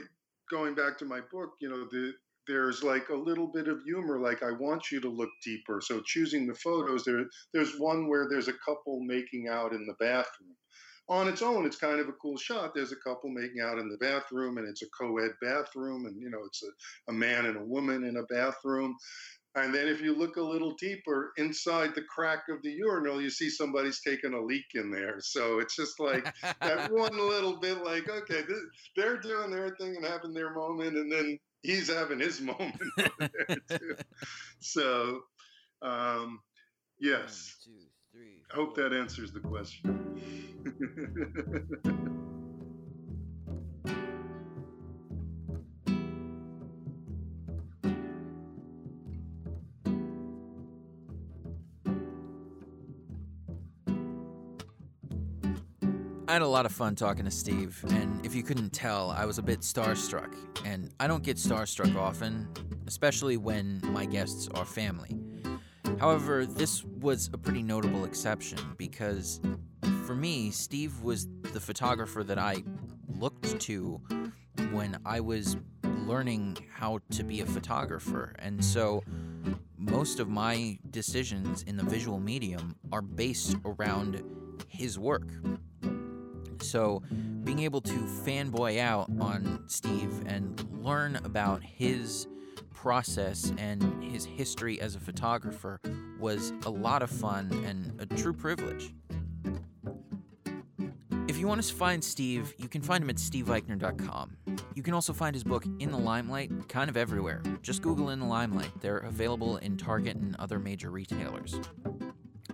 going 0.50 0.76
back 0.76 0.98
to 1.00 1.06
my 1.06 1.22
book, 1.32 1.52
you 1.60 1.70
know, 1.70 1.88
the, 1.92 2.14
there's 2.48 2.84
like 2.84 3.10
a 3.10 3.16
little 3.16 3.48
bit 3.48 3.68
of 3.68 3.82
humor 3.84 4.20
like 4.20 4.44
i 4.44 4.52
want 4.52 4.92
you 4.92 5.02
to 5.02 5.10
look 5.10 5.30
deeper 5.44 5.82
so 5.84 6.00
choosing 6.06 6.46
the 6.46 6.54
photos 6.54 7.04
there 7.04 7.26
there's 7.54 7.80
one 7.80 8.08
where 8.08 8.28
there's 8.30 8.48
a 8.48 8.54
couple 8.66 9.00
making 9.02 9.48
out 9.50 9.74
in 9.74 9.86
the 9.88 9.96
bathroom 10.00 10.56
on 11.08 11.28
its 11.28 11.42
own, 11.42 11.66
it's 11.66 11.76
kind 11.78 12.00
of 12.00 12.08
a 12.08 12.14
cool 12.14 12.38
shot. 12.38 12.74
There's 12.74 12.92
a 12.92 12.98
couple 12.98 13.30
making 13.30 13.62
out 13.62 13.78
in 13.78 13.90
the 13.90 13.98
bathroom, 13.98 14.58
and 14.58 14.68
it's 14.68 14.82
a 14.82 14.90
co-ed 14.98 15.32
bathroom, 15.42 16.06
and 16.06 16.20
you 16.20 16.30
know, 16.30 16.42
it's 16.46 16.64
a, 16.64 17.12
a 17.12 17.14
man 17.14 17.46
and 17.46 17.58
a 17.58 17.64
woman 17.64 18.04
in 18.04 18.18
a 18.18 18.24
bathroom. 18.24 18.96
And 19.56 19.74
then 19.74 19.88
if 19.88 20.02
you 20.02 20.14
look 20.14 20.36
a 20.36 20.42
little 20.42 20.76
deeper 20.76 21.32
inside 21.38 21.96
the 21.96 22.04
crack 22.04 22.44
of 22.50 22.62
the 22.62 22.72
urinal, 22.72 23.22
you 23.22 23.30
see 23.30 23.50
somebody's 23.50 24.02
taking 24.02 24.34
a 24.34 24.42
leak 24.42 24.66
in 24.74 24.92
there. 24.92 25.16
So 25.22 25.60
it's 25.60 25.78
just 25.78 25.98
like 26.00 26.26
that 26.60 26.92
one 26.92 27.18
little 27.18 27.58
bit 27.60 27.84
like, 27.84 28.10
okay, 28.10 28.42
this, 28.42 28.60
they're 28.98 29.18
doing 29.18 29.52
their 29.52 29.74
thing 29.80 29.96
and 29.96 30.06
having 30.06 30.34
their 30.34 30.54
moment, 30.54 30.98
and 30.98 31.10
then 31.10 31.40
he's 31.62 31.90
having 31.94 32.20
his 32.20 32.42
moment. 32.42 32.76
So, 34.60 35.22
um, 35.82 36.40
yes. 37.00 37.56
Two, 37.64 37.72
three, 38.16 38.42
I 38.52 38.56
hope 38.56 38.76
that 38.76 38.94
answers 38.94 39.32
the 39.32 39.40
question. 39.40 40.22
I 56.28 56.34
had 56.34 56.42
a 56.42 56.48
lot 56.48 56.66
of 56.66 56.72
fun 56.72 56.96
talking 56.96 57.26
to 57.26 57.32
Steve, 57.32 57.84
and 57.90 58.26
if 58.26 58.34
you 58.34 58.44
couldn't 58.44 58.72
tell, 58.72 59.12
I 59.12 59.26
was 59.26 59.38
a 59.38 59.44
bit 59.44 59.60
starstruck. 59.60 60.34
And 60.66 60.92
I 61.00 61.08
don't 61.08 61.24
get 61.24 61.38
starstruck 61.38 61.96
often, 61.96 62.48
especially 62.88 63.38
when 63.38 63.80
my 63.84 64.06
guests 64.06 64.50
are 64.56 64.66
family. 64.66 65.25
However, 66.00 66.46
this 66.46 66.84
was 66.84 67.30
a 67.34 67.38
pretty 67.38 67.64
notable 67.64 68.06
exception 68.06 68.60
because 68.78 69.40
for 70.06 70.16
me, 70.16 70.52
Steve 70.52 71.02
was 71.02 71.28
the 71.54 71.60
photographer 71.60 72.24
that 72.24 72.38
I 72.38 72.64
looked 73.08 73.60
to 73.62 74.02
when 74.72 74.98
I 75.06 75.20
was 75.20 75.58
learning 75.84 76.58
how 76.72 77.00
to 77.12 77.24
be 77.24 77.42
a 77.42 77.46
photographer. 77.46 78.36
And 78.40 78.64
so 78.64 79.04
most 79.78 80.20
of 80.20 80.28
my 80.28 80.78
decisions 80.92 81.64
in 81.64 81.78
the 81.78 81.84
visual 81.84 82.20
medium 82.20 82.76
are 82.92 83.02
based 83.02 83.56
around 83.66 84.24
his 84.68 85.00
work. 85.00 85.28
So 86.62 87.04
being 87.44 87.60
able 87.60 87.82
to 87.82 87.94
fanboy 87.94 88.80
out 88.80 89.10
on 89.20 89.64
Steve 89.68 90.24
and 90.26 90.68
learn 90.84 91.18
about 91.18 91.64
his 91.64 92.28
process 92.76 93.52
and 93.58 94.04
his 94.04 94.26
history 94.26 94.80
as 94.80 94.96
a 94.96 95.00
photographer 95.00 95.80
was 96.20 96.54
a 96.66 96.70
lot 96.70 97.02
of 97.02 97.10
fun 97.10 97.50
and 97.66 98.00
a 98.00 98.06
true 98.16 98.34
privilege. 98.34 98.94
If 101.28 101.40
you 101.40 101.48
want 101.48 101.64
to 101.64 101.74
find 101.74 102.04
Steve, 102.04 102.54
you 102.58 102.68
can 102.68 102.82
find 102.82 103.04
him 103.04 103.10
at 103.10 103.16
steveeichner.com. 103.16 104.38
You 104.76 104.84
can 104.84 104.94
also 104.94 105.14
find 105.14 105.36
his 105.36 105.44
book 105.44 105.66
In 105.80 105.92
the 105.92 105.98
Limelight 105.98 106.70
kind 106.70 106.90
of 106.90 106.98
everywhere. 106.98 107.42
Just 107.62 107.82
Google 107.82 108.10
In 108.10 108.20
the 108.20 108.26
Limelight. 108.26 108.72
They're 108.82 109.00
available 109.00 109.58
in 109.58 109.78
Target 109.78 110.18
and 110.18 110.36
other 110.38 110.60
major 110.60 110.92
retailers. 110.92 111.60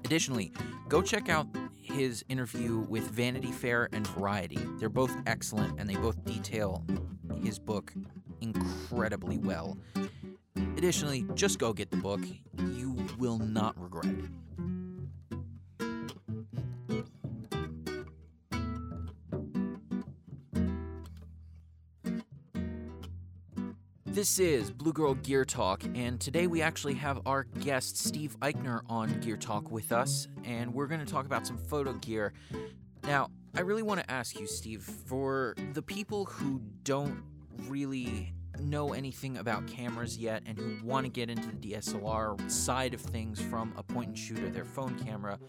Additionally, 0.05 0.53
go 0.87 1.01
check 1.01 1.29
out 1.29 1.47
his 1.75 2.23
interview 2.29 2.85
with 2.89 3.03
Vanity 3.09 3.51
Fair 3.51 3.89
and 3.91 4.07
Variety. 4.07 4.59
They're 4.79 4.89
both 4.89 5.15
excellent 5.25 5.79
and 5.79 5.89
they 5.89 5.95
both 5.95 6.23
detail 6.23 6.85
his 7.43 7.59
book 7.59 7.93
incredibly 8.41 9.37
well. 9.37 9.77
Additionally, 10.77 11.25
just 11.35 11.59
go 11.59 11.71
get 11.73 11.91
the 11.91 11.97
book. 11.97 12.21
You 12.57 12.97
will 13.17 13.37
not 13.37 13.79
regret 13.81 14.05
it. 14.05 14.25
This 24.05 24.39
is 24.39 24.71
Blue 24.71 24.91
Girl 24.91 25.13
Gear 25.13 25.45
Talk, 25.45 25.85
and 25.95 26.19
today 26.19 26.45
we 26.45 26.61
actually 26.61 26.95
have 26.95 27.21
our 27.25 27.45
guest 27.45 27.95
Steve 27.97 28.35
Eichner 28.41 28.81
on 28.89 29.21
Gear 29.21 29.37
Talk 29.37 29.71
with 29.71 29.93
us, 29.93 30.27
and 30.43 30.73
we're 30.73 30.87
going 30.87 30.99
to 30.99 31.09
talk 31.09 31.25
about 31.25 31.47
some 31.47 31.57
photo 31.57 31.93
gear. 31.93 32.33
Now, 33.03 33.29
I 33.55 33.61
really 33.61 33.83
want 33.83 34.01
to 34.01 34.11
ask 34.11 34.37
you, 34.37 34.47
Steve, 34.47 34.83
for 34.83 35.55
the 35.71 35.81
people 35.81 36.25
who 36.25 36.61
don't 36.83 37.23
really 37.67 38.33
know 38.59 38.93
anything 38.93 39.37
about 39.37 39.65
cameras 39.67 40.17
yet 40.17 40.43
and 40.45 40.57
who 40.57 40.77
want 40.83 41.05
to 41.05 41.11
get 41.11 41.29
into 41.29 41.47
the 41.47 41.73
DSLR 41.73 42.49
side 42.49 42.93
of 42.93 43.01
things 43.01 43.41
from 43.41 43.73
a 43.77 43.83
point 43.83 44.09
and 44.09 44.17
shoot 44.17 44.39
or 44.39 44.49
their 44.49 44.65
phone 44.65 44.97
camera, 44.99 45.39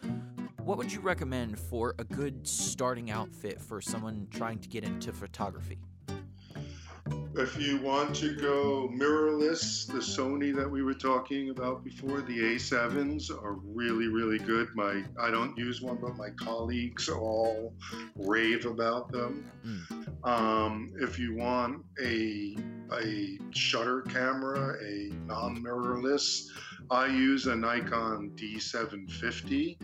what 0.65 0.79
would 0.79 0.93
you 0.93 1.01
recommend 1.01 1.59
for 1.59 1.95
a 1.99 2.05
good 2.05 2.47
starting 2.47 3.11
outfit 3.11 3.61
for 3.61 3.81
someone 3.81 4.29
trying 4.31 4.59
to 4.61 4.69
get 4.69 4.85
into 4.85 5.13
photography? 5.13 5.79
If 7.35 7.59
you 7.59 7.79
want 7.79 8.15
to 8.17 8.35
go 8.37 8.91
mirrorless, 8.93 9.87
the 9.87 10.01
Sony 10.01 10.55
that 10.55 10.71
we 10.71 10.83
were 10.83 10.93
talking 10.93 11.49
about 11.49 11.83
before, 11.83 12.21
the 12.21 12.39
A7s 12.39 13.31
are 13.31 13.55
really, 13.65 14.09
really 14.09 14.39
good. 14.39 14.69
My 14.75 15.03
I 15.19 15.31
don't 15.31 15.57
use 15.57 15.81
one, 15.81 15.97
but 15.97 16.15
my 16.17 16.29
colleagues 16.31 17.09
all 17.09 17.73
rave 18.17 18.67
about 18.67 19.11
them. 19.11 19.51
Mm. 19.67 20.29
Um, 20.29 20.93
if 21.01 21.19
you 21.19 21.35
want 21.35 21.83
a 22.03 22.55
a 22.93 23.39
shutter 23.51 24.03
camera, 24.03 24.77
a 24.85 25.11
non-mirrorless, 25.27 26.49
I 26.91 27.07
use 27.07 27.47
a 27.47 27.57
Nikon 27.57 28.33
D750, 28.35 29.79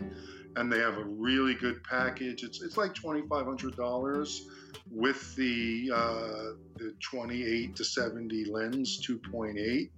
and 0.55 0.71
they 0.71 0.77
have 0.77 0.99
a 0.99 1.03
really 1.03 1.55
good 1.55 1.83
package. 1.83 2.43
It's 2.43 2.61
it's 2.61 2.77
like 2.77 2.93
twenty 2.93 3.23
five 3.27 3.45
hundred 3.45 3.75
dollars 3.75 4.47
with 4.91 5.35
the 5.35 5.91
uh, 5.93 6.55
the 6.77 6.93
28 6.99 7.75
to 7.75 7.83
70 7.83 8.45
lens 8.45 9.01
2.8. 9.05 9.89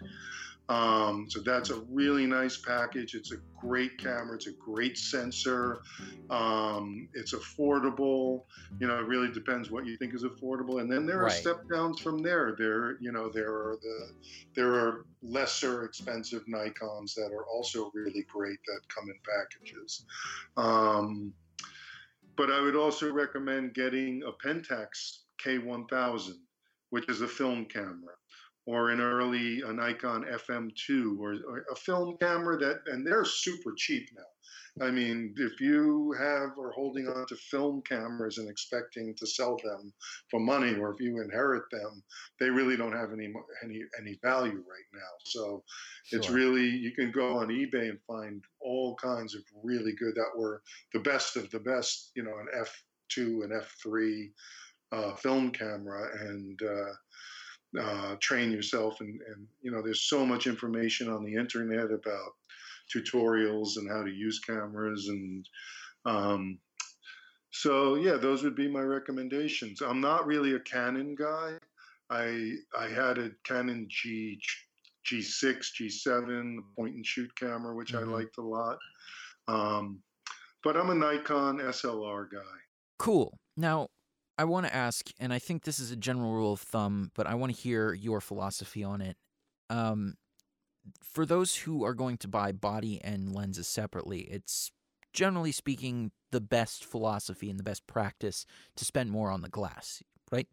Um, 0.72 1.26
so 1.30 1.42
that's 1.42 1.70
a 1.70 1.82
really 1.90 2.26
nice 2.26 2.56
package. 2.56 3.14
It's 3.14 3.34
a 3.34 3.38
great 3.60 3.98
camera. 3.98 4.36
It's 4.36 4.48
a 4.48 4.54
great 4.54 4.98
sensor. 4.98 5.82
Um, 6.30 7.10
it's 7.14 7.34
affordable. 7.34 8.44
You 8.80 8.88
know, 8.88 8.98
it 9.00 9.06
really 9.06 9.30
depends 9.30 9.70
what 9.70 9.86
you 9.86 9.98
think 9.98 10.14
is 10.14 10.24
affordable. 10.24 10.80
And 10.80 10.90
then 10.90 11.06
there 11.06 11.20
are 11.20 11.26
right. 11.26 11.34
step 11.34 11.64
downs 11.70 12.00
from 12.00 12.20
there. 12.20 12.56
There, 12.58 12.98
you 13.02 13.12
know, 13.12 13.28
there 13.28 13.52
are 13.52 13.78
the 13.82 14.12
there 14.56 14.74
are 14.74 15.06
lesser 15.22 15.84
expensive 15.84 16.44
Nikon's 16.48 17.16
that 17.16 17.32
are 17.34 17.46
also 17.46 17.92
really 17.94 18.26
great 18.32 18.60
that 18.68 18.80
come 18.88 19.10
in 19.10 19.20
packages. 19.28 20.06
Um, 20.56 21.34
but 22.36 22.52
I 22.52 22.62
would 22.62 22.76
also 22.76 23.12
recommend 23.12 23.74
getting 23.74 24.24
a 24.24 24.32
Pentax 24.46 25.20
K1000, 25.44 26.34
which 26.90 27.10
is 27.10 27.22
a 27.22 27.28
film 27.28 27.66
camera, 27.66 28.14
or 28.66 28.90
an 28.90 29.02
early 29.02 29.62
a 29.62 29.74
Nikon 29.74 30.24
FM2, 30.24 31.20
or, 31.20 31.36
or 31.48 31.66
a 31.72 31.76
film 31.76 32.18
camera 32.20 32.58
that, 32.58 32.82
and 32.88 33.06
they're 33.06 33.26
super 33.26 33.74
cheap 33.76 34.08
now. 34.16 34.24
I 34.80 34.90
mean, 34.90 35.34
if 35.38 35.60
you 35.60 36.16
have 36.18 36.52
or 36.58 36.72
holding 36.72 37.08
on 37.08 37.26
to 37.28 37.36
film 37.36 37.82
cameras 37.82 38.38
and 38.38 38.50
expecting 38.50 39.14
to 39.18 39.28
sell 39.28 39.58
them 39.62 39.92
for 40.30 40.40
money, 40.40 40.76
or 40.76 40.94
if 40.94 41.02
you 41.02 41.22
inherit 41.22 41.64
them, 41.72 42.02
they 42.40 42.50
really 42.50 42.78
don't 42.78 42.96
have 42.96 43.12
any 43.12 43.34
any 43.64 43.82
any 44.00 44.18
value 44.24 44.54
right 44.54 44.90
now. 44.94 45.12
So 45.26 45.64
sure. 46.06 46.20
it's 46.20 46.30
really 46.30 46.70
you 46.70 46.92
can 46.92 47.12
go 47.12 47.40
on 47.40 47.50
eBay 47.50 47.90
and 47.90 48.00
find 48.08 48.42
all 48.62 48.96
kinds 48.96 49.36
of 49.36 49.42
really 49.62 49.94
good 49.94 50.16
that 50.16 50.38
were 50.38 50.62
the 50.94 51.00
best 51.00 51.36
of 51.36 51.52
the 51.52 51.60
best. 51.60 52.12
You 52.16 52.24
know, 52.24 52.38
an 52.40 52.48
f 52.58 52.84
two 53.10 53.42
and 53.44 53.52
f 53.52 53.76
three 53.84 54.32
uh, 54.94 55.16
film 55.16 55.52
camera, 55.52 56.08
and 56.30 56.62
uh, 56.62 56.94
uh, 57.80 58.16
train 58.20 58.52
yourself. 58.52 59.00
And, 59.02 59.20
and, 59.28 59.48
you 59.62 59.72
know, 59.72 59.82
there's 59.82 60.04
so 60.04 60.26
much 60.26 60.48
information 60.48 61.10
on 61.10 61.24
the 61.24 61.36
internet 61.36 61.92
about 61.92 62.34
tutorials 62.94 63.78
and 63.78 63.90
how 63.90 64.04
to 64.04 64.12
use 64.12 64.40
cameras. 64.40 65.08
And 65.08 65.48
um, 66.06 66.60
so, 67.52 67.96
yeah, 67.96 68.18
those 68.18 68.44
would 68.44 68.56
be 68.56 68.68
my 68.68 68.82
recommendations. 68.82 69.82
I'm 69.82 70.02
not 70.02 70.26
really 70.26 70.54
a 70.54 70.60
Canon 70.60 71.16
guy. 71.16 71.58
I 72.10 72.56
I 72.78 72.90
had 72.90 73.18
a 73.18 73.32
Canon 73.46 73.88
G 73.90 74.40
G6, 75.10 75.72
G7, 75.80 76.58
point 76.76 76.96
and 76.96 77.06
shoot 77.06 77.34
camera, 77.36 77.76
which 77.76 77.94
mm-hmm. 77.94 78.10
I 78.10 78.18
liked 78.18 78.38
a 78.38 78.42
lot. 78.42 78.78
Um, 79.48 80.02
but 80.64 80.78
I'm 80.78 80.90
a 80.90 80.96
Nikon 80.96 81.58
SLR 81.58 82.30
guy. 82.32 82.40
Cool. 83.00 83.36
Now, 83.58 83.88
I 84.42 84.44
want 84.44 84.66
to 84.66 84.76
ask, 84.76 85.12
and 85.20 85.32
I 85.32 85.38
think 85.38 85.66
this 85.66 85.78
is 85.78 85.92
a 85.92 85.96
general 85.96 86.34
rule 86.34 86.54
of 86.54 86.62
thumb, 86.62 87.12
but 87.14 87.28
I 87.28 87.36
want 87.36 87.56
to 87.56 87.62
hear 87.62 87.94
your 87.94 88.20
philosophy 88.20 88.84
on 88.84 89.00
it. 89.00 89.16
Um, 89.70 90.16
for 91.00 91.28
those 91.28 91.54
who 91.58 91.84
are 91.84 91.94
going 91.94 92.18
to 92.18 92.28
buy 92.28 92.52
body 92.52 93.00
and 93.04 93.36
lenses 93.36 93.68
separately, 93.68 94.22
it's 94.22 94.72
generally 95.14 95.52
speaking 95.52 96.10
the 96.32 96.42
best 96.42 96.84
philosophy 96.84 97.52
and 97.52 97.60
the 97.60 97.64
best 97.64 97.86
practice 97.86 98.48
to 98.78 98.84
spend 98.84 99.12
more 99.12 99.30
on 99.30 99.44
the 99.44 99.48
glass, 99.48 100.02
right? 100.32 100.48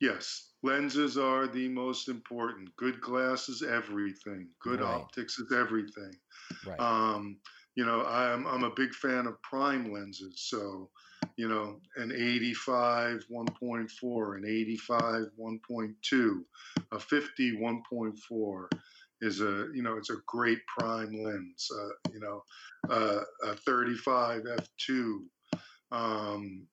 Yes, 0.00 0.48
lenses 0.64 1.16
are 1.16 1.46
the 1.46 1.68
most 1.68 2.08
important. 2.08 2.74
Good 2.74 3.00
glass 3.00 3.48
is 3.48 3.62
everything. 3.62 4.48
Good 4.60 4.80
right. 4.80 4.94
optics 4.94 5.38
is 5.38 5.52
everything. 5.52 6.10
Right. 6.66 6.80
Um, 6.80 7.36
you 7.76 7.86
know, 7.86 8.04
I'm 8.04 8.48
I'm 8.48 8.64
a 8.64 8.74
big 8.74 8.92
fan 8.94 9.28
of 9.28 9.40
prime 9.42 9.92
lenses. 9.92 10.42
So, 10.48 10.90
you 11.36 11.48
know, 11.48 11.80
an 11.96 12.12
85 12.12 13.24
1.4, 13.30 14.36
an 14.36 14.44
85 14.46 15.26
1.2, 15.38 16.40
a 16.92 16.98
50 16.98 17.52
1.4 17.58 18.68
is 19.20 19.40
a 19.40 19.66
you 19.74 19.82
know 19.82 19.96
it's 19.96 20.10
a 20.10 20.16
great 20.26 20.60
prime 20.66 21.22
lens. 21.22 21.68
Uh, 21.74 22.10
you 22.12 22.20
know, 22.20 22.42
uh, 22.88 23.20
a 23.44 23.54
35 23.54 24.42
f2. 24.42 25.18
Um, 25.90 26.66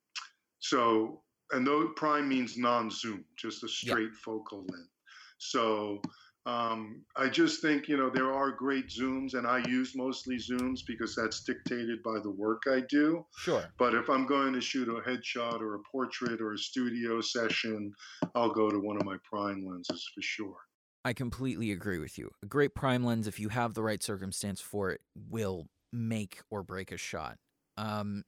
so 0.60 1.22
and 1.52 1.66
though 1.66 1.90
prime 1.96 2.28
means 2.28 2.58
non-zoom, 2.58 3.24
just 3.38 3.64
a 3.64 3.68
straight 3.68 4.10
yeah. 4.12 4.20
focal 4.24 4.60
length. 4.60 4.90
So 5.38 6.02
um, 6.46 7.04
I 7.16 7.28
just 7.28 7.62
think 7.62 7.88
you 7.88 7.98
know 7.98 8.10
there 8.10 8.32
are 8.32 8.52
great 8.52 8.90
zooms, 8.90 9.34
and 9.34 9.48
I 9.48 9.64
use 9.68 9.96
mostly 9.96 10.38
zooms 10.38 10.82
because 10.86 11.16
that's 11.16 11.44
dictated 11.44 12.04
by 12.04 12.20
the 12.22 12.30
work 12.30 12.64
I 12.68 12.82
do. 12.90 13.26
Sure. 13.38 13.64
But 13.78 13.96
if 13.96 14.10
I'm 14.10 14.28
going 14.28 14.54
to 14.54 14.62
shoot 14.62 14.88
a 14.88 15.02
headshot 15.10 15.62
or 15.62 15.76
a 15.76 15.80
portrait 15.92 16.42
or 16.42 16.54
a 16.54 16.58
studio 16.58 17.22
session, 17.22 17.94
I'll 18.36 18.54
go 18.54 18.70
to 18.70 18.80
one 18.80 18.98
of 18.98 19.06
my 19.06 19.18
prime 19.30 19.66
lenses 19.66 20.08
for 20.14 20.22
sure. 20.22 20.58
I 21.04 21.14
completely 21.14 21.72
agree 21.72 22.00
with 22.00 22.18
you. 22.18 22.32
A 22.44 22.48
great 22.48 22.74
prime 22.74 23.04
lens, 23.04 23.28
if 23.28 23.40
you 23.40 23.50
have 23.50 23.74
the 23.74 23.84
right 23.84 24.02
circumstance 24.02 24.60
for 24.60 24.92
it, 24.92 25.02
will 25.30 25.68
make 25.94 26.42
or 26.50 26.64
break 26.64 26.92
a 26.92 26.98
shot. 26.98 27.38
Um, 27.78 28.24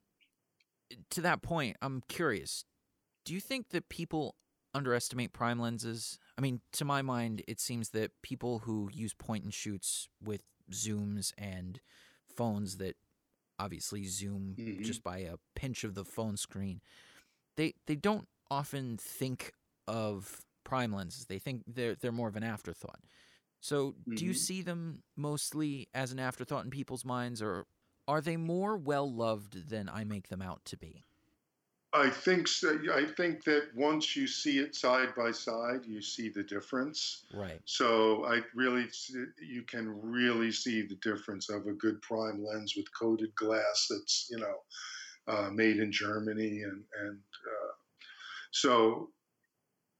to 1.11 1.21
that 1.21 1.41
point, 1.41 1.77
I'm 1.81 2.01
curious 2.07 2.65
do 3.25 3.33
you 3.33 3.41
think 3.41 3.71
that 3.71 3.89
people 3.89 4.35
underestimate 4.73 5.33
prime 5.33 5.59
lenses? 5.59 6.17
I 6.37 6.41
mean, 6.41 6.61
to 6.73 6.85
my 6.85 7.01
mind, 7.01 7.41
it 7.47 7.59
seems 7.59 7.89
that 7.89 8.11
people 8.21 8.59
who 8.59 8.89
use 8.93 9.13
point 9.13 9.43
and 9.43 9.53
shoots 9.53 10.07
with 10.23 10.43
zooms 10.71 11.33
and 11.37 11.79
phones 12.27 12.77
that 12.77 12.95
obviously 13.59 14.05
zoom 14.05 14.55
mm-hmm. 14.57 14.83
just 14.83 15.03
by 15.03 15.19
a 15.19 15.35
pinch 15.55 15.83
of 15.83 15.95
the 15.95 16.05
phone 16.05 16.37
screen, 16.37 16.81
they 17.55 17.73
they 17.87 17.95
don't 17.95 18.27
often 18.51 18.97
think 18.97 19.53
of 19.87 20.41
prime 20.63 20.93
lenses. 20.93 21.25
They 21.25 21.39
think 21.39 21.63
they're 21.65 21.95
they're 21.95 22.11
more 22.11 22.27
of 22.27 22.35
an 22.35 22.43
afterthought. 22.43 22.99
So, 23.59 23.91
mm-hmm. 23.91 24.15
do 24.15 24.25
you 24.25 24.31
mm-hmm. 24.31 24.37
see 24.37 24.61
them 24.61 25.01
mostly 25.15 25.87
as 25.93 26.11
an 26.11 26.19
afterthought 26.19 26.65
in 26.65 26.69
people's 26.69 27.03
minds, 27.03 27.41
or 27.41 27.65
are 28.07 28.21
they 28.21 28.37
more 28.37 28.77
well 28.77 29.11
loved 29.11 29.69
than 29.69 29.89
I 29.89 30.03
make 30.03 30.29
them 30.29 30.41
out 30.41 30.61
to 30.65 30.77
be? 30.77 31.06
I 31.93 32.09
think 32.09 32.49
so. 32.49 32.77
I 32.93 33.05
think 33.05 33.45
that 33.45 33.69
once 33.73 34.15
you 34.15 34.27
see 34.27 34.59
it 34.59 34.75
side 34.75 35.15
by 35.15 35.31
side, 35.31 35.85
you 35.87 36.01
see 36.01 36.29
the 36.29 36.43
difference. 36.43 37.23
Right. 37.33 37.61
So 37.63 38.25
I 38.25 38.41
really, 38.53 38.87
you 39.41 39.63
can 39.63 39.87
really 40.01 40.51
see 40.51 40.81
the 40.81 40.97
difference 41.01 41.49
of 41.49 41.65
a 41.65 41.73
good 41.73 42.01
prime 42.01 42.43
lens 42.43 42.73
with 42.75 42.85
coated 42.97 43.33
glass 43.35 43.87
that's 43.89 44.27
you 44.29 44.37
know 44.37 45.33
uh, 45.33 45.49
made 45.49 45.77
in 45.77 45.91
Germany, 45.91 46.63
and 46.63 46.83
and 47.05 47.17
uh, 47.17 47.73
so 48.51 49.09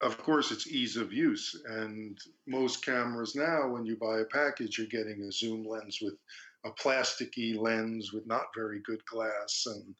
of 0.02 0.18
course 0.18 0.52
it's 0.52 0.68
ease 0.68 0.98
of 0.98 1.14
use. 1.14 1.56
And 1.70 2.18
most 2.48 2.84
cameras 2.84 3.34
now, 3.34 3.70
when 3.70 3.86
you 3.86 3.96
buy 3.96 4.20
a 4.20 4.26
package, 4.26 4.78
you're 4.78 4.88
getting 4.88 5.22
a 5.22 5.32
zoom 5.32 5.66
lens 5.66 6.00
with 6.02 6.16
a 6.66 6.72
plasticky 6.72 7.58
lens 7.58 8.12
with 8.12 8.28
not 8.28 8.48
very 8.54 8.82
good 8.86 9.04
glass 9.06 9.66
and. 9.68 9.96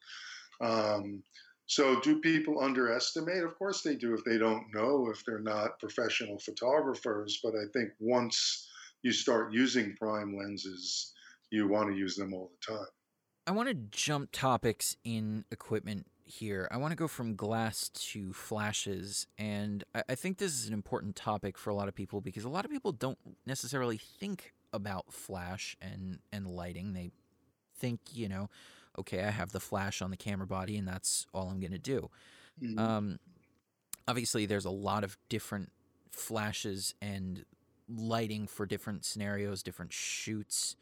Um, 0.60 1.24
so, 1.68 2.00
do 2.00 2.20
people 2.20 2.62
underestimate? 2.62 3.44
Of 3.44 3.58
course, 3.58 3.82
they 3.82 3.96
do 3.96 4.14
if 4.14 4.24
they 4.24 4.38
don't 4.38 4.74
know, 4.74 5.10
if 5.12 5.26
they're 5.26 5.40
not 5.40 5.80
professional 5.80 6.40
photographers. 6.40 7.42
But 7.44 7.56
I 7.56 7.66
think 7.74 7.90
once 8.00 8.70
you 9.04 9.12
start 9.12 9.54
using 9.54 9.94
prime 10.00 10.38
lenses, 10.38 11.14
you 11.52 11.68
want 11.68 11.90
to 11.90 11.98
use 11.98 12.16
them 12.16 12.34
all 12.34 12.52
the 12.52 12.74
time. 12.74 12.88
I 13.46 13.52
want 13.52 13.68
to 13.68 13.74
jump 13.74 14.30
topics 14.32 14.96
in 15.04 15.44
equipment 15.52 16.08
here. 16.24 16.70
I 16.72 16.78
want 16.78 16.92
to 16.92 16.98
go 16.98 17.08
from 17.08 17.36
glass 17.36 17.90
to 17.90 18.32
flashes. 18.32 19.28
And 19.38 19.84
I 20.08 20.16
think 20.16 20.38
this 20.38 20.54
is 20.54 20.68
an 20.68 20.74
important 20.74 21.18
topic 21.18 21.58
for 21.58 21.70
a 21.70 21.76
lot 21.76 21.90
of 21.90 21.96
people 21.96 22.22
because 22.22 22.46
a 22.46 22.50
lot 22.50 22.64
of 22.64 22.72
people 22.72 22.94
don't 22.94 23.20
necessarily 23.46 23.98
think 23.98 24.54
about 24.72 25.12
flash 25.12 25.76
and, 25.82 26.20
and 26.32 26.48
lighting. 26.48 26.94
They 26.94 27.12
think, 27.78 28.00
you 28.14 28.30
know, 28.30 28.50
okay, 29.00 29.24
I 29.24 29.32
have 29.32 29.52
the 29.52 29.60
flash 29.60 30.02
on 30.02 30.12
the 30.12 30.18
camera 30.18 30.48
body, 30.48 30.78
and 30.78 30.88
that's 30.88 31.28
all 31.34 31.50
I'm 31.50 31.60
going 31.60 31.72
to 31.72 31.78
do. 31.78 32.10
Mm-hmm. 32.62 32.80
Um, 32.80 33.20
obviously, 34.08 34.46
there's 34.46 34.66
a 34.66 34.72
lot 34.72 35.04
of 35.04 35.18
different 35.30 35.72
flashes 36.12 36.96
and 37.02 37.46
lighting 37.90 38.48
for 38.48 38.66
different 38.66 39.06
scenarios, 39.06 39.64
different 39.64 39.94
shoots. 39.94 40.76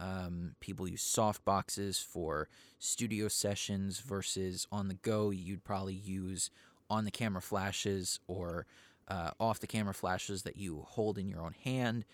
Um, 0.00 0.56
people 0.60 0.88
use 0.88 1.02
soft 1.02 1.44
boxes 1.44 1.98
for 2.00 2.48
studio 2.78 3.28
sessions 3.28 4.00
versus 4.00 4.66
on 4.72 4.88
the 4.88 4.94
go. 4.94 5.30
You'd 5.30 5.64
probably 5.64 5.94
use 5.94 6.50
on 6.90 7.04
the 7.04 7.10
camera 7.10 7.40
flashes 7.40 8.18
or 8.26 8.66
uh, 9.08 9.30
off 9.38 9.60
the 9.60 9.66
camera 9.66 9.94
flashes 9.94 10.42
that 10.42 10.56
you 10.56 10.84
hold 10.88 11.18
in 11.18 11.28
your 11.28 11.40
own 11.40 11.54
hand. 11.64 12.04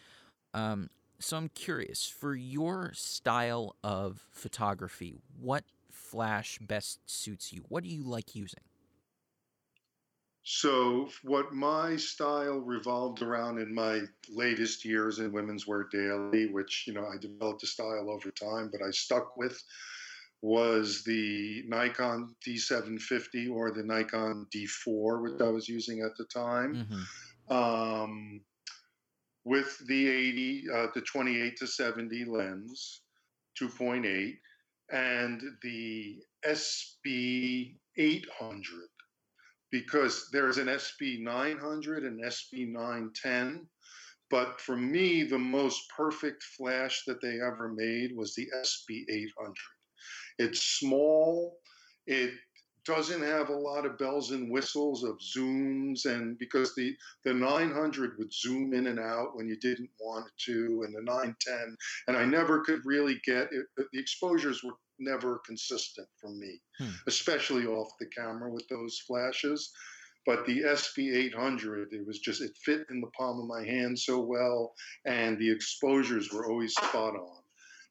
Um, 0.55 0.91
so 1.21 1.37
I'm 1.37 1.49
curious 1.49 2.09
for 2.09 2.35
your 2.35 2.93
style 2.95 3.77
of 3.83 4.27
photography, 4.31 5.17
what 5.41 5.65
flash 5.91 6.59
best 6.59 7.01
suits 7.07 7.53
you? 7.53 7.65
What 7.69 7.83
do 7.83 7.91
you 7.91 8.03
like 8.03 8.35
using? 8.35 8.61
So, 10.51 11.11
what 11.23 11.53
my 11.53 11.97
style 11.97 12.61
revolved 12.61 13.21
around 13.21 13.59
in 13.59 13.75
my 13.75 14.01
latest 14.31 14.83
years 14.83 15.19
in 15.19 15.31
Women's 15.31 15.67
Wear 15.67 15.87
Daily, 15.93 16.47
which, 16.47 16.85
you 16.87 16.95
know, 16.95 17.05
I 17.05 17.19
developed 17.21 17.65
a 17.65 17.67
style 17.67 18.09
over 18.11 18.31
time, 18.31 18.71
but 18.73 18.81
I 18.81 18.91
stuck 18.91 19.37
with, 19.37 19.63
was 20.41 21.03
the 21.05 21.65
Nikon 21.67 22.35
D750 22.47 23.51
or 23.51 23.73
the 23.73 23.83
Nikon 23.83 24.47
D4, 24.55 25.23
which 25.23 25.41
I 25.43 25.51
was 25.51 25.69
using 25.69 26.01
at 26.01 26.17
the 26.17 26.25
time. 26.25 26.87
Mm-hmm. 26.87 27.55
Um, 27.55 28.41
with 29.45 29.79
the 29.87 30.09
80, 30.09 30.65
uh, 30.75 30.87
the 30.95 31.01
28 31.01 31.57
to 31.57 31.67
70 31.67 32.25
lens, 32.25 33.03
2.8, 33.61 34.35
and 34.91 35.43
the 35.63 36.17
SB 36.47 37.77
800 37.97 38.63
because 39.71 40.29
there's 40.33 40.59
an 40.59 40.67
SB 40.67 41.21
900 41.21 42.05
and 42.05 42.23
SB 42.25 42.73
910. 42.73 43.67
But 44.31 44.61
for 44.61 44.77
me, 44.77 45.25
the 45.25 45.39
most 45.39 45.83
perfect 45.95 46.43
flash 46.57 47.03
that 47.07 47.21
they 47.21 47.41
ever 47.41 47.73
made 47.75 48.15
was 48.15 48.35
the 48.35 48.47
SB 48.63 49.05
800. 49.11 49.55
It's 50.39 50.79
small, 50.79 51.59
it 52.07 52.33
doesn't 52.89 53.23
have 53.23 53.51
a 53.51 53.55
lot 53.55 53.85
of 53.85 53.99
bells 53.99 54.31
and 54.31 54.51
whistles 54.51 55.05
of 55.05 55.19
zooms 55.19 56.07
and 56.07 56.39
because 56.39 56.75
the 56.75 56.97
the 57.23 57.35
900 57.35 58.13
would 58.19 58.33
zoom 58.33 58.73
in 58.73 58.87
and 58.87 58.99
out 58.99 59.37
when 59.37 59.47
you 59.47 59.59
didn't 59.61 59.91
want 60.01 60.27
it 60.27 60.33
to 60.39 60.83
and 60.87 60.95
the 60.95 61.03
910 61.03 61.77
and 62.07 62.17
i 62.17 62.25
never 62.25 62.61
could 62.61 62.81
really 62.87 63.21
get 63.27 63.49
it 63.53 63.67
the 63.77 63.99
exposures 64.01 64.65
were 64.65 64.73
never 64.99 65.39
consistent 65.45 66.09
for 66.19 66.31
me 66.31 66.59
hmm. 66.79 66.89
especially 67.07 67.67
off 67.67 67.93
the 68.01 68.07
camera 68.07 68.51
with 68.51 68.67
those 68.69 68.99
flashes 69.07 69.71
but 70.25 70.47
the 70.47 70.63
SB 70.63 71.15
800 71.15 71.93
it 71.93 72.07
was 72.07 72.19
just 72.21 72.41
it 72.41 72.53
fit 72.65 72.87
in 72.91 73.03
the 73.03 73.11
palm 73.19 73.39
of 73.39 73.47
my 73.47 73.65
hand 73.65 73.99
so 73.99 74.19
well 74.19 74.73
and 75.05 75.39
the 75.39 75.51
exposures 75.51 76.33
were 76.33 76.51
always 76.51 76.73
spot 76.73 77.15
on 77.15 77.43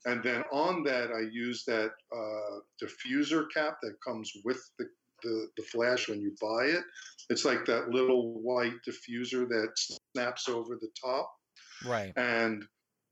and 0.08 0.24
then 0.24 0.44
on 0.52 0.84
that, 0.84 1.12
I 1.12 1.20
use 1.32 1.64
that 1.66 1.92
uh, 2.16 2.60
diffuser 2.82 3.46
cap 3.54 3.78
that 3.84 3.96
comes 4.06 4.32
with 4.44 4.60
the 4.80 4.86
the, 5.24 5.48
the 5.58 5.64
flash 5.64 6.08
when 6.08 6.22
you 6.22 6.36
buy 6.40 6.66
it. 6.66 6.84
It's 7.30 7.44
like 7.44 7.66
that 7.66 7.90
little 7.90 8.40
white 8.42 8.76
diffuser 8.88 9.48
that 9.50 9.70
snaps 9.76 10.48
over 10.48 10.76
the 10.76 10.90
top. 11.04 11.32
Right. 11.86 12.14
And 12.16 12.64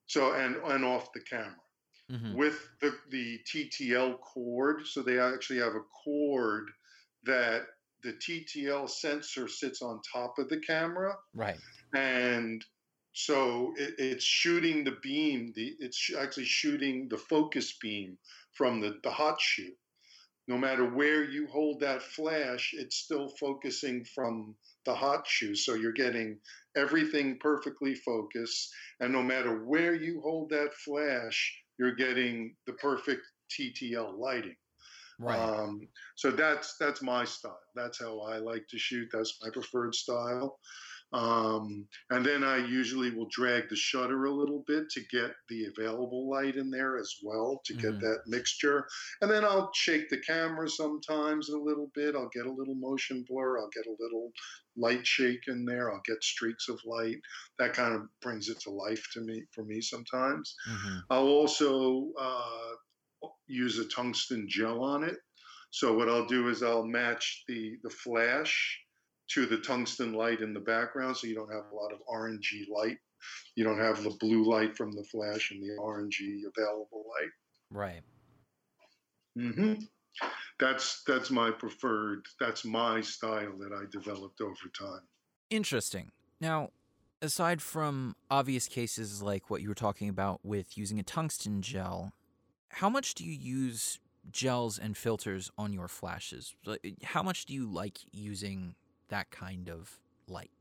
so 0.05 0.33
and 0.33 0.55
and 0.55 0.85
off 0.85 1.11
the 1.13 1.21
camera. 1.21 1.55
Mm-hmm. 2.11 2.35
With 2.35 2.69
the, 2.81 2.93
the 3.09 3.39
TTL 3.51 4.19
cord, 4.21 4.85
so 4.85 5.01
they 5.01 5.17
actually 5.17 5.57
have 5.57 5.73
a 5.73 5.81
cord 6.03 6.69
that 7.23 7.63
the 8.03 8.13
TTL 8.13 8.87
sensor 8.87 9.47
sits 9.47 9.81
on 9.81 9.99
top 10.13 10.35
of 10.37 10.47
the 10.49 10.59
camera. 10.59 11.15
Right. 11.33 11.57
And 11.95 12.63
so 13.15 13.73
it, 13.77 13.95
it's 13.97 14.25
shooting 14.25 14.83
the 14.83 14.97
beam, 15.01 15.53
the 15.55 15.73
it's 15.79 16.11
actually 16.19 16.43
shooting 16.43 17.07
the 17.07 17.17
focus 17.17 17.77
beam 17.81 18.17
from 18.51 18.81
the, 18.81 18.99
the 19.03 19.09
hot 19.09 19.39
shoe. 19.39 19.71
No 20.49 20.57
matter 20.57 20.83
where 20.83 21.23
you 21.23 21.47
hold 21.47 21.79
that 21.79 22.03
flash, 22.03 22.73
it's 22.73 22.97
still 22.97 23.29
focusing 23.39 24.03
from 24.13 24.53
the 24.85 24.93
hot 24.93 25.25
shoe. 25.25 25.55
So 25.55 25.75
you're 25.75 25.93
getting 25.93 26.37
everything 26.75 27.39
perfectly 27.39 27.95
focused. 27.95 28.69
And 28.99 29.13
no 29.13 29.23
matter 29.23 29.65
where 29.65 29.95
you 29.95 30.19
hold 30.21 30.49
that 30.49 30.73
flash, 30.73 31.57
you're 31.79 31.95
getting 31.95 32.53
the 32.67 32.73
perfect 32.73 33.21
TTL 33.49 34.19
lighting. 34.19 34.57
Right. 35.19 35.39
Um, 35.39 35.87
so 36.17 36.31
that's 36.31 36.75
that's 36.81 37.01
my 37.01 37.23
style. 37.23 37.57
That's 37.75 38.01
how 38.01 38.19
I 38.19 38.39
like 38.39 38.67
to 38.71 38.77
shoot. 38.77 39.07
That's 39.13 39.39
my 39.41 39.49
preferred 39.49 39.95
style. 39.95 40.59
Um, 41.15 41.87
and 42.09 42.25
then 42.25 42.43
I 42.43 42.57
usually 42.57 43.09
will 43.09 43.29
drag 43.29 43.69
the 43.69 43.75
shutter 43.77 44.25
a 44.25 44.33
little 44.33 44.63
bit 44.67 44.89
to 44.91 45.01
get 45.09 45.31
the 45.47 45.65
available 45.67 46.29
light 46.29 46.57
in 46.57 46.69
there 46.71 46.97
as 46.97 47.15
well 47.23 47.61
to 47.65 47.73
get 47.73 47.93
Mhm. 47.93 48.01
that 48.01 48.23
mixture. 48.27 48.85
And 49.21 49.31
then 49.31 49.45
I'll 49.45 49.71
shake 49.73 50.09
the 50.09 50.19
camera 50.19 50.67
sometimes 50.69 51.47
a 51.49 51.57
little 51.57 51.89
bit. 51.93 52.15
I'll 52.15 52.29
get 52.33 52.47
a 52.47 52.51
little 52.51 52.75
motion 52.75 53.23
blur. 53.27 53.59
I'll 53.59 53.69
get 53.69 53.85
a 53.87 53.95
little 53.97 54.31
light 54.75 55.07
shake 55.07 55.47
in 55.47 55.63
there. 55.65 55.89
I'll 55.91 56.01
get 56.05 56.21
streaks 56.21 56.67
of 56.67 56.81
light. 56.83 57.17
That 57.59 57.73
kind 57.73 57.95
of 57.95 58.09
brings 58.21 58.49
it 58.49 58.59
to 58.61 58.71
life 58.71 59.07
to 59.13 59.21
me 59.21 59.45
for 59.53 59.63
me 59.63 59.79
sometimes. 59.81 60.53
hmm 60.65 61.07
I'll 61.09 61.27
also 61.27 62.11
uh, 62.19 62.73
use 63.47 63.79
a 63.79 63.87
tungsten 63.87 64.47
gel 64.49 64.83
on 64.83 65.03
it. 65.03 65.17
So 65.71 65.95
what 65.97 66.09
I'll 66.09 66.27
do 66.27 66.49
is 66.49 66.63
I'll 66.63 66.85
match 66.85 67.43
the 67.47 67.77
the 67.83 67.89
flash 67.89 68.81
to 69.29 69.45
the 69.45 69.57
tungsten 69.57 70.13
light 70.13 70.41
in 70.41 70.53
the 70.53 70.59
background, 70.59 71.17
so 71.17 71.27
you 71.27 71.35
don't 71.35 71.51
have 71.51 71.65
a 71.71 71.75
lot 71.75 71.91
of 71.91 71.99
orangey 72.11 72.67
light. 72.69 72.97
You 73.55 73.63
don't 73.63 73.79
have 73.79 74.03
the 74.03 74.15
blue 74.19 74.43
light 74.43 74.77
from 74.77 74.91
the 74.91 75.03
flash 75.03 75.51
and 75.51 75.61
the 75.61 75.75
orangey 75.81 76.41
available 76.45 77.05
light. 77.19 77.31
Right. 77.71 78.01
Mm-hmm. 79.37 79.73
That's 80.59 81.03
that's 81.03 81.31
my 81.31 81.51
preferred. 81.51 82.25
That's 82.39 82.63
my 82.63 83.01
style 83.01 83.57
that 83.57 83.71
I 83.73 83.85
developed 83.91 84.41
over 84.41 84.69
time. 84.77 85.01
Interesting. 85.49 86.11
Now, 86.39 86.69
aside 87.21 87.61
from 87.61 88.15
obvious 88.29 88.67
cases 88.67 89.21
like 89.21 89.49
what 89.49 89.61
you 89.61 89.69
were 89.69 89.75
talking 89.75 90.07
about 90.07 90.39
with 90.43 90.77
using 90.77 90.99
a 90.99 91.03
tungsten 91.03 91.61
gel, 91.61 92.13
how 92.69 92.89
much 92.89 93.15
do 93.15 93.25
you 93.25 93.33
use 93.33 93.99
gels 94.31 94.79
and 94.79 94.95
filters 94.95 95.51
on 95.57 95.73
your 95.73 95.87
flashes? 95.87 96.55
Like, 96.65 97.03
How 97.03 97.21
much 97.21 97.45
do 97.45 97.53
you 97.53 97.69
like 97.69 97.99
using 98.11 98.75
that 99.09 99.31
kind 99.31 99.69
of 99.69 99.99
light? 100.27 100.51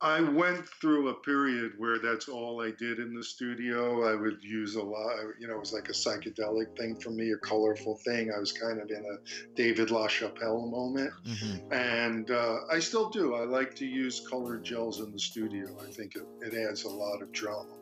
I 0.00 0.20
went 0.20 0.68
through 0.68 1.08
a 1.08 1.20
period 1.20 1.72
where 1.78 1.98
that's 1.98 2.28
all 2.28 2.60
I 2.62 2.70
did 2.70 2.98
in 2.98 3.14
the 3.14 3.22
studio. 3.24 4.04
I 4.04 4.14
would 4.14 4.42
use 4.42 4.74
a 4.74 4.82
lot, 4.82 5.16
you 5.38 5.46
know, 5.48 5.54
it 5.56 5.58
was 5.58 5.72
like 5.72 5.88
a 5.88 5.92
psychedelic 5.92 6.76
thing 6.76 6.96
for 6.96 7.10
me, 7.10 7.30
a 7.32 7.38
colorful 7.38 7.96
thing. 8.04 8.30
I 8.30 8.38
was 8.38 8.52
kind 8.52 8.78
of 8.80 8.90
in 8.90 9.04
a 9.04 9.16
David 9.54 9.88
LaChapelle 9.88 10.70
moment. 10.70 11.14
hmm 11.24 11.56
And 11.70 12.30
uh, 12.30 12.60
I 12.70 12.80
still 12.80 13.10
do. 13.10 13.34
I 13.34 13.44
like 13.44 13.74
to 13.76 13.86
use 13.86 14.20
colored 14.20 14.64
gels 14.64 15.00
in 15.00 15.12
the 15.12 15.18
studio. 15.20 15.80
I 15.82 15.88
think 15.88 16.14
it, 16.16 16.24
it 16.40 16.54
adds 16.54 16.84
a 16.84 16.90
lot 16.90 17.22
of 17.22 17.32
drama. 17.32 17.75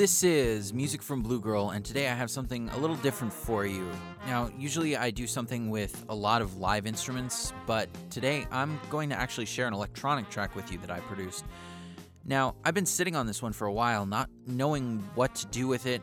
This 0.00 0.24
is 0.24 0.72
Music 0.72 1.02
from 1.02 1.20
Blue 1.20 1.42
Girl, 1.42 1.68
and 1.68 1.84
today 1.84 2.08
I 2.08 2.14
have 2.14 2.30
something 2.30 2.70
a 2.70 2.78
little 2.78 2.96
different 2.96 3.34
for 3.34 3.66
you. 3.66 3.86
Now, 4.26 4.50
usually 4.58 4.96
I 4.96 5.10
do 5.10 5.26
something 5.26 5.68
with 5.68 6.06
a 6.08 6.14
lot 6.14 6.40
of 6.40 6.56
live 6.56 6.86
instruments, 6.86 7.52
but 7.66 7.86
today 8.08 8.46
I'm 8.50 8.80
going 8.88 9.10
to 9.10 9.14
actually 9.14 9.44
share 9.44 9.66
an 9.66 9.74
electronic 9.74 10.30
track 10.30 10.56
with 10.56 10.72
you 10.72 10.78
that 10.78 10.90
I 10.90 11.00
produced. 11.00 11.44
Now, 12.24 12.54
I've 12.64 12.72
been 12.72 12.86
sitting 12.86 13.14
on 13.14 13.26
this 13.26 13.42
one 13.42 13.52
for 13.52 13.66
a 13.66 13.72
while, 13.74 14.06
not 14.06 14.30
knowing 14.46 15.00
what 15.16 15.34
to 15.34 15.46
do 15.48 15.68
with 15.68 15.84
it, 15.84 16.00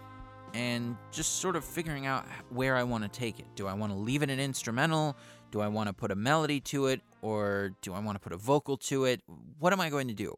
and 0.53 0.95
just 1.11 1.39
sort 1.39 1.55
of 1.55 1.65
figuring 1.65 2.05
out 2.05 2.23
where 2.51 2.75
I 2.75 2.83
want 2.83 3.03
to 3.03 3.09
take 3.09 3.39
it. 3.39 3.47
Do 3.55 3.65
I 3.65 3.73
want 3.73 3.91
to 3.91 3.97
leave 3.97 4.21
it 4.21 4.29
an 4.29 4.39
instrumental? 4.39 5.17
Do 5.49 5.59
I 5.59 5.69
want 5.69 5.87
to 5.87 5.93
put 5.93 6.11
a 6.11 6.15
melody 6.15 6.59
to 6.59 6.85
it? 6.85 7.01
Or 7.23 7.71
do 7.81 7.95
I 7.95 7.99
want 7.99 8.15
to 8.15 8.19
put 8.19 8.31
a 8.31 8.37
vocal 8.37 8.77
to 8.77 9.05
it? 9.05 9.23
What 9.57 9.73
am 9.73 9.81
I 9.81 9.89
going 9.89 10.07
to 10.07 10.13
do? 10.13 10.37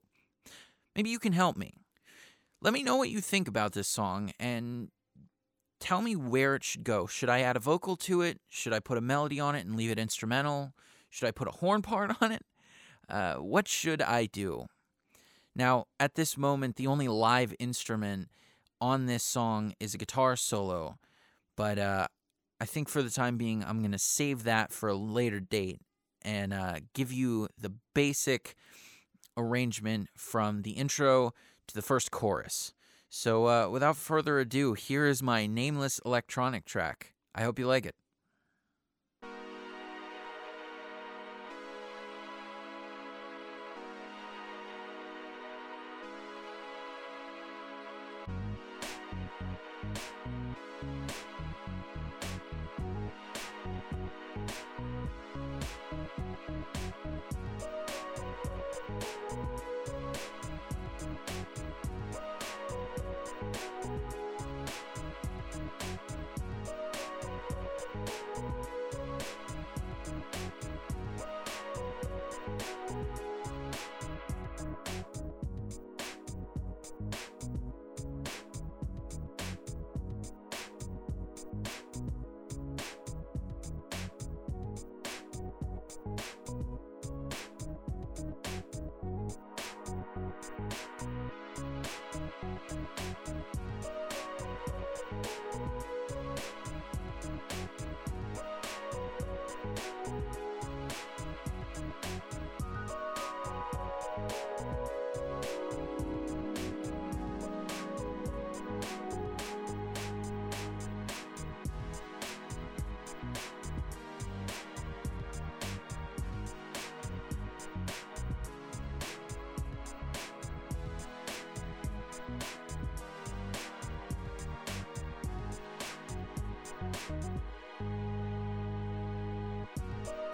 Maybe 0.95 1.10
you 1.10 1.20
can 1.20 1.34
help 1.34 1.57
me. 1.57 1.74
Let 2.62 2.74
me 2.74 2.84
know 2.84 2.97
what 2.97 3.10
you 3.10 3.22
think 3.22 3.47
about 3.47 3.72
this 3.72 3.88
song 3.88 4.34
and 4.38 4.89
tell 5.80 6.01
me 6.01 6.18
where 6.18 6.55
it 6.55 6.64
should 6.66 6.84
go. 6.84 7.07
Should 7.07 7.30
I 7.30 7.39
add 7.39 7.55
a 7.55 7.60
vocal 7.60 7.95
to 7.97 8.22
it? 8.22 8.41
Should 8.49 8.74
I 8.74 8.80
put 8.80 8.97
a 8.97 9.01
melody 9.01 9.39
on 9.39 9.55
it 9.55 9.66
and 9.66 9.78
leave 9.78 9.91
it 9.91 9.99
instrumental? 9.99 10.74
Should 11.10 11.28
I 11.28 11.32
put 11.32 11.47
a 11.47 11.51
horn 11.51 11.82
part 11.84 12.22
on 12.22 12.34
it? 12.34 12.43
Uh, 13.07 13.36
what 13.36 13.68
should 13.68 14.01
I 14.01 14.26
do? 14.26 14.66
Now, 15.55 15.86
at 15.99 16.16
this 16.16 16.38
moment, 16.38 16.76
the 16.76 16.88
only 16.88 17.07
live 17.07 17.53
instrument 17.60 18.28
on 18.82 19.05
this 19.05 19.24
song 19.24 19.74
is 19.80 19.93
a 19.93 19.97
guitar 19.97 20.36
solo, 20.36 20.97
but 21.57 21.80
uh, 21.80 22.07
I 22.62 22.66
think 22.66 22.88
for 22.88 23.01
the 23.01 23.10
time 23.10 23.38
being, 23.38 23.64
I'm 23.64 23.80
going 23.80 23.91
to 23.91 23.99
save 23.99 24.43
that 24.43 24.72
for 24.72 24.89
a 24.89 24.95
later 24.95 25.39
date 25.39 25.80
and 26.22 26.53
uh, 26.53 26.76
give 26.93 27.12
you 27.12 27.47
the 27.57 27.74
basic 27.95 28.55
arrangement 29.38 30.10
from 30.16 30.62
the 30.62 30.72
intro 30.72 31.34
to 31.70 31.76
the 31.76 31.82
first 31.82 32.11
chorus. 32.11 32.74
So, 33.09 33.47
uh, 33.47 33.70
without 33.70 33.97
further 33.97 34.39
ado, 34.39 34.74
here 34.74 35.05
is 35.07 35.24
my 35.24 35.47
nameless 35.47 35.99
electronic 36.05 36.65
track. 36.65 37.13
I 37.34 37.43
hope 37.43 37.57
you 37.57 37.65
like 37.65 37.86
it. 37.86 37.95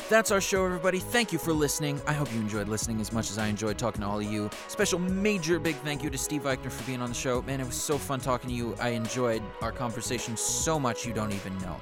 That's 0.08 0.30
our 0.30 0.40
show, 0.40 0.64
everybody. 0.64 1.00
Thank 1.00 1.34
you 1.34 1.40
for 1.40 1.52
listening. 1.52 2.00
I 2.06 2.14
hope 2.14 2.32
you 2.32 2.40
enjoyed 2.40 2.68
listening 2.68 3.02
as 3.02 3.12
much 3.12 3.32
as 3.32 3.40
I 3.40 3.48
enjoyed 3.48 3.80
talking 3.80 4.02
to 4.02 4.08
all 4.08 4.20
of 4.20 4.26
you. 4.26 4.52
Special 4.68 5.00
major 5.00 5.58
big 5.58 5.76
thank 5.78 6.04
you 6.04 6.12
to 6.12 6.18
Steve 6.18 6.44
Eichner 6.44 6.72
for 6.72 6.84
being 6.84 7.02
on 7.02 7.10
the 7.10 7.16
show. 7.16 7.42
Man, 7.42 7.60
it 7.60 7.66
was 7.66 7.76
so 7.76 7.98
fun 7.98 8.20
talking 8.20 8.52
to 8.52 8.56
you. 8.56 8.76
I 8.80 8.90
enjoyed 8.90 9.42
our 9.64 9.72
conversation 9.72 10.38
so 10.38 10.80
much 10.80 11.08
you 11.08 11.14
don't 11.14 11.32
even 11.32 11.58
know. 11.58 11.76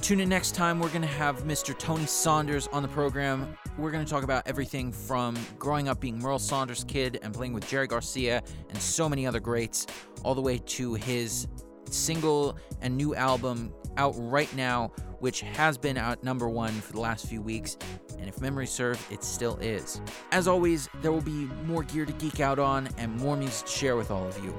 Tune 0.00 0.18
in 0.18 0.28
next 0.28 0.56
time. 0.56 0.80
We're 0.80 0.88
going 0.88 1.02
to 1.02 1.06
have 1.06 1.44
Mr. 1.44 1.78
Tony 1.78 2.04
Saunders 2.04 2.66
on 2.72 2.82
the 2.82 2.88
program. 2.88 3.56
We're 3.78 3.92
going 3.92 4.04
to 4.04 4.10
talk 4.10 4.24
about 4.24 4.48
everything 4.48 4.90
from 4.90 5.36
growing 5.56 5.88
up 5.88 6.00
being 6.00 6.18
Merle 6.18 6.40
Saunders' 6.40 6.82
kid 6.82 7.20
and 7.22 7.32
playing 7.32 7.52
with 7.52 7.68
Jerry 7.68 7.86
Garcia 7.86 8.42
and 8.70 8.78
so 8.78 9.08
many 9.08 9.24
other 9.24 9.38
greats, 9.38 9.86
all 10.24 10.34
the 10.34 10.42
way 10.42 10.58
to 10.58 10.94
his 10.94 11.46
single 11.88 12.58
and 12.80 12.96
new 12.96 13.14
album 13.14 13.72
out 13.96 14.14
right 14.16 14.52
now, 14.56 14.90
which 15.20 15.42
has 15.42 15.78
been 15.78 15.96
out 15.96 16.24
number 16.24 16.48
one 16.48 16.72
for 16.72 16.92
the 16.92 17.00
last 17.00 17.26
few 17.26 17.40
weeks, 17.40 17.76
and 18.18 18.28
if 18.28 18.40
memory 18.40 18.66
serves, 18.66 19.00
it 19.10 19.22
still 19.22 19.56
is. 19.58 20.00
As 20.32 20.48
always, 20.48 20.88
there 21.00 21.12
will 21.12 21.20
be 21.20 21.48
more 21.64 21.84
gear 21.84 22.04
to 22.04 22.12
geek 22.14 22.40
out 22.40 22.58
on 22.58 22.88
and 22.98 23.16
more 23.16 23.36
music 23.36 23.66
to 23.66 23.72
share 23.72 23.96
with 23.96 24.10
all 24.10 24.26
of 24.26 24.42
you. 24.44 24.54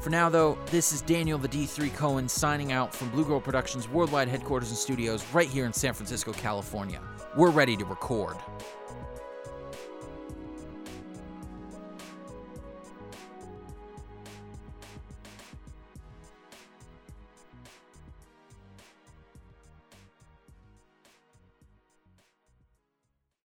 For 0.00 0.10
now, 0.10 0.28
though, 0.28 0.58
this 0.66 0.92
is 0.92 1.02
Daniel 1.02 1.38
the 1.38 1.48
D3 1.48 1.94
Cohen 1.94 2.28
signing 2.28 2.72
out 2.72 2.94
from 2.94 3.10
Blue 3.10 3.24
Girl 3.24 3.40
Productions 3.40 3.88
worldwide 3.88 4.28
headquarters 4.28 4.70
and 4.70 4.78
studios 4.78 5.24
right 5.32 5.48
here 5.48 5.66
in 5.66 5.72
San 5.72 5.92
Francisco, 5.92 6.32
California. 6.32 7.00
We're 7.36 7.50
ready 7.50 7.76
to 7.76 7.84
record. 7.84 8.36